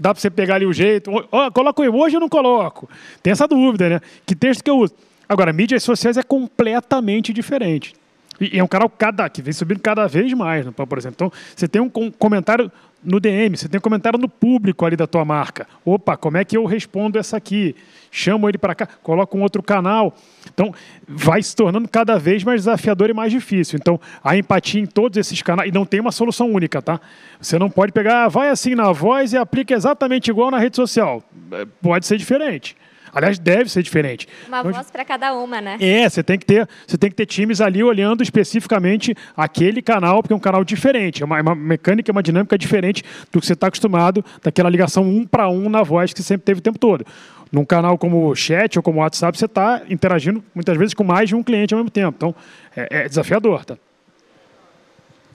Dá 0.00 0.14
para 0.14 0.20
você 0.20 0.30
pegar 0.30 0.54
ali 0.54 0.64
o 0.64 0.72
jeito. 0.72 1.10
Oh, 1.10 1.50
coloco 1.50 1.82
emoji 1.82 2.14
ou 2.14 2.20
não 2.20 2.28
coloco? 2.28 2.88
Tem 3.20 3.32
essa 3.32 3.48
dúvida, 3.48 3.88
né? 3.88 4.00
Que 4.24 4.34
texto 4.34 4.62
que 4.62 4.70
eu 4.70 4.78
uso? 4.78 4.94
Agora, 5.28 5.52
mídias 5.52 5.82
sociais 5.82 6.16
é 6.16 6.22
completamente 6.22 7.32
diferente. 7.32 7.94
E 8.40 8.58
é 8.58 8.62
um 8.62 8.68
canal 8.68 8.88
cada, 8.88 9.28
que 9.28 9.42
vem 9.42 9.52
subindo 9.52 9.80
cada 9.80 10.06
vez 10.06 10.32
mais, 10.32 10.64
né, 10.64 10.72
por 10.72 10.96
exemplo. 10.96 11.14
Então, 11.16 11.32
você 11.54 11.66
tem 11.66 11.82
um 11.82 11.88
comentário 11.88 12.70
no 13.02 13.20
DM, 13.20 13.56
você 13.56 13.68
tem 13.68 13.78
um 13.78 13.82
comentário 13.82 14.18
no 14.18 14.28
público 14.28 14.84
ali 14.84 14.96
da 14.96 15.06
tua 15.06 15.24
marca. 15.24 15.66
Opa, 15.84 16.16
como 16.16 16.36
é 16.36 16.44
que 16.44 16.56
eu 16.56 16.64
respondo 16.64 17.18
essa 17.18 17.36
aqui? 17.36 17.74
Chamo 18.10 18.48
ele 18.48 18.58
para 18.58 18.74
cá, 18.74 18.86
coloco 19.02 19.36
um 19.36 19.42
outro 19.42 19.62
canal. 19.62 20.14
Então, 20.52 20.72
vai 21.06 21.42
se 21.42 21.54
tornando 21.54 21.88
cada 21.88 22.18
vez 22.18 22.44
mais 22.44 22.62
desafiador 22.62 23.10
e 23.10 23.12
mais 23.12 23.32
difícil. 23.32 23.78
Então, 23.80 24.00
a 24.22 24.36
empatia 24.36 24.80
em 24.80 24.86
todos 24.86 25.18
esses 25.18 25.42
canais, 25.42 25.68
e 25.68 25.72
não 25.72 25.84
tem 25.84 26.00
uma 26.00 26.12
solução 26.12 26.50
única, 26.50 26.80
tá? 26.80 27.00
Você 27.40 27.58
não 27.58 27.70
pode 27.70 27.92
pegar, 27.92 28.24
ah, 28.24 28.28
vai 28.28 28.50
assim 28.50 28.74
na 28.74 28.92
voz 28.92 29.32
e 29.32 29.36
aplica 29.36 29.74
exatamente 29.74 30.30
igual 30.30 30.50
na 30.50 30.58
rede 30.58 30.76
social. 30.76 31.22
É, 31.52 31.66
pode 31.82 32.06
ser 32.06 32.16
diferente. 32.16 32.76
Aliás, 33.12 33.38
deve 33.38 33.70
ser 33.70 33.82
diferente. 33.82 34.28
Uma 34.46 34.60
então, 34.60 34.72
voz 34.72 34.90
para 34.90 35.04
cada 35.04 35.34
uma, 35.34 35.60
né? 35.60 35.76
É, 35.80 36.08
você 36.08 36.22
tem 36.22 36.38
que 36.38 36.46
ter, 36.46 36.68
você 36.86 36.96
tem 36.96 37.10
que 37.10 37.16
ter 37.16 37.26
times 37.26 37.60
ali 37.60 37.82
olhando 37.82 38.22
especificamente 38.22 39.14
aquele 39.36 39.82
canal, 39.82 40.22
porque 40.22 40.32
é 40.32 40.36
um 40.36 40.40
canal 40.40 40.64
diferente, 40.64 41.22
é 41.22 41.26
uma, 41.26 41.38
é 41.38 41.42
uma 41.42 41.54
mecânica, 41.54 42.10
é 42.10 42.12
uma 42.12 42.22
dinâmica 42.22 42.56
diferente 42.56 43.02
do 43.32 43.40
que 43.40 43.46
você 43.46 43.52
está 43.52 43.68
acostumado, 43.68 44.24
daquela 44.42 44.68
ligação 44.68 45.04
um 45.04 45.26
para 45.26 45.48
um 45.48 45.68
na 45.68 45.82
voz 45.82 46.12
que 46.12 46.22
sempre 46.22 46.44
teve 46.44 46.60
o 46.60 46.62
tempo 46.62 46.78
todo. 46.78 47.04
Num 47.50 47.64
canal 47.64 47.96
como 47.96 48.28
o 48.28 48.34
chat 48.34 48.76
ou 48.76 48.82
como 48.82 48.98
o 48.98 49.02
WhatsApp, 49.02 49.38
você 49.38 49.46
está 49.46 49.82
interagindo 49.88 50.44
muitas 50.54 50.76
vezes 50.76 50.94
com 50.94 51.04
mais 51.04 51.28
de 51.28 51.34
um 51.34 51.42
cliente 51.42 51.72
ao 51.72 51.78
mesmo 51.78 51.90
tempo. 51.90 52.14
Então, 52.16 52.34
é, 52.76 53.04
é 53.04 53.08
desafiador, 53.08 53.64
tá? 53.64 53.76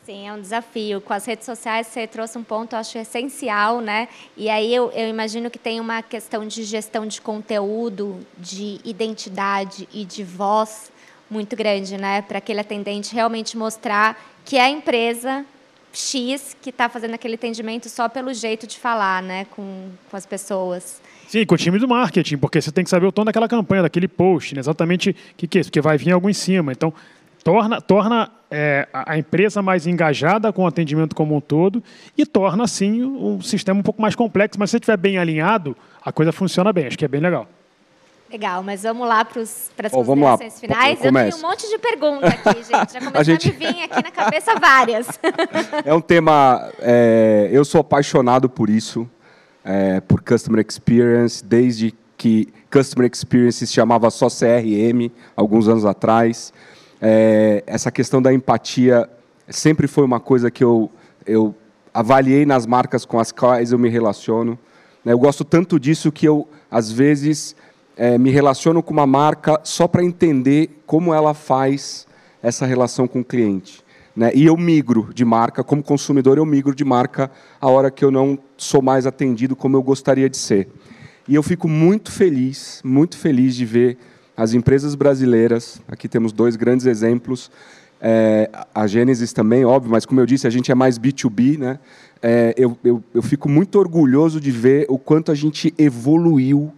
Sim, 0.06 0.28
é 0.28 0.34
um 0.34 0.42
desafio. 0.42 1.00
Com 1.00 1.14
as 1.14 1.26
redes 1.26 1.46
sociais, 1.46 1.88
você 1.88 2.06
trouxe 2.06 2.38
um 2.38 2.44
ponto, 2.44 2.74
eu 2.74 2.80
acho, 2.80 2.98
essencial, 2.98 3.80
né? 3.80 4.10
E 4.36 4.50
aí 4.50 4.74
eu, 4.74 4.92
eu 4.92 5.08
imagino 5.08 5.50
que 5.50 5.58
tem 5.58 5.80
uma 5.80 6.02
questão 6.02 6.46
de 6.46 6.64
gestão 6.64 7.08
de 7.08 7.22
conteúdo, 7.22 8.20
de 8.38 8.82
identidade 8.84 9.88
e 9.94 10.04
de 10.04 10.22
voz 10.22 10.92
muito 11.30 11.56
grande, 11.56 11.98
né? 11.98 12.22
Para 12.22 12.40
aquele 12.40 12.60
atendente 12.60 13.14
realmente 13.14 13.58
mostrar 13.58 14.22
que 14.44 14.58
é 14.58 14.64
a 14.64 14.70
empresa 14.70 15.46
X 15.94 16.54
que 16.62 16.70
está 16.70 16.90
fazendo 16.90 17.14
aquele 17.14 17.36
atendimento 17.36 17.88
só 17.88 18.10
pelo 18.10 18.34
jeito 18.34 18.68
de 18.68 18.78
falar, 18.78 19.24
né? 19.24 19.46
Com, 19.52 19.90
com 20.12 20.18
as 20.18 20.26
pessoas. 20.26 21.02
Sim, 21.30 21.46
com 21.46 21.56
o 21.56 21.58
time 21.58 21.80
do 21.80 21.88
marketing, 21.88 22.38
porque 22.38 22.62
você 22.62 22.74
tem 22.74 22.84
que 22.84 22.90
saber 22.90 23.06
o 23.06 23.12
tom 23.12 23.24
daquela 23.24 23.48
campanha, 23.48 23.84
daquele 23.84 24.10
post, 24.10 24.54
né? 24.54 24.60
exatamente 24.60 25.12
o 25.12 25.16
que, 25.38 25.48
que 25.48 25.58
é 25.58 25.62
isso, 25.62 25.70
porque 25.70 25.80
vai 25.80 25.98
vir 25.98 26.12
algo 26.12 26.30
em 26.30 26.34
cima. 26.34 26.74
Então, 26.74 26.94
torna, 27.44 27.82
torna 27.82 28.32
é, 28.50 28.88
a 28.94 29.18
empresa 29.18 29.62
mais 29.62 29.86
engajada 29.88 30.54
com 30.54 30.64
o 30.64 30.68
atendimento 30.68 31.16
como 31.16 31.36
um 31.36 31.42
todo 31.42 31.84
e 32.18 32.26
torna, 32.26 32.64
assim, 32.64 33.04
o, 33.04 33.42
sistema 33.42 33.80
um 33.80 33.84
pouco 33.84 34.02
mais 34.02 34.16
complexo. 34.16 34.60
Mas 34.60 34.70
se 34.70 34.74
você 34.74 34.78
estiver 34.78 34.98
bem 34.98 35.18
alinhado, 35.18 35.76
a 36.04 36.12
coisa 36.12 36.32
funciona 36.32 36.72
bem. 36.72 36.88
Acho 36.88 36.98
que 36.98 37.06
é 37.06 37.08
bem 37.08 37.22
legal. 37.22 37.48
Legal, 38.32 38.64
mas 38.64 38.82
vamos 38.82 39.08
lá 39.08 39.24
para 39.24 39.42
as 39.42 39.70
oh, 39.92 40.04
considerações 40.04 40.60
finais. 40.60 41.00
Eu, 41.04 41.12
eu 41.12 41.14
tenho 41.14 41.36
um 41.36 41.42
monte 41.42 41.70
de 41.70 41.78
perguntas 41.78 42.34
aqui, 42.34 42.64
gente. 42.64 42.94
Já 42.94 43.00
começou 43.00 43.20
a, 43.20 43.24
gente... 43.24 43.50
a 43.50 43.52
me 43.52 43.58
vir 43.58 43.84
aqui 43.84 44.04
na 44.04 44.12
cabeça 44.12 44.56
várias. 44.60 45.08
é 45.86 45.94
um 45.94 46.02
tema... 46.02 46.72
É, 46.80 47.50
eu 47.52 47.64
sou 47.64 47.82
apaixonado 47.82 48.50
por 48.50 48.72
isso, 48.72 49.08
é, 49.64 50.00
por 50.00 50.22
Customer 50.22 50.66
Experience, 50.68 51.46
desde 51.46 51.94
que 52.18 52.52
Customer 52.72 53.10
Experience 53.12 53.68
se 53.68 53.72
chamava 53.72 54.10
só 54.10 54.28
CRM, 54.30 55.12
alguns 55.36 55.68
anos 55.68 55.86
atrás. 55.86 56.52
É, 57.06 57.62
essa 57.68 57.92
questão 57.92 58.22
da 58.22 58.34
empatia 58.34 59.10
sempre 59.50 59.90
foi 59.90 60.06
uma 60.06 60.22
coisa 60.22 60.50
que 60.50 60.64
eu, 60.64 60.90
eu 61.26 61.54
avaliei 61.94 62.46
nas 62.46 62.66
marcas 62.66 63.04
com 63.04 63.20
as 63.20 63.30
quais 63.30 63.74
eu 63.74 63.78
me 63.78 63.90
relaciono. 63.90 64.58
Né? 65.04 65.12
Eu 65.12 65.20
gosto 65.20 65.44
tanto 65.44 65.78
disso 65.78 66.14
que 66.14 66.26
eu, 66.26 66.48
às 66.72 66.90
vezes, 66.90 67.58
é, 67.98 68.18
me 68.18 68.32
relaciono 68.32 68.82
com 68.82 68.94
uma 68.94 69.06
marca 69.06 69.60
só 69.66 69.86
para 69.86 70.02
entender 70.02 70.82
como 70.86 71.14
ela 71.14 71.34
faz 71.34 72.08
essa 72.42 72.66
relação 72.66 73.06
com 73.06 73.20
o 73.20 73.26
cliente. 73.26 73.84
Né? 74.16 74.32
E 74.34 74.46
eu 74.46 74.56
migro 74.56 75.10
de 75.14 75.26
marca, 75.26 75.62
como 75.62 75.84
consumidor, 75.84 76.38
eu 76.38 76.46
migro 76.46 76.74
de 76.74 76.86
marca 76.86 77.30
a 77.60 77.70
hora 77.70 77.92
que 77.92 78.06
eu 78.06 78.12
não 78.12 78.40
sou 78.56 78.82
mais 78.82 79.06
atendido 79.06 79.58
como 79.58 79.76
eu 79.76 79.84
gostaria 79.84 80.30
de 80.30 80.38
ser. 80.38 80.70
E 81.28 81.36
eu 81.36 81.44
fico 81.44 81.68
muito 81.68 82.14
feliz, 82.14 82.80
muito 82.82 83.18
feliz 83.18 83.58
de 83.58 83.66
ver 83.66 83.98
as 84.36 84.54
empresas 84.54 84.96
brasileiras, 84.96 85.82
aqui 85.88 86.08
temos 86.08 86.32
dois 86.32 86.56
grandes 86.56 86.86
exemplos, 86.86 87.52
é, 88.02 88.50
a 88.76 88.86
Gênesis 88.86 89.32
também, 89.32 89.64
óbvio, 89.64 89.92
mas 89.92 90.06
como 90.06 90.20
eu 90.20 90.26
disse, 90.26 90.46
a 90.46 90.50
gente 90.50 90.72
é 90.72 90.76
mais 90.76 91.00
B2B, 91.00 91.58
né? 91.58 91.80
É, 92.22 92.54
eu, 92.58 92.78
eu, 92.84 93.04
eu 93.14 93.22
fico 93.22 93.48
muito 93.48 93.80
orgulhoso 93.80 94.42
de 94.42 94.52
ver 94.52 94.86
o 94.90 94.98
quanto 94.98 95.32
a 95.32 95.36
gente 95.36 95.74
evoluiu 95.78 96.74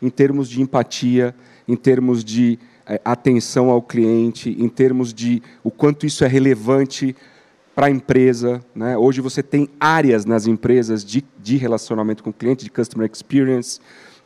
em 0.00 0.08
termos 0.08 0.48
de 0.48 0.62
empatia, 0.62 1.34
em 1.68 1.76
termos 1.76 2.24
de 2.24 2.58
é, 2.86 3.00
atenção 3.04 3.70
ao 3.70 3.82
cliente, 3.82 4.56
em 4.58 4.68
termos 4.68 5.12
de 5.12 5.42
o 5.62 5.70
quanto 5.70 6.06
isso 6.06 6.24
é 6.24 6.28
relevante 6.28 7.14
para 7.74 7.86
a 7.86 7.90
empresa. 7.90 8.60
Né? 8.74 8.96
Hoje 8.96 9.20
você 9.20 9.42
tem 9.42 9.68
áreas 9.78 10.24
nas 10.24 10.46
empresas 10.46 11.04
de, 11.04 11.24
de 11.42 11.56
relacionamento 11.56 12.22
com 12.22 12.30
o 12.30 12.32
cliente, 12.32 12.64
de 12.64 12.70
customer 12.70 13.08
experience, 13.10 13.80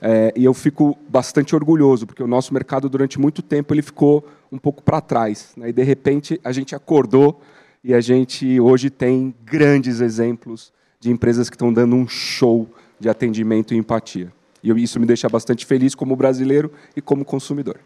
é, 0.06 0.34
e 0.36 0.44
eu 0.44 0.52
fico 0.52 0.98
bastante 1.08 1.56
orgulhoso, 1.56 2.06
porque 2.06 2.22
o 2.22 2.26
nosso 2.26 2.52
mercado, 2.52 2.90
durante 2.90 3.18
muito 3.18 3.40
tempo, 3.40 3.72
ele 3.72 3.80
ficou 3.80 4.22
um 4.52 4.58
pouco 4.58 4.82
para 4.82 5.00
trás. 5.00 5.54
Né? 5.56 5.70
E, 5.70 5.72
de 5.72 5.82
repente, 5.82 6.38
a 6.44 6.52
gente 6.52 6.74
acordou 6.74 7.40
e 7.82 7.94
a 7.94 8.02
gente 8.02 8.60
hoje 8.60 8.90
tem 8.90 9.34
grandes 9.46 10.02
exemplos 10.02 10.74
de 11.00 11.10
empresas 11.10 11.48
que 11.48 11.56
estão 11.56 11.72
dando 11.72 11.96
um 11.96 12.06
show 12.06 12.68
de 13.00 13.08
atendimento 13.08 13.72
e 13.72 13.78
empatia. 13.78 14.30
E 14.62 14.70
isso 14.82 15.00
me 15.00 15.06
deixa 15.06 15.26
bastante 15.26 15.64
feliz 15.64 15.94
como 15.94 16.14
brasileiro 16.14 16.70
e 16.94 17.00
como 17.00 17.24
consumidor. 17.24 17.80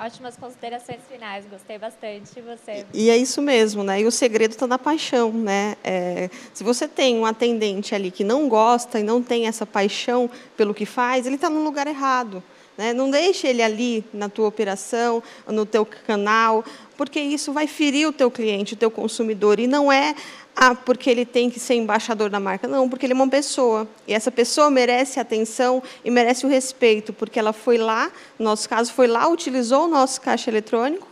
Ótimas 0.00 0.34
considerações 0.34 1.00
finais, 1.10 1.44
gostei 1.44 1.76
bastante 1.76 2.40
você. 2.40 2.86
E 2.94 3.10
é 3.10 3.18
isso 3.18 3.42
mesmo, 3.42 3.84
né? 3.84 4.00
E 4.00 4.06
o 4.06 4.10
segredo 4.10 4.52
está 4.52 4.66
na 4.66 4.78
paixão, 4.78 5.30
né? 5.30 5.76
É, 5.84 6.30
se 6.54 6.64
você 6.64 6.88
tem 6.88 7.18
um 7.18 7.26
atendente 7.26 7.94
ali 7.94 8.10
que 8.10 8.24
não 8.24 8.48
gosta 8.48 8.98
e 8.98 9.02
não 9.02 9.22
tem 9.22 9.46
essa 9.46 9.66
paixão 9.66 10.30
pelo 10.56 10.72
que 10.72 10.86
faz, 10.86 11.26
ele 11.26 11.34
está 11.34 11.50
no 11.50 11.62
lugar 11.62 11.86
errado. 11.86 12.42
Né? 12.80 12.94
Não 12.94 13.10
deixe 13.10 13.46
ele 13.46 13.60
ali 13.60 14.02
na 14.10 14.30
tua 14.30 14.48
operação, 14.48 15.22
no 15.46 15.66
teu 15.66 15.84
canal, 15.84 16.64
porque 16.96 17.20
isso 17.20 17.52
vai 17.52 17.66
ferir 17.66 18.08
o 18.08 18.12
teu 18.12 18.30
cliente, 18.30 18.72
o 18.72 18.76
teu 18.76 18.90
consumidor. 18.90 19.60
E 19.60 19.66
não 19.66 19.92
é 19.92 20.14
ah, 20.56 20.74
porque 20.74 21.10
ele 21.10 21.26
tem 21.26 21.50
que 21.50 21.60
ser 21.60 21.74
embaixador 21.74 22.30
da 22.30 22.40
marca. 22.40 22.66
Não, 22.66 22.88
porque 22.88 23.04
ele 23.04 23.12
é 23.12 23.16
uma 23.16 23.28
pessoa. 23.28 23.86
E 24.08 24.14
essa 24.14 24.30
pessoa 24.30 24.70
merece 24.70 25.20
atenção 25.20 25.82
e 26.02 26.10
merece 26.10 26.46
o 26.46 26.48
respeito, 26.48 27.12
porque 27.12 27.38
ela 27.38 27.52
foi 27.52 27.76
lá, 27.76 28.10
no 28.38 28.46
nosso 28.46 28.66
caso, 28.66 28.90
foi 28.94 29.06
lá, 29.06 29.28
utilizou 29.28 29.84
o 29.84 29.86
nosso 29.88 30.18
caixa 30.18 30.48
eletrônico 30.50 31.06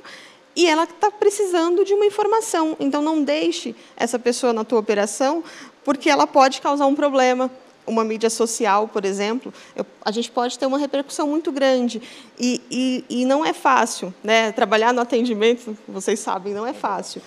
e 0.57 0.67
ela 0.67 0.85
está 0.85 1.11
precisando 1.11 1.85
de 1.85 1.93
uma 1.93 2.07
informação. 2.07 2.79
Então, 2.81 3.03
não 3.03 3.23
deixe 3.23 3.77
essa 3.95 4.19
pessoa 4.19 4.55
na 4.55 4.65
tua 4.65 4.79
operação, 4.79 5.45
porque 5.85 6.09
ela 6.09 6.27
pode 6.27 6.63
causar 6.63 6.87
um 6.87 6.95
problema 6.95 7.51
uma 7.89 8.05
mídia 8.05 8.31
social, 8.31 8.87
por 8.87 9.05
exemplo, 9.05 9.53
eu, 9.75 9.85
a 10.05 10.11
gente 10.11 10.31
pode 10.31 10.59
ter 10.59 10.67
uma 10.67 10.79
repercussão 10.79 11.27
muito 11.27 11.51
grande. 11.51 12.01
E, 12.39 12.61
e, 12.71 13.05
e, 13.09 13.25
não 13.25 13.45
é 13.45 13.53
fácil. 13.53 14.15
Né? 14.23 14.53
Trabalhar 14.53 14.93
no 14.93 15.01
atendimento, 15.01 15.77
vocês 15.89 16.21
sabem, 16.21 16.55
não 16.55 16.67
é 16.67 16.73
fácil. 16.73 17.21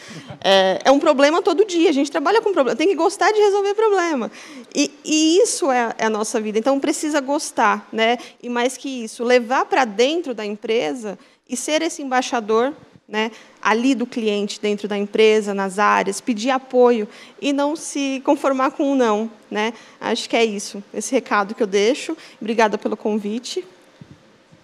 É, 0.43 0.79
é 0.85 0.91
um 0.91 0.99
problema 0.99 1.41
todo 1.41 1.65
dia. 1.65 1.89
A 1.89 1.93
gente 1.93 2.09
trabalha 2.09 2.41
com 2.41 2.53
problema. 2.53 2.77
Tem 2.77 2.87
que 2.87 2.95
gostar 2.95 3.31
de 3.31 3.39
resolver 3.39 3.73
problema. 3.73 4.31
E, 4.73 4.91
e 5.03 5.37
isso 5.39 5.69
é, 5.71 5.93
é, 5.97 6.05
a 6.05 6.09
nossa 6.09 6.39
vida. 6.39 6.57
Então, 6.57 6.79
precisa 6.79 7.19
gostar. 7.19 7.87
Né? 7.91 8.17
E 8.41 8.49
mais 8.49 8.77
que 8.77 9.03
isso, 9.03 9.23
levar 9.23 9.65
para 9.65 9.85
dentro 9.85 10.33
da 10.33 10.45
empresa 10.45 11.19
e 11.49 11.57
ser 11.57 11.81
esse 11.81 12.01
embaixador 12.01 12.73
né, 13.11 13.29
ali 13.61 13.93
do 13.93 14.07
cliente 14.07 14.59
dentro 14.59 14.87
da 14.87 14.97
empresa, 14.97 15.53
nas 15.53 15.77
áreas, 15.77 16.21
pedir 16.21 16.49
apoio 16.49 17.07
e 17.41 17.51
não 17.51 17.75
se 17.75 18.21
conformar 18.23 18.71
com 18.71 18.93
um 18.93 18.95
não. 18.95 19.29
Né? 19.51 19.73
Acho 19.99 20.29
que 20.29 20.35
é 20.35 20.45
isso, 20.45 20.81
esse 20.93 21.13
recado 21.13 21.53
que 21.53 21.61
eu 21.61 21.67
deixo. 21.67 22.15
Obrigada 22.39 22.77
pelo 22.77 22.95
convite. 22.95 23.63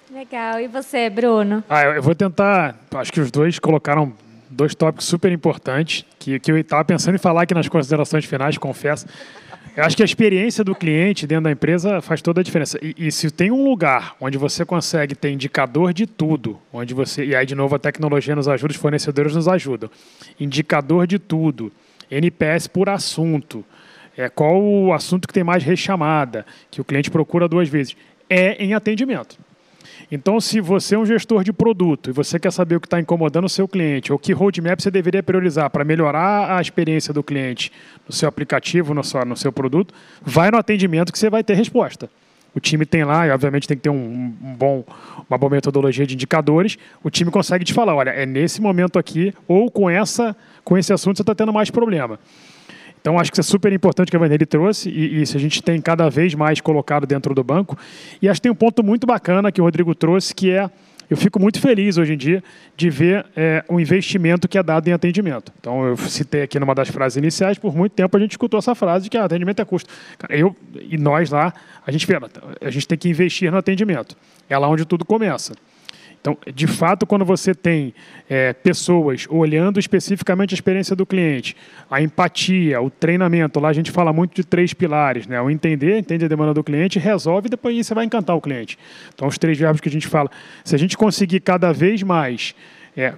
Legal. 0.09 0.61
E 0.61 0.67
você, 0.67 1.09
Bruno? 1.09 1.61
Ah, 1.69 1.83
eu 1.83 2.01
vou 2.01 2.15
tentar. 2.15 2.79
Acho 2.95 3.11
que 3.11 3.19
os 3.19 3.29
dois 3.29 3.59
colocaram 3.59 4.13
dois 4.49 4.73
tópicos 4.73 5.05
super 5.05 5.31
importantes 5.31 6.05
que, 6.17 6.39
que 6.39 6.49
eu 6.49 6.57
estava 6.57 6.85
pensando 6.85 7.15
em 7.15 7.19
falar 7.19 7.41
aqui 7.41 7.53
nas 7.53 7.67
considerações 7.67 8.23
finais, 8.23 8.57
confesso. 8.57 9.05
Eu 9.77 9.83
acho 9.83 9.95
que 9.95 10.01
a 10.01 10.05
experiência 10.05 10.63
do 10.63 10.73
cliente 10.73 11.27
dentro 11.27 11.43
da 11.43 11.51
empresa 11.51 12.01
faz 12.01 12.19
toda 12.19 12.41
a 12.41 12.43
diferença. 12.43 12.79
E, 12.81 12.95
e, 12.97 13.11
se 13.11 13.29
tem 13.29 13.51
um 13.51 13.63
lugar 13.63 14.15
onde 14.19 14.35
você 14.35 14.65
consegue 14.65 15.13
ter 15.13 15.29
indicador 15.29 15.93
de 15.93 16.07
tudo, 16.07 16.57
onde 16.73 16.95
você. 16.95 17.23
E 17.23 17.35
aí, 17.35 17.45
de 17.45 17.53
novo, 17.53 17.75
a 17.75 17.79
tecnologia 17.79 18.35
nos 18.35 18.47
ajuda, 18.47 18.71
os 18.71 18.79
fornecedores 18.79 19.35
nos 19.35 19.47
ajudam. 19.47 19.87
Indicador 20.39 21.05
de 21.05 21.19
tudo, 21.19 21.71
NPS 22.09 22.65
por 22.65 22.89
assunto. 22.89 23.63
É, 24.17 24.27
qual 24.29 24.59
o 24.59 24.91
assunto 24.93 25.27
que 25.27 25.33
tem 25.33 25.43
mais 25.43 25.63
rechamada, 25.63 26.43
que 26.71 26.81
o 26.81 26.83
cliente 26.83 27.11
procura 27.11 27.47
duas 27.47 27.69
vezes? 27.69 27.95
É 28.27 28.55
em 28.55 28.73
atendimento. 28.73 29.37
Então, 30.11 30.39
se 30.39 30.61
você 30.61 30.95
é 30.95 30.99
um 30.99 31.05
gestor 31.05 31.43
de 31.43 31.51
produto 31.51 32.09
e 32.09 32.13
você 32.13 32.39
quer 32.39 32.51
saber 32.51 32.75
o 32.75 32.79
que 32.79 32.87
está 32.87 32.99
incomodando 32.99 33.45
o 33.45 33.49
seu 33.49 33.67
cliente, 33.67 34.11
ou 34.11 34.19
que 34.19 34.31
roadmap 34.31 34.79
você 34.81 34.89
deveria 34.89 35.21
priorizar 35.21 35.69
para 35.69 35.83
melhorar 35.83 36.57
a 36.57 36.61
experiência 36.61 37.13
do 37.13 37.23
cliente 37.23 37.71
no 38.07 38.13
seu 38.13 38.29
aplicativo, 38.29 38.93
no 38.93 39.03
seu, 39.03 39.25
no 39.25 39.35
seu 39.35 39.51
produto, 39.51 39.93
vai 40.21 40.49
no 40.49 40.57
atendimento 40.57 41.11
que 41.11 41.19
você 41.19 41.29
vai 41.29 41.43
ter 41.43 41.55
resposta. 41.55 42.09
O 42.55 42.59
time 42.59 42.85
tem 42.85 43.03
lá, 43.03 43.27
e 43.27 43.29
obviamente 43.29 43.67
tem 43.67 43.77
que 43.77 43.83
ter 43.83 43.89
um, 43.89 44.33
um, 44.41 44.55
bom, 44.57 44.83
uma 45.29 45.37
boa 45.37 45.49
metodologia 45.49 46.07
de 46.07 46.15
indicadores. 46.15 46.77
O 47.03 47.09
time 47.09 47.29
consegue 47.29 47.63
te 47.63 47.73
falar, 47.73 47.93
olha, 47.93 48.09
é 48.09 48.25
nesse 48.25 48.61
momento 48.61 48.97
aqui, 48.97 49.33
ou 49.47 49.69
com, 49.69 49.89
essa, 49.89 50.35
com 50.63 50.77
esse 50.77 50.91
assunto 50.91 51.17
você 51.17 51.21
está 51.23 51.35
tendo 51.35 51.53
mais 51.53 51.69
problema. 51.69 52.19
Então, 52.99 53.19
acho 53.19 53.31
que 53.31 53.35
isso 53.39 53.49
é 53.49 53.51
super 53.51 53.71
importante 53.71 54.09
que 54.09 54.15
a 54.15 54.19
Vanderlei 54.19 54.45
trouxe 54.45 54.89
e, 54.89 55.17
e 55.17 55.21
isso 55.21 55.37
a 55.37 55.39
gente 55.39 55.61
tem 55.61 55.79
cada 55.81 56.09
vez 56.09 56.33
mais 56.33 56.59
colocado 56.59 57.05
dentro 57.05 57.33
do 57.33 57.43
banco. 57.43 57.77
E 58.21 58.27
acho 58.27 58.39
que 58.39 58.43
tem 58.43 58.51
um 58.51 58.55
ponto 58.55 58.83
muito 58.83 59.07
bacana 59.07 59.51
que 59.51 59.61
o 59.61 59.63
Rodrigo 59.63 59.93
trouxe, 59.95 60.33
que 60.35 60.51
é 60.51 60.69
eu 61.09 61.15
fico 61.15 61.39
muito 61.39 61.61
feliz 61.61 61.97
hoje 61.97 62.13
em 62.13 62.17
dia 62.17 62.43
de 62.75 62.89
ver 62.89 63.25
é, 63.35 63.63
o 63.69 63.79
investimento 63.79 64.47
que 64.47 64.57
é 64.57 64.63
dado 64.63 64.87
em 64.89 64.91
atendimento. 64.91 65.53
Então, 65.59 65.85
eu 65.85 65.95
citei 65.95 66.41
aqui 66.41 66.59
numa 66.59 66.75
das 66.75 66.89
frases 66.89 67.15
iniciais, 67.15 67.57
por 67.57 67.73
muito 67.73 67.93
tempo 67.93 68.15
a 68.17 68.19
gente 68.19 68.31
escutou 68.31 68.57
essa 68.57 68.75
frase 68.75 69.05
de 69.05 69.09
que 69.09 69.17
ah, 69.17 69.23
atendimento 69.23 69.61
é 69.61 69.65
custo. 69.65 69.89
Eu 70.29 70.55
e 70.81 70.97
nós 70.97 71.29
lá, 71.29 71.53
a 71.85 71.91
gente, 71.91 72.05
a 72.59 72.69
gente 72.69 72.87
tem 72.87 72.97
que 72.97 73.07
investir 73.07 73.49
no 73.49 73.57
atendimento. 73.57 74.17
É 74.49 74.57
lá 74.57 74.67
onde 74.67 74.85
tudo 74.85 75.05
começa. 75.05 75.53
Então, 76.19 76.37
de 76.53 76.67
fato, 76.67 77.05
quando 77.05 77.23
você 77.23 77.55
tem 77.55 77.93
é, 78.29 78.51
pessoas 78.53 79.25
olhando 79.29 79.79
especificamente 79.79 80.53
a 80.53 80.55
experiência 80.55 80.95
do 80.95 81.05
cliente, 81.05 81.55
a 81.89 82.01
empatia, 82.01 82.81
o 82.81 82.89
treinamento, 82.89 83.59
lá 83.59 83.69
a 83.69 83.73
gente 83.73 83.91
fala 83.91 84.11
muito 84.11 84.35
de 84.35 84.43
três 84.43 84.73
pilares, 84.73 85.25
né? 85.27 85.41
O 85.41 85.49
entender, 85.49 85.97
entende 85.97 86.25
a 86.25 86.27
demanda 86.27 86.53
do 86.53 86.63
cliente, 86.63 86.99
resolve 86.99 87.47
e 87.47 87.49
depois 87.49 87.85
você 87.85 87.93
vai 87.93 88.05
encantar 88.05 88.35
o 88.35 88.41
cliente. 88.41 88.77
Então, 89.13 89.27
os 89.27 89.37
três 89.37 89.57
verbos 89.57 89.79
que 89.79 89.89
a 89.89 89.91
gente 89.91 90.07
fala. 90.07 90.29
Se 90.63 90.75
a 90.75 90.79
gente 90.79 90.97
conseguir 90.97 91.39
cada 91.39 91.71
vez 91.71 92.03
mais 92.03 92.53
é, 92.95 93.13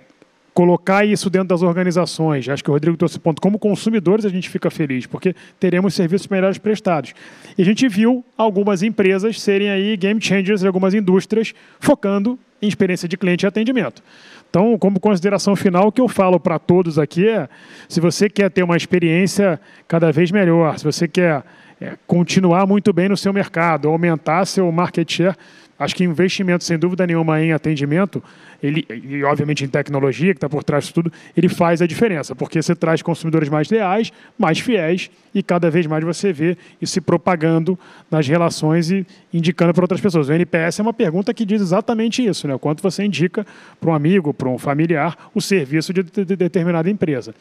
colocar 0.59 1.05
isso 1.05 1.29
dentro 1.29 1.47
das 1.47 1.61
organizações. 1.61 2.49
Acho 2.49 2.61
que 2.61 2.69
o 2.69 2.73
Rodrigo 2.73 2.97
trouxe 2.97 3.17
ponto. 3.17 3.41
Como 3.41 3.57
consumidores, 3.57 4.25
a 4.25 4.29
gente 4.29 4.49
fica 4.49 4.69
feliz, 4.69 5.05
porque 5.05 5.33
teremos 5.57 5.93
serviços 5.93 6.27
melhores 6.27 6.57
prestados. 6.57 7.13
E 7.57 7.61
a 7.61 7.65
gente 7.65 7.87
viu 7.87 8.25
algumas 8.37 8.83
empresas 8.83 9.41
serem 9.41 9.69
aí 9.69 9.95
game 9.95 10.21
changers, 10.21 10.65
algumas 10.65 10.93
indústrias, 10.93 11.53
focando 11.79 12.37
em 12.61 12.67
experiência 12.67 13.07
de 13.07 13.17
cliente 13.17 13.45
e 13.45 13.47
atendimento. 13.47 14.03
Então, 14.49 14.77
como 14.77 14.99
consideração 14.99 15.55
final, 15.55 15.87
o 15.87 15.91
que 15.91 16.01
eu 16.01 16.07
falo 16.07 16.39
para 16.39 16.57
todos 16.57 16.97
aqui 16.97 17.27
é: 17.27 17.47
se 17.87 17.99
você 17.99 18.29
quer 18.29 18.49
ter 18.49 18.63
uma 18.63 18.75
experiência 18.75 19.59
cada 19.87 20.11
vez 20.11 20.31
melhor, 20.31 20.77
se 20.77 20.83
você 20.83 21.07
quer 21.07 21.43
é, 21.79 21.93
continuar 22.07 22.65
muito 22.65 22.91
bem 22.91 23.09
no 23.09 23.15
seu 23.15 23.31
mercado, 23.31 23.87
aumentar 23.87 24.45
seu 24.45 24.71
market 24.71 25.09
share, 25.11 25.35
acho 25.79 25.95
que 25.95 26.03
investimento, 26.03 26.63
sem 26.63 26.77
dúvida 26.77 27.07
nenhuma, 27.07 27.41
em 27.41 27.53
atendimento 27.53 28.21
ele, 28.61 28.85
e 28.89 29.23
obviamente 29.23 29.63
em 29.63 29.67
tecnologia, 29.67 30.33
que 30.33 30.37
está 30.37 30.49
por 30.49 30.63
trás 30.63 30.83
disso 30.83 30.93
tudo, 30.93 31.11
ele 31.35 31.47
faz 31.47 31.81
a 31.81 31.87
diferença, 31.87 32.35
porque 32.35 32.61
você 32.61 32.75
traz 32.75 33.01
consumidores 33.01 33.47
mais 33.47 33.69
leais, 33.69 34.11
mais 34.37 34.59
fiéis, 34.59 35.09
e 35.33 35.41
cada 35.41 35.69
vez 35.69 35.87
mais 35.87 36.03
você 36.03 36.33
vê 36.33 36.57
isso 36.81 36.93
se 36.93 37.01
propagando 37.01 37.79
nas 38.11 38.27
relações 38.27 38.91
e 38.91 39.05
indicando 39.33 39.73
para 39.73 39.83
outras 39.83 40.01
pessoas. 40.01 40.27
O 40.27 40.33
NPS 40.33 40.79
é 40.79 40.81
uma 40.81 40.93
pergunta 40.93 41.33
que 41.33 41.45
diz 41.45 41.61
exatamente 41.61 42.25
isso, 42.25 42.47
né? 42.47 42.57
quanto 42.57 42.83
você 42.83 43.03
indica 43.03 43.45
para 43.79 43.89
um 43.89 43.93
amigo, 43.93 44.33
para 44.33 44.49
um 44.49 44.57
familiar, 44.57 45.29
o 45.33 45.41
serviço 45.41 45.93
de, 45.93 46.03
de, 46.03 46.25
de 46.25 46.35
determinada 46.35 46.89
empresa. 46.89 47.33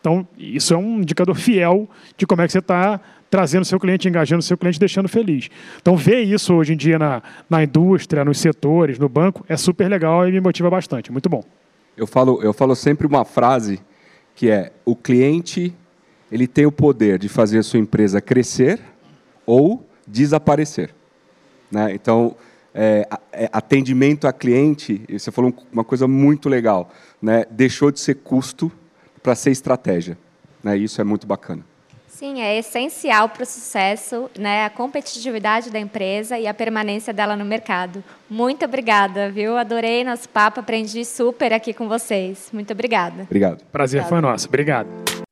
Então, 0.00 0.26
isso 0.36 0.74
é 0.74 0.76
um 0.76 1.00
indicador 1.00 1.36
fiel 1.36 1.88
de 2.16 2.26
como 2.26 2.42
é 2.42 2.46
que 2.46 2.52
você 2.52 2.58
está 2.58 3.00
trazendo 3.32 3.64
seu 3.64 3.80
cliente, 3.80 4.06
engajando 4.06 4.42
seu 4.42 4.58
cliente, 4.58 4.78
deixando 4.78 5.08
feliz. 5.08 5.48
Então, 5.80 5.96
ver 5.96 6.20
isso 6.20 6.52
hoje 6.52 6.74
em 6.74 6.76
dia 6.76 6.98
na, 6.98 7.22
na 7.48 7.64
indústria, 7.64 8.26
nos 8.26 8.38
setores, 8.38 8.98
no 8.98 9.08
banco, 9.08 9.42
é 9.48 9.56
super 9.56 9.88
legal 9.88 10.28
e 10.28 10.32
me 10.32 10.38
motiva 10.38 10.68
bastante. 10.68 11.10
Muito 11.10 11.30
bom. 11.30 11.42
Eu 11.96 12.06
falo, 12.06 12.42
eu 12.42 12.52
falo 12.52 12.76
sempre 12.76 13.06
uma 13.06 13.24
frase 13.24 13.80
que 14.34 14.50
é: 14.50 14.70
o 14.84 14.94
cliente 14.94 15.74
ele 16.30 16.46
tem 16.46 16.66
o 16.66 16.72
poder 16.72 17.18
de 17.18 17.26
fazer 17.26 17.60
a 17.60 17.62
sua 17.62 17.80
empresa 17.80 18.20
crescer 18.20 18.78
ou 19.46 19.82
desaparecer. 20.06 20.94
Né? 21.70 21.94
Então, 21.94 22.36
é, 22.74 23.08
é, 23.32 23.48
atendimento 23.50 24.26
a 24.26 24.32
cliente, 24.34 25.06
você 25.10 25.30
falou 25.30 25.54
uma 25.72 25.84
coisa 25.84 26.06
muito 26.06 26.50
legal, 26.50 26.90
né? 27.20 27.46
deixou 27.50 27.90
de 27.90 27.98
ser 27.98 28.16
custo 28.16 28.70
para 29.22 29.34
ser 29.34 29.52
estratégia. 29.52 30.18
Né? 30.62 30.76
Isso 30.76 31.00
é 31.00 31.04
muito 31.04 31.26
bacana. 31.26 31.71
Sim, 32.22 32.40
é 32.40 32.56
essencial 32.56 33.28
para 33.30 33.42
o 33.42 33.44
sucesso, 33.44 34.30
né, 34.38 34.64
a 34.64 34.70
competitividade 34.70 35.72
da 35.72 35.80
empresa 35.80 36.38
e 36.38 36.46
a 36.46 36.54
permanência 36.54 37.12
dela 37.12 37.34
no 37.34 37.44
mercado. 37.44 38.00
Muito 38.30 38.64
obrigada, 38.64 39.28
viu? 39.28 39.56
Adorei 39.56 40.04
nosso 40.04 40.28
papo, 40.28 40.60
aprendi 40.60 41.04
super 41.04 41.52
aqui 41.52 41.74
com 41.74 41.88
vocês. 41.88 42.48
Muito 42.52 42.72
obrigada. 42.72 43.24
Obrigado. 43.24 43.64
Prazer 43.72 44.02
Obrigado. 44.02 44.08
foi 44.08 44.20
nosso. 44.20 44.46
Obrigado. 44.46 45.31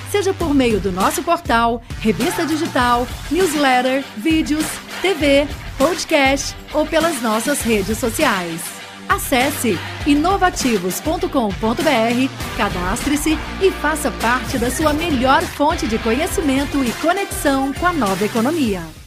seja 0.11 0.33
por 0.33 0.53
meio 0.53 0.79
do 0.79 0.91
nosso 0.91 1.23
portal, 1.23 1.81
revista 2.01 2.45
digital, 2.45 3.07
newsletter, 3.31 4.03
vídeos, 4.17 4.65
TV, 5.01 5.47
podcast 5.77 6.55
ou 6.73 6.85
pelas 6.85 7.21
nossas 7.21 7.61
redes 7.61 7.97
sociais. 7.97 8.61
Acesse 9.07 9.79
inovativos.com.br, 10.05 12.57
cadastre-se 12.57 13.37
e 13.61 13.71
faça 13.71 14.11
parte 14.11 14.57
da 14.57 14.69
sua 14.69 14.93
melhor 14.93 15.41
fonte 15.41 15.87
de 15.87 15.97
conhecimento 15.97 16.83
e 16.83 16.91
conexão 17.01 17.73
com 17.73 17.87
a 17.87 17.93
nova 17.93 18.25
economia. 18.25 19.00